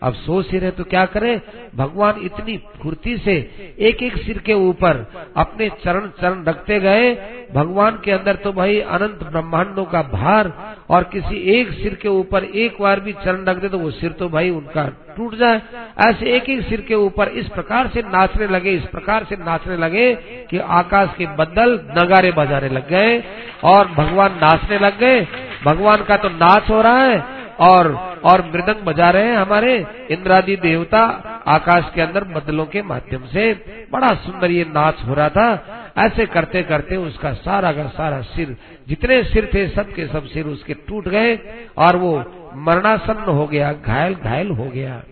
[0.04, 1.40] अब सौ सिर है तो क्या करे?
[1.76, 3.34] भगवान इतनी फुर्ती से
[3.80, 7.12] एक एक सिर के ऊपर अपने चरण चरण रखते गए।
[7.54, 10.52] भगवान के अंदर तो भाई अनंत ब्रह्मांडों का भार
[10.90, 14.12] और किसी एक सिर के ऊपर एक बार भी चरण रख दे तो वो सिर
[14.12, 14.86] तो भाई उनका
[15.16, 15.60] टूट जाए।
[16.00, 19.76] ऐसे एक एक सिर के ऊपर इस प्रकार से नाचने लगे, इस प्रकार से नाचने
[19.76, 20.12] लगे
[20.50, 23.22] कि आकाश के बदल नगारे बजाने लग गए
[23.64, 25.26] और भगवान नाचने लग गए।
[25.64, 27.22] भगवान का तो नाच हो रहा है
[27.60, 27.92] और
[28.24, 29.74] और मृदंग बजा रहे हैं हमारे
[30.10, 30.98] इंद्रादी देवता
[31.46, 33.52] आकाश के अंदर बदलों के माध्यम से।
[33.92, 38.56] बड़ा सुंदर ये नाच हो रहा था। ऐसे करते करते उसका सारा का सारा सिर,
[38.88, 41.34] जितने सिर थे सबके सब सिर उसके टूट गए
[41.76, 42.12] और वो
[42.56, 45.02] मरणासन्न हो गया, घायल घायल हो गया।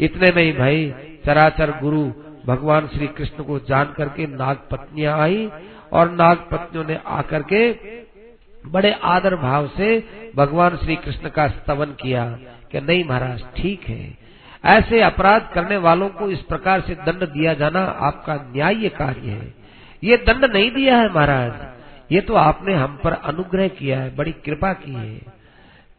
[0.00, 0.92] इतने में ही भाई
[1.26, 2.02] चराचर गुरु
[2.46, 5.50] भगवान श्री कृष्ण को जान करके नाग पत्नियाँ आई
[5.92, 7.72] और नाग पत्नियों ने आकर के
[8.66, 12.38] बड़े आदर भाव से भगवान श्री कृष्ण का स्तवन किया
[12.72, 14.18] कि नहीं महाराज, ठीक है।
[14.64, 19.54] ऐसे अपराध करने वालों को इस प्रकार से दंड दिया जाना आपका न्याय कार्य है।
[20.04, 21.52] ये दंड नहीं दिया है महाराज।
[22.12, 25.40] ये तो आपने हम पर अनुग्रह किया है, बड़ी कृपा की है।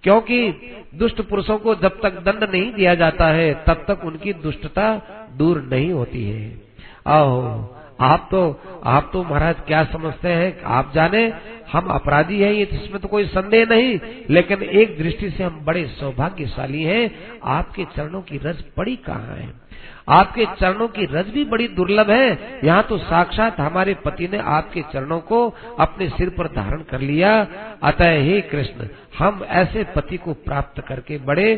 [0.03, 0.51] क्योंकि
[0.95, 5.01] दुष्ट पुरुषों को जब तक दंड नहीं दिया जाता है, तब तक उनकी दुष्टता
[5.37, 6.61] दूर नहीं होती है।
[7.07, 7.63] आओ
[7.99, 10.61] आप तो आप तो महाराज क्या समझते हैं?
[10.61, 11.33] आप जाने,
[11.71, 15.87] हम अपराधी हैं, ये इसमें तो कोई संदेह नहीं। लेकिन एक दृष्टि से हम बड़े
[15.87, 17.11] सौभाग्यशाली हैं।
[17.43, 19.70] आपके चरणों की रज पड़ी कहाँ है?
[20.09, 24.81] आपके चरणों की रज भी बड़ी दुर्लभ है। यहाँ तो साक्षात हमारे पति ने आपके
[24.81, 27.47] चरणों को अपने सिर पर धारण कर लिया।
[27.83, 28.87] अतः हे कृष्ण,
[29.19, 31.55] हम ऐसे पति को प्राप्त करके बड़े,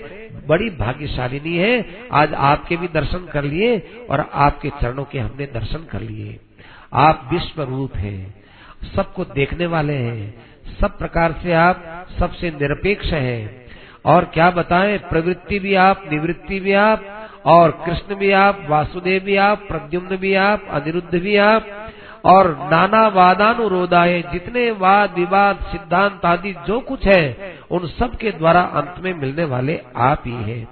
[0.47, 3.77] बड़ी भाग्यशालिनी है। आज आपके भी दर्शन कर लिए
[4.09, 6.39] और आपके चरणों के हमने दर्शन कर लिए।
[6.93, 8.35] आप विश्व रूप है,
[8.95, 10.33] सबको देखने वाले हैं,
[10.81, 13.63] सब प्रकार से आप सबसे निरपेक्ष हैं।
[14.05, 17.12] और क्या बताएँ, प्रवृत्ति भी आप, निवृत्ति भी आप
[17.45, 21.89] और कृष्ण भी आप, वासुदेव भी आप, प्रद्युम्न भी आप, अनिरुद्ध भी आप,
[22.25, 28.61] और नाना वादानुरोधाए जितने वाद विवाद, सिद्धांत आदि जो कुछ है, उन सब के द्वारा
[28.61, 30.67] अंत में मिलने वाले आप ही हैं।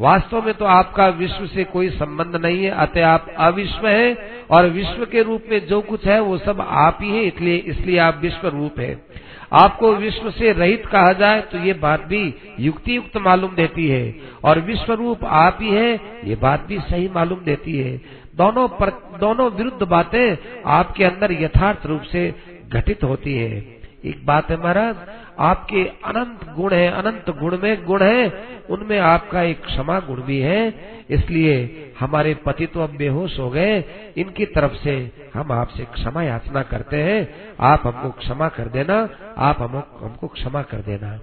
[0.00, 4.16] वास्तव में तो आपका विश्व से कोई संबंध नहीं है, अतः आप अविश्व हैं,
[4.50, 7.98] और विश्व के रूप में जो कुछ है, वो सब आप ही है, इसलिए इसलिए
[7.98, 9.07] आप विश्व रूप है।
[9.52, 12.22] आपको विश्व से रहित कहा जाए तो ये बात भी
[12.60, 15.92] युक्ति युक्त मालूम देती है। और विश्व रूप आप ही है
[16.24, 17.96] ये बात भी सही मालूम देती है।
[18.36, 18.90] दोनों पर,
[19.20, 20.36] दोनों विरुद्ध बातें
[20.66, 22.32] आपके अंदर यथार्थ रूप से
[22.68, 23.56] घटित होती है।
[24.04, 24.96] एक बात है महाराज
[25.38, 28.26] आपके अनंत गुण है, अनंत गुण में गुण है,
[28.70, 30.62] उनमें आपका एक क्षमा गुण भी है।
[31.10, 33.78] इसलिए हमारे पति तो अब बेहोश हो गए।
[34.16, 34.94] इनकी तरफ़ से
[35.34, 37.28] हम आपसे क्षमा याचना करते हैं।
[37.60, 39.08] आप हमको क्षमा कर देना,
[39.38, 41.20] आप हमको हमको क्षमा कर देना।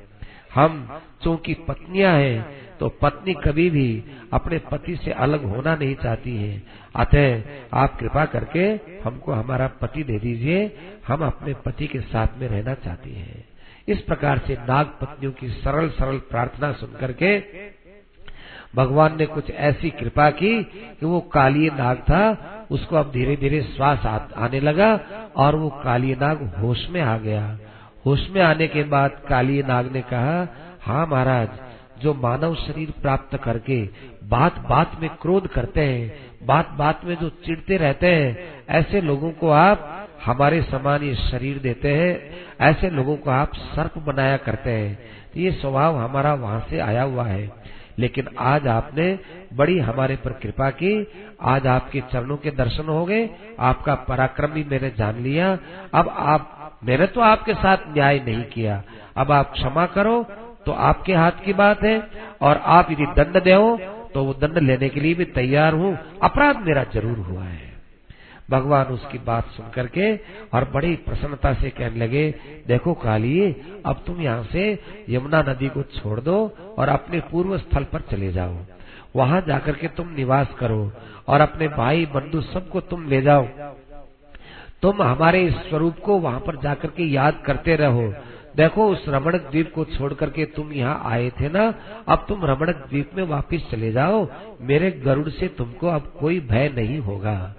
[0.55, 4.03] हम चूँकि पत्नियाँ हैं तो पत्नी कभी भी
[4.33, 6.61] अपने पति से अलग होना नहीं चाहती है।
[6.95, 7.41] अतः
[7.73, 8.65] आप कृपा करके
[9.03, 13.43] हमको हमारा पति दे दीजिए। हम अपने पति के साथ में रहना चाहती हैं।
[13.87, 17.39] इस प्रकार से नाग पत्नियों की सरल सरल प्रार्थना सुनकर के
[18.75, 23.61] भगवान ने कुछ ऐसी कृपा की कि वो काली नाग था, उसको अब धीरे धीरे
[23.65, 24.05] श्वास
[24.37, 24.93] आने लगा
[25.35, 27.59] और वो काली नाग होश में आ गया।
[28.05, 30.47] होश में आने के बाद काली नाग ने कहा
[30.81, 31.49] हाँ महाराज,
[32.01, 33.81] जो मानव शरीर प्राप्त करके
[34.27, 39.31] बात बात में क्रोध करते हैं बात बात में जो चिढ़ते रहते हैं, ऐसे लोगों
[39.31, 42.13] को आप हमारे समान ये शरीर देते हैं,
[42.61, 44.95] ऐसे लोगों को आप सर्प बनाया करते हैं।
[45.33, 47.49] तो ये स्वभाव हमारा वहाँ से आया हुआ है।
[47.99, 49.07] लेकिन आज आपने
[49.53, 51.07] बड़ी हमारे पर कृपा की।
[51.41, 55.57] आज आपके चरणों के दर्शन हो गए, आपका पराक्रम भी मैंने जान लिया।
[55.93, 58.81] अब आप, मैंने तो आपके साथ न्याय नहीं किया।
[59.17, 60.23] अब आप क्षमा करो
[60.65, 62.01] तो आपके हाथ की बात है।
[62.41, 63.53] और आप यदि दंड दे
[64.13, 67.74] तो वो दंड लेने के लिए भी तैयार हूँ। अपराध मेरा ज़रूर हुआ है।
[68.49, 70.15] भगवान उसकी बात सुन करके
[70.53, 72.33] और बड़ी प्रसन्नता से कहने लगे,
[72.67, 73.51] देखो काली,
[73.85, 74.79] अब तुम यहाँ से
[75.09, 78.55] यमुना नदी को छोड़ दो और अपने पूर्व स्थल पर चले जाओ।
[79.15, 80.91] वहाँ जाकर के तुम निवास करो
[81.27, 83.47] और अपने भाई, बंधु सबको तुम ले जाओ।
[84.81, 88.13] तुम हमारे स्वरूप को वहाँ पर जाकर के याद करते रहो।
[88.55, 91.73] देखो, उस रमण द्वीप को छोड़ करके तुम यहाँ आए थे ना?
[92.07, 94.27] अब तुम रमण द्वीप में वापस चले जाओ।
[94.61, 97.55] मेरे गरुड़ से तुमको अब कोई भय नहीं होगा।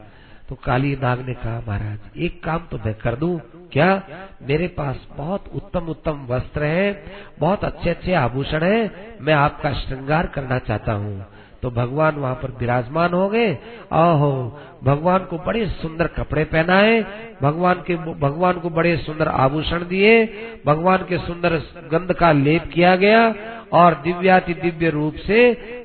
[0.49, 3.41] तो काली नाग ने कहा, महाराज, एक काम तो मैं कर दू।
[3.73, 4.03] क्या
[4.43, 7.05] मेरे पास बहुत उत्तम उत्तम वस्त्र हैं,
[7.39, 11.25] बहुत अच्छे अच्छे आभूषण हैं, मैं आपका श्रृंगार करना चाहता हूँ।
[11.67, 13.47] तो भगवान वहाँ पर विराजमान हो गए।
[13.93, 17.01] आहो, भगवान को बड़े सुंदर कपड़े पहनाए,
[17.43, 20.25] भगवान के भगवान को बड़े सुंदर आभूषण दिए,
[20.67, 21.57] भगवान के सुंदर
[21.93, 23.35] गंध का लेप किया गया
[23.73, 25.41] और दिव्याति दिव्य रूप से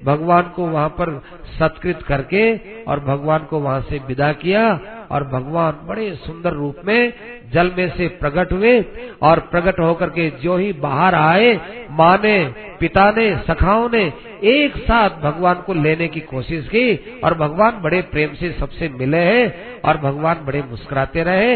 [0.05, 1.17] भगवान को वहाँ पर
[1.59, 2.43] सत्कृत करके
[2.83, 4.69] और भगवान को वहाँ से विदा किया।
[5.11, 7.13] और भगवान बड़े सुंदर रूप में
[7.53, 8.79] जल में से प्रकट हुए
[9.21, 11.53] और प्रकट होकर के जो ही बाहर आए,
[11.91, 17.33] माँ ने, पिता ने, सखाओं ने एक साथ भगवान को लेने की कोशिश की और
[17.33, 21.55] भगवान बड़े प्रेम से सबसे मिले हैं और भगवान बड़े मुस्कुराते रहे।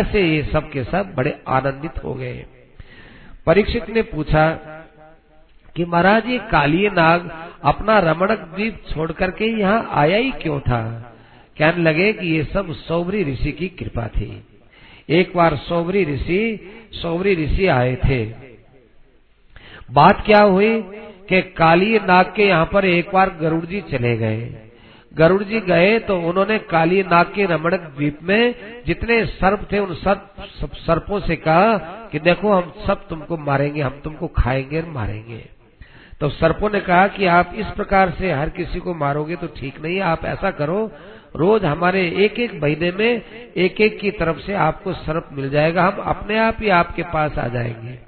[0.00, 2.44] ऐसे ये सब के सब बड़े आनंदित हो गए।
[3.46, 4.50] परीक्षित ने पूछा
[5.76, 7.30] कि महाराज ये काली नाग
[7.64, 11.12] अपना रमणक द्वीप छोड़ करके यहाँ आया ही क्यों था?
[11.56, 14.30] कहने लगे कि ये सब सौवरी ऋषि की कृपा थी।
[15.10, 16.40] एक बार सौवरी ऋषि
[16.92, 18.24] सौवरी ऋषि आए थे।
[19.90, 20.78] बात क्या हुई
[21.28, 24.54] कि काली नाग के यहाँ पर एक बार गरुड़ जी चले गए।
[25.12, 28.54] गरुड़ जी गए तो उन्होंने काली नाग के रमणक द्वीप में
[28.86, 31.76] जितने सर्प थे उन सब सर्पों से कहा
[32.12, 35.44] कि देखो हम सब तुमको मारेंगे, हम तुमको खाएँगे और मारेंगे।
[36.20, 39.80] तो सर्पों ने कहा कि आप इस प्रकार से हर किसी को मारोगे तो ठीक
[39.82, 40.86] नहीं आप ऐसा करो
[41.36, 43.22] रोज हमारे एक एक महीने में
[43.56, 47.38] एक एक की तरफ़ से आपको सर्प मिल जाएगा। हम अपने आप ही आपके पास
[47.38, 47.98] आ जाएँगे।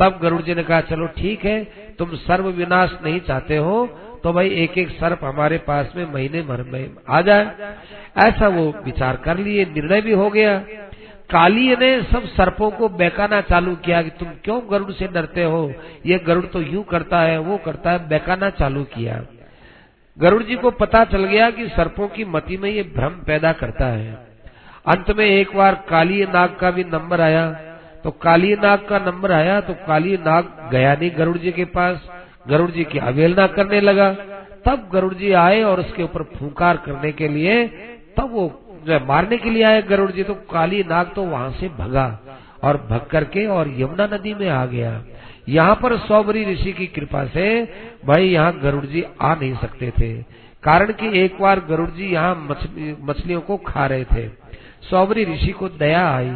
[0.00, 1.64] तब गरुड़ जी ने कहा, चलो ठीक है,
[1.98, 3.86] तुम सर्व विनाश नहीं चाहते हो
[4.24, 7.74] तो भाई एक एक सर्प हमारे पास में महीने भर में आ जाए।
[8.18, 10.58] ऐसा वो विचार कर लिए, निर्णय भी हो गया।
[11.30, 15.72] काली ने सब सर्पों को बेकाना चालू किया कि तुम क्यों गरुड़ से डरते हो?
[16.06, 19.22] ये गरुड़ तो यूँ करता है, वो करता है, बेकाना चालू किया।
[20.16, 23.86] गरुड़ जी को पता चल गया कि सर्पों की मति में ये भ्रम पैदा करता
[23.86, 24.12] है।
[24.86, 27.50] अंत में एक बार काली नाग का भी नंबर आया।
[28.04, 32.08] तो काली नाग का नंबर आया तो काली नाग गया नहीं गरुड़ जी के पास।
[32.48, 34.10] गरुड़ जी की अवेलना करने लगा।
[34.66, 37.66] तब गरुड़ जी आए और उसके ऊपर फूंकार करने के लिए,
[38.16, 38.48] तब वो
[39.06, 42.06] मारने के लिए आए गरुड़ जी। तो काली नाग तो वहाँ से भगा
[42.64, 44.92] और भग करके और यमुना नदी में आ गया।
[45.46, 47.46] यहाँ पर सौबरी ऋषि की कृपा से
[48.06, 50.12] भाई यहाँ गरुड़ जी आ नहीं सकते थे।
[50.62, 52.34] कारण कि एक बार गरुड़ जी यहाँ
[53.02, 54.28] मछलियों को खा रहे थे।
[54.82, 56.30] सौबरी ऋषि को दया आई।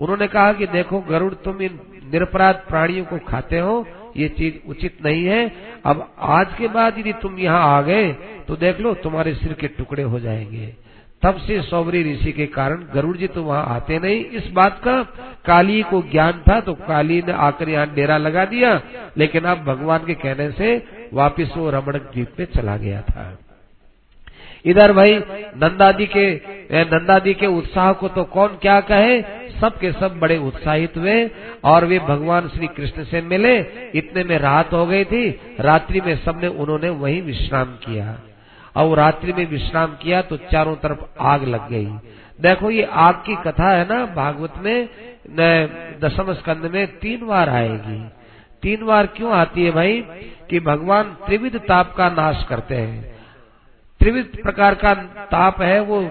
[0.00, 1.78] उन्होंने कहा कि देखो गरुड़, तुम इन
[2.12, 5.52] निरपराध प्राणियों को खाते हो, ये चीज़ उचित नहीं है।
[5.84, 8.12] अब आज के बाद यदि तुम यहाँ आ गए
[8.48, 10.74] तो देख लो तुम्हारे सिर के टुकड़े हो जाएँगे।
[11.22, 15.02] तब से सौबरी ऋषि के कारण गरुड़ जी तो वहाँ आते नहीं। इस बात का
[15.46, 18.80] काली को ज्ञान था तो काली ने आकर यहाँ डेरा लगा दिया।
[19.18, 20.76] लेकिन अब भगवान के कहने से
[21.12, 23.38] वापिस वो रमण द्वीप पे चला गया था।
[24.64, 25.16] इधर भाई,
[25.56, 26.30] नंदादी के
[26.84, 29.20] नंदादी के उत्साह को तो कौन क्या कहे?
[29.60, 31.30] सब के सब बड़े उत्साहित हुए
[31.64, 33.58] और वे भगवान श्री कृष्ण से मिले।
[33.94, 35.28] इतने में रात हो गई थी।
[35.60, 38.18] रात्रि में सबने, उन्होंने वहीं विश्राम किया।
[38.76, 41.86] और रात्रि में विश्राम किया तो चारों तरफ़ आग लग गई।
[42.40, 44.88] देखो ये आग की कथा है ना, भागवत में
[46.00, 47.98] दसम स्कंद में तीन बार आएगी।
[48.62, 50.00] तीन बार क्यों आती है भाई?
[50.50, 53.16] कि भगवान त्रिविध ताप का नाश करते हैं।
[54.00, 54.94] त्रिविध प्रकार का
[55.30, 56.02] ताप है वो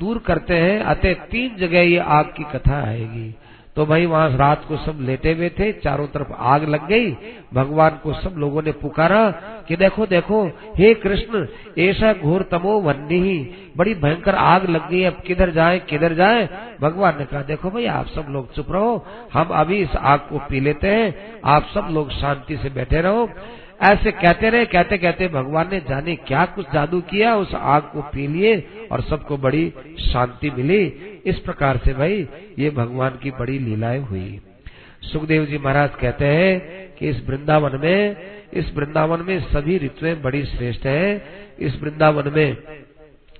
[0.00, 3.34] दूर करते हैं, अतः तीन जगह ये आग की कथा आएगी।
[3.76, 7.16] तो भाई वहाँ रात को सब लेटे हुए थे, चारों तरफ़ आग लग गई,
[7.54, 9.30] भगवान को सब लोगों ने पुकारा
[9.68, 11.46] कि देखो देखो, हे कृष्ण,
[11.78, 16.48] ऐसा घोर तमो वन्नी ही, बड़ी भयंकर आग लग गई, अब किधर जाए किधर जाए?
[16.80, 20.38] भगवान ने कहा, देखो भाई, आप सब लोग चुप रहो, हम अभी इस आग को
[20.38, 21.14] पी लेते हैं,
[21.44, 23.30] आप सब लोग शांति से बैठे रहो।
[23.82, 28.02] ऐसे कहते रहे, कहते कहते भगवान ने जाने क्या कुछ जादू किया, उस आग को
[28.02, 30.84] पी लिए और सबको बड़ी शांति मिली।
[31.26, 32.28] इस प्रकार से भाई,
[32.58, 34.40] ये भगवान की बड़ी लीलाएँ हुई।
[35.02, 36.60] सुखदेव जी महाराज कहते हैं
[36.96, 38.16] कि इस वृंदावन में,
[38.54, 41.24] इस वृंदावन में सभी ऋतुएँ बड़ी श्रेष्ठ है।
[41.58, 42.56] इस वृंदावन में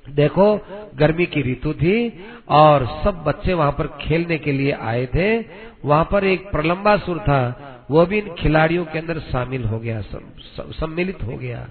[0.08, 0.60] देखो,
[0.94, 5.38] गर्मी की ऋतु थी और सब बच्चे वहाँ पर खेलने के लिए आए थे।
[5.84, 11.22] वहाँ पर एक प्रलंबासुर था वो भी इन खिलाड़ियों के अंदर शामिल हो गया सम्मिलित
[11.22, 11.66] हो गया।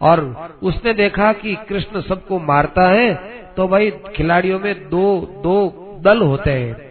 [0.00, 0.20] और
[0.62, 3.14] उसने देखा कि कृष्ण सबको मारता है
[3.54, 5.04] तो भाई खिलाड़ियों में दो
[5.44, 6.84] दो दल होते हैं।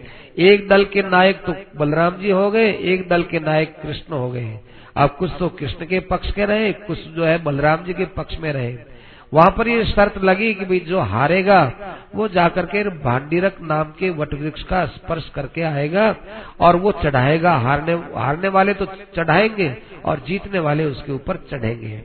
[0.44, 4.30] एक दल के नायक तो बलराम जी हो गए, एक दल के नायक कृष्ण हो
[4.30, 4.58] गए।
[4.96, 8.38] अब कुछ तो कृष्ण के पक्ष के रहे, कुछ जो है बलराम जी के पक्ष
[8.40, 8.76] में रहे।
[9.32, 11.60] वहाँ पर ये शर्त लगी कि भाई जो हारेगा,
[12.14, 16.14] वो जाकर के भांडीरक नाम के वट वृक्ष का स्पर्श करके आएगा
[16.60, 18.86] और वो चढ़ाएगा। हारने हारने वाले तो
[19.16, 21.96] चढ़ाएँगे और जीतने वाले उसके ऊपर चढ़ेंगे।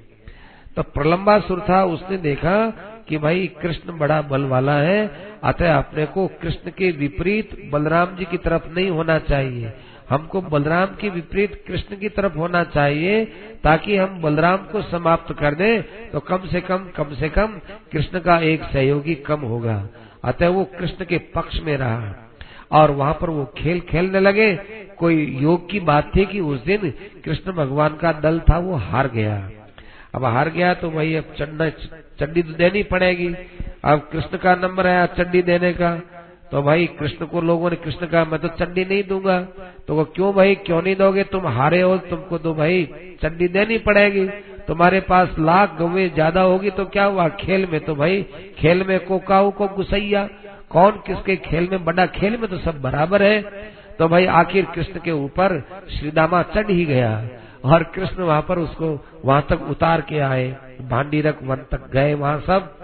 [0.76, 2.70] तो प्रलंबासुर था, उसने देखा
[3.10, 5.08] कि भाई कृष्ण बड़ा बल वाला है,
[5.44, 9.74] अतः अपने को कृष्ण के विपरीत बलराम जी की तरफ़ नहीं होना चाहिए।
[10.12, 13.24] हमको बलराम के विपरीत कृष्ण की तरफ़ होना चाहिए,
[13.64, 17.60] ताकि हम बलराम को समाप्त कर दें तो कम से कम कम से कम
[17.92, 19.78] कृष्ण का एक सहयोगी कम होगा।
[20.24, 22.14] अतः वो कृष्ण के पक्ष में रहा
[22.72, 24.54] और वहाँ पर वो खेल खेलने लगे।
[24.98, 26.90] कोई योग की बात थी कि उस दिन
[27.26, 29.36] कृष्ण भगवान का दल था, वो हार गया।
[30.16, 33.28] अब हार गया तो वही अब चंडी तो देनी पड़ेगी।
[33.84, 35.92] अब कृष्ण का नंबर आया चंडी देने का।
[36.52, 39.40] तो भाई कृष्ण को लोगों ने कृष्ण कहा, मैं तो चंडी नहीं दूँगा।
[39.88, 40.56] तो वो, क्यों भाई?
[40.58, 41.24] क्यों नहीं दोगे?
[41.26, 42.84] तुम हारे हो, तुमको तो भाई
[43.22, 44.26] चंडी देनी पड़ेगी।
[44.68, 47.28] तुम्हारे पास लाख गवे ज़्यादा होगी तो क्या हुआ?
[47.40, 48.22] खेल में तो भाई,
[48.58, 50.28] खेल में कोकाऊ को गुसैया
[50.70, 51.84] कौन किसके खेल में?
[51.86, 53.42] बड़ा खेल में तो सब बराबर है।
[54.00, 55.60] तो भाई आखिर कृष्ण के ऊपर
[55.90, 57.12] श्रीदामा चढ़ ही गया
[57.66, 58.88] और कृष्ण वहाँ पर उसको
[59.26, 60.48] वहाँ तक उतार के आए।
[60.90, 62.78] भांडीरक वन तक गए वहाँ सब।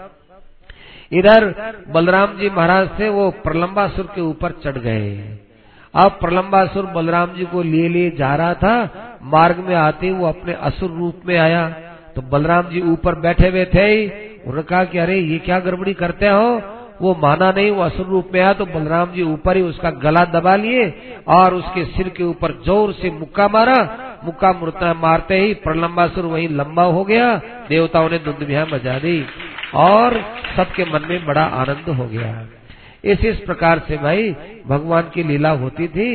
[1.12, 1.44] इधर
[1.88, 5.38] बलराम जी महाराज से वो प्रलंबासुर के ऊपर चढ़ गए।
[5.94, 10.52] अब प्रलंबासुर बलराम जी को लिए लिए जा रहा था, मार्ग में आते वो अपने
[10.62, 11.68] असुर रूप में आया।
[12.16, 16.28] तो बलराम जी ऊपर बैठे हुए थे उन्होंने कहा कि अरे, ये क्या गड़बड़ी करते
[16.28, 16.60] हो?
[17.00, 20.24] वो माना नहीं, वो असुर रूप में आया तो बलराम जी ऊपर ही उसका गला
[20.30, 20.86] दबा लिए
[21.28, 23.76] और उसके सिर के ऊपर ज़ोर से मुक्का मारा
[24.24, 27.34] मुक्का मुर्ता मारते ही प्रलंबासुर वही लंबा हो गया,
[27.68, 29.24] देवताओं ने दुंदभिया मज़ा दी
[29.74, 30.20] और
[30.56, 32.46] सबके मन में बड़ा आनंद हो गया।
[33.04, 34.34] इस इस प्रकार से भाई
[34.66, 36.08] भगवान की लीला होती थी।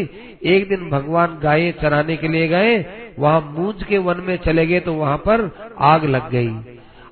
[0.46, 2.78] एक दिन भगवान गाय चराने के लिए गए,
[3.20, 5.50] वहाँ मूंज के वन में चले गए तो वहाँ पर
[5.80, 6.50] आग लग गई।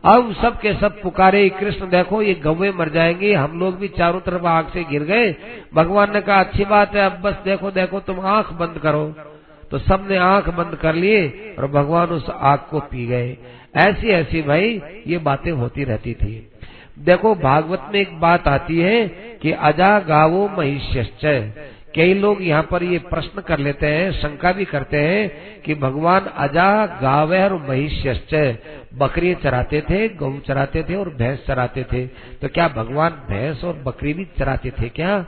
[0.05, 4.19] अब सब के सब पुकारे, कृष्ण देखो, ये गवे मर जाएँगे, हम लोग भी चारों
[4.19, 5.35] तरफ़ आग से गिर गए।
[5.73, 9.30] भगवान ने कहा, अच्छी बात है, अब बस देखो देखो, तुम आँख बंद करो।
[9.71, 13.37] तो सबने आँख बंद कर लिए और भगवान उस आग को पी गए।
[13.75, 16.51] ऐसी ऐसी भाई, ये बातें होती रहती थी।
[16.99, 19.07] देखो, भागवत में एक बात आती है
[19.41, 21.53] कि अजा गावो महिष्य
[21.95, 26.21] कई लोग यहाँ पर ये प्रश्न कर लेते हैं, शंका भी करते हैं कि भगवान
[26.21, 28.59] अजा गावे और महिष्य
[28.93, 32.07] बकरी चराते थे गऊ चराते थे और भैंस चराते थे।
[32.41, 35.25] तो क्या भगवान भैंस और बकरी भी चराते थे क्या?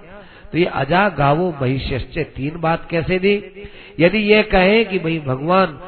[0.53, 3.35] तो ये अजा गावो महिष्य तीन बात कैसे दी?
[3.99, 5.79] यदि ये कहे कि भाई भगवान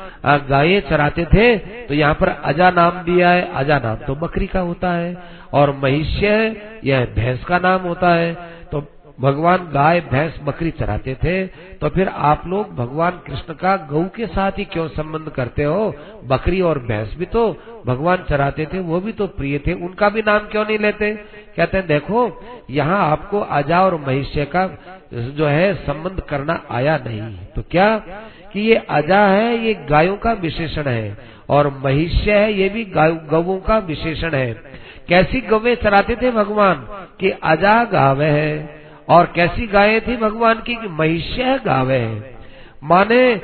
[0.49, 1.55] गाये चराते थे
[1.87, 5.15] तो यहाँ पर अजा नाम दिया है अजा नाम तो बकरी का होता है,
[5.53, 8.35] और महिष्य, यह भैंस का नाम होता है।
[9.19, 14.27] भगवान गाय, भैंस, बकरी चराते थे तो फिर आप लोग भगवान कृष्ण का गऊ के
[14.27, 15.93] साथ ही क्यों संबंध करते हो?
[16.25, 20.21] बकरी और भैंस भी तो भगवान चराते थे, वो भी तो प्रिय थे, उनका भी
[20.21, 21.11] नाम क्यों नहीं लेते?
[21.57, 24.67] कहते हैं, देखो, यहाँ आपको अजा और महिष्य का
[25.13, 27.97] जो है संबंध करना आया नहीं। तो क्या?
[28.53, 31.17] कि ये अजा है, ये गायों का विशेषण है,
[31.49, 34.53] और महिष्य है, ये भी गवों का विशेषण है।
[35.07, 36.87] कैसी गवे चराते थे भगवान?
[37.19, 42.35] कि अजा गावे है। और कैसी गायें थी भगवान की कि महिष्य गावे।
[42.83, 43.35] माने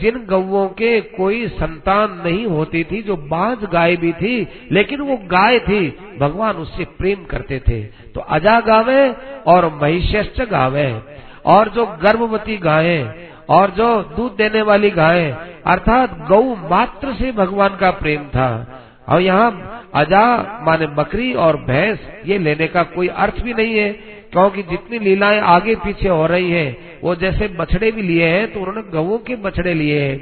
[0.00, 5.16] जिन गवों के कोई संतान नहीं होती थी, जो बाज गाय भी थी, लेकिन वो
[5.16, 9.14] गाय थी, भगवान उससे प्रेम करते थे। तो अजा गावे
[9.46, 11.02] और महिष्यश्च गावे।
[11.46, 15.32] और जो गर्भवती गायें और जो दूध देने वाली गायें,
[15.66, 21.98] अर्थात गौ मात्र से भगवान का प्रेम था। और यहाँ अजा, माने बकरी और भैंस,
[22.26, 26.50] ये लेने का कोई अर्थ भी नहीं है। क्योंकि जितनी लीलाएँ आगे पीछे हो रही
[26.50, 30.18] है, वो जैसे बछड़े भी लिए हैं तो उन्होंने गवों के बछड़े लिए हैं।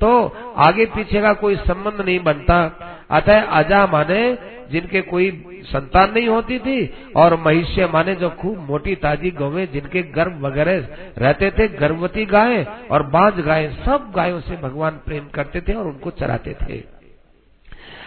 [0.00, 2.64] तो आगे पीछे का कोई संबंध नहीं बनता।
[3.10, 4.38] अतः अजा माने,
[4.70, 5.30] जिनके कोई
[5.62, 10.86] संतान नहीं होती थी, और महिष्य माने जो खूब मोटी ताजी गौवे, जिनके गर्भ वगैरह
[11.18, 15.86] रहते थे, गर्भवती गायें और बांझ गायें, सब गायों से भगवान प्रेम करते थे और
[15.86, 16.82] उनको चराते थे।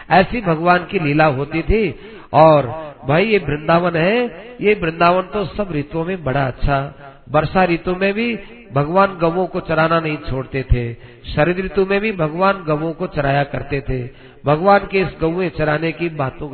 [0.09, 1.89] ऐसी भगवान की लीला होती थी
[2.34, 2.68] और
[3.08, 4.26] भाई ये वृंदावन है,
[4.62, 6.94] ये वृंदावन तो सब ऋतुओं में बड़ा अच्छा।
[7.32, 8.36] वर्षा ऋतु में भी
[8.74, 10.94] भगवान गवों को चराना नहीं छोड़ते थे।
[11.34, 14.04] शरद ऋतु में भी भगवान गवों को चराया करते थे।
[14.45, 16.49] भगवान के इस गवे चराने की बातों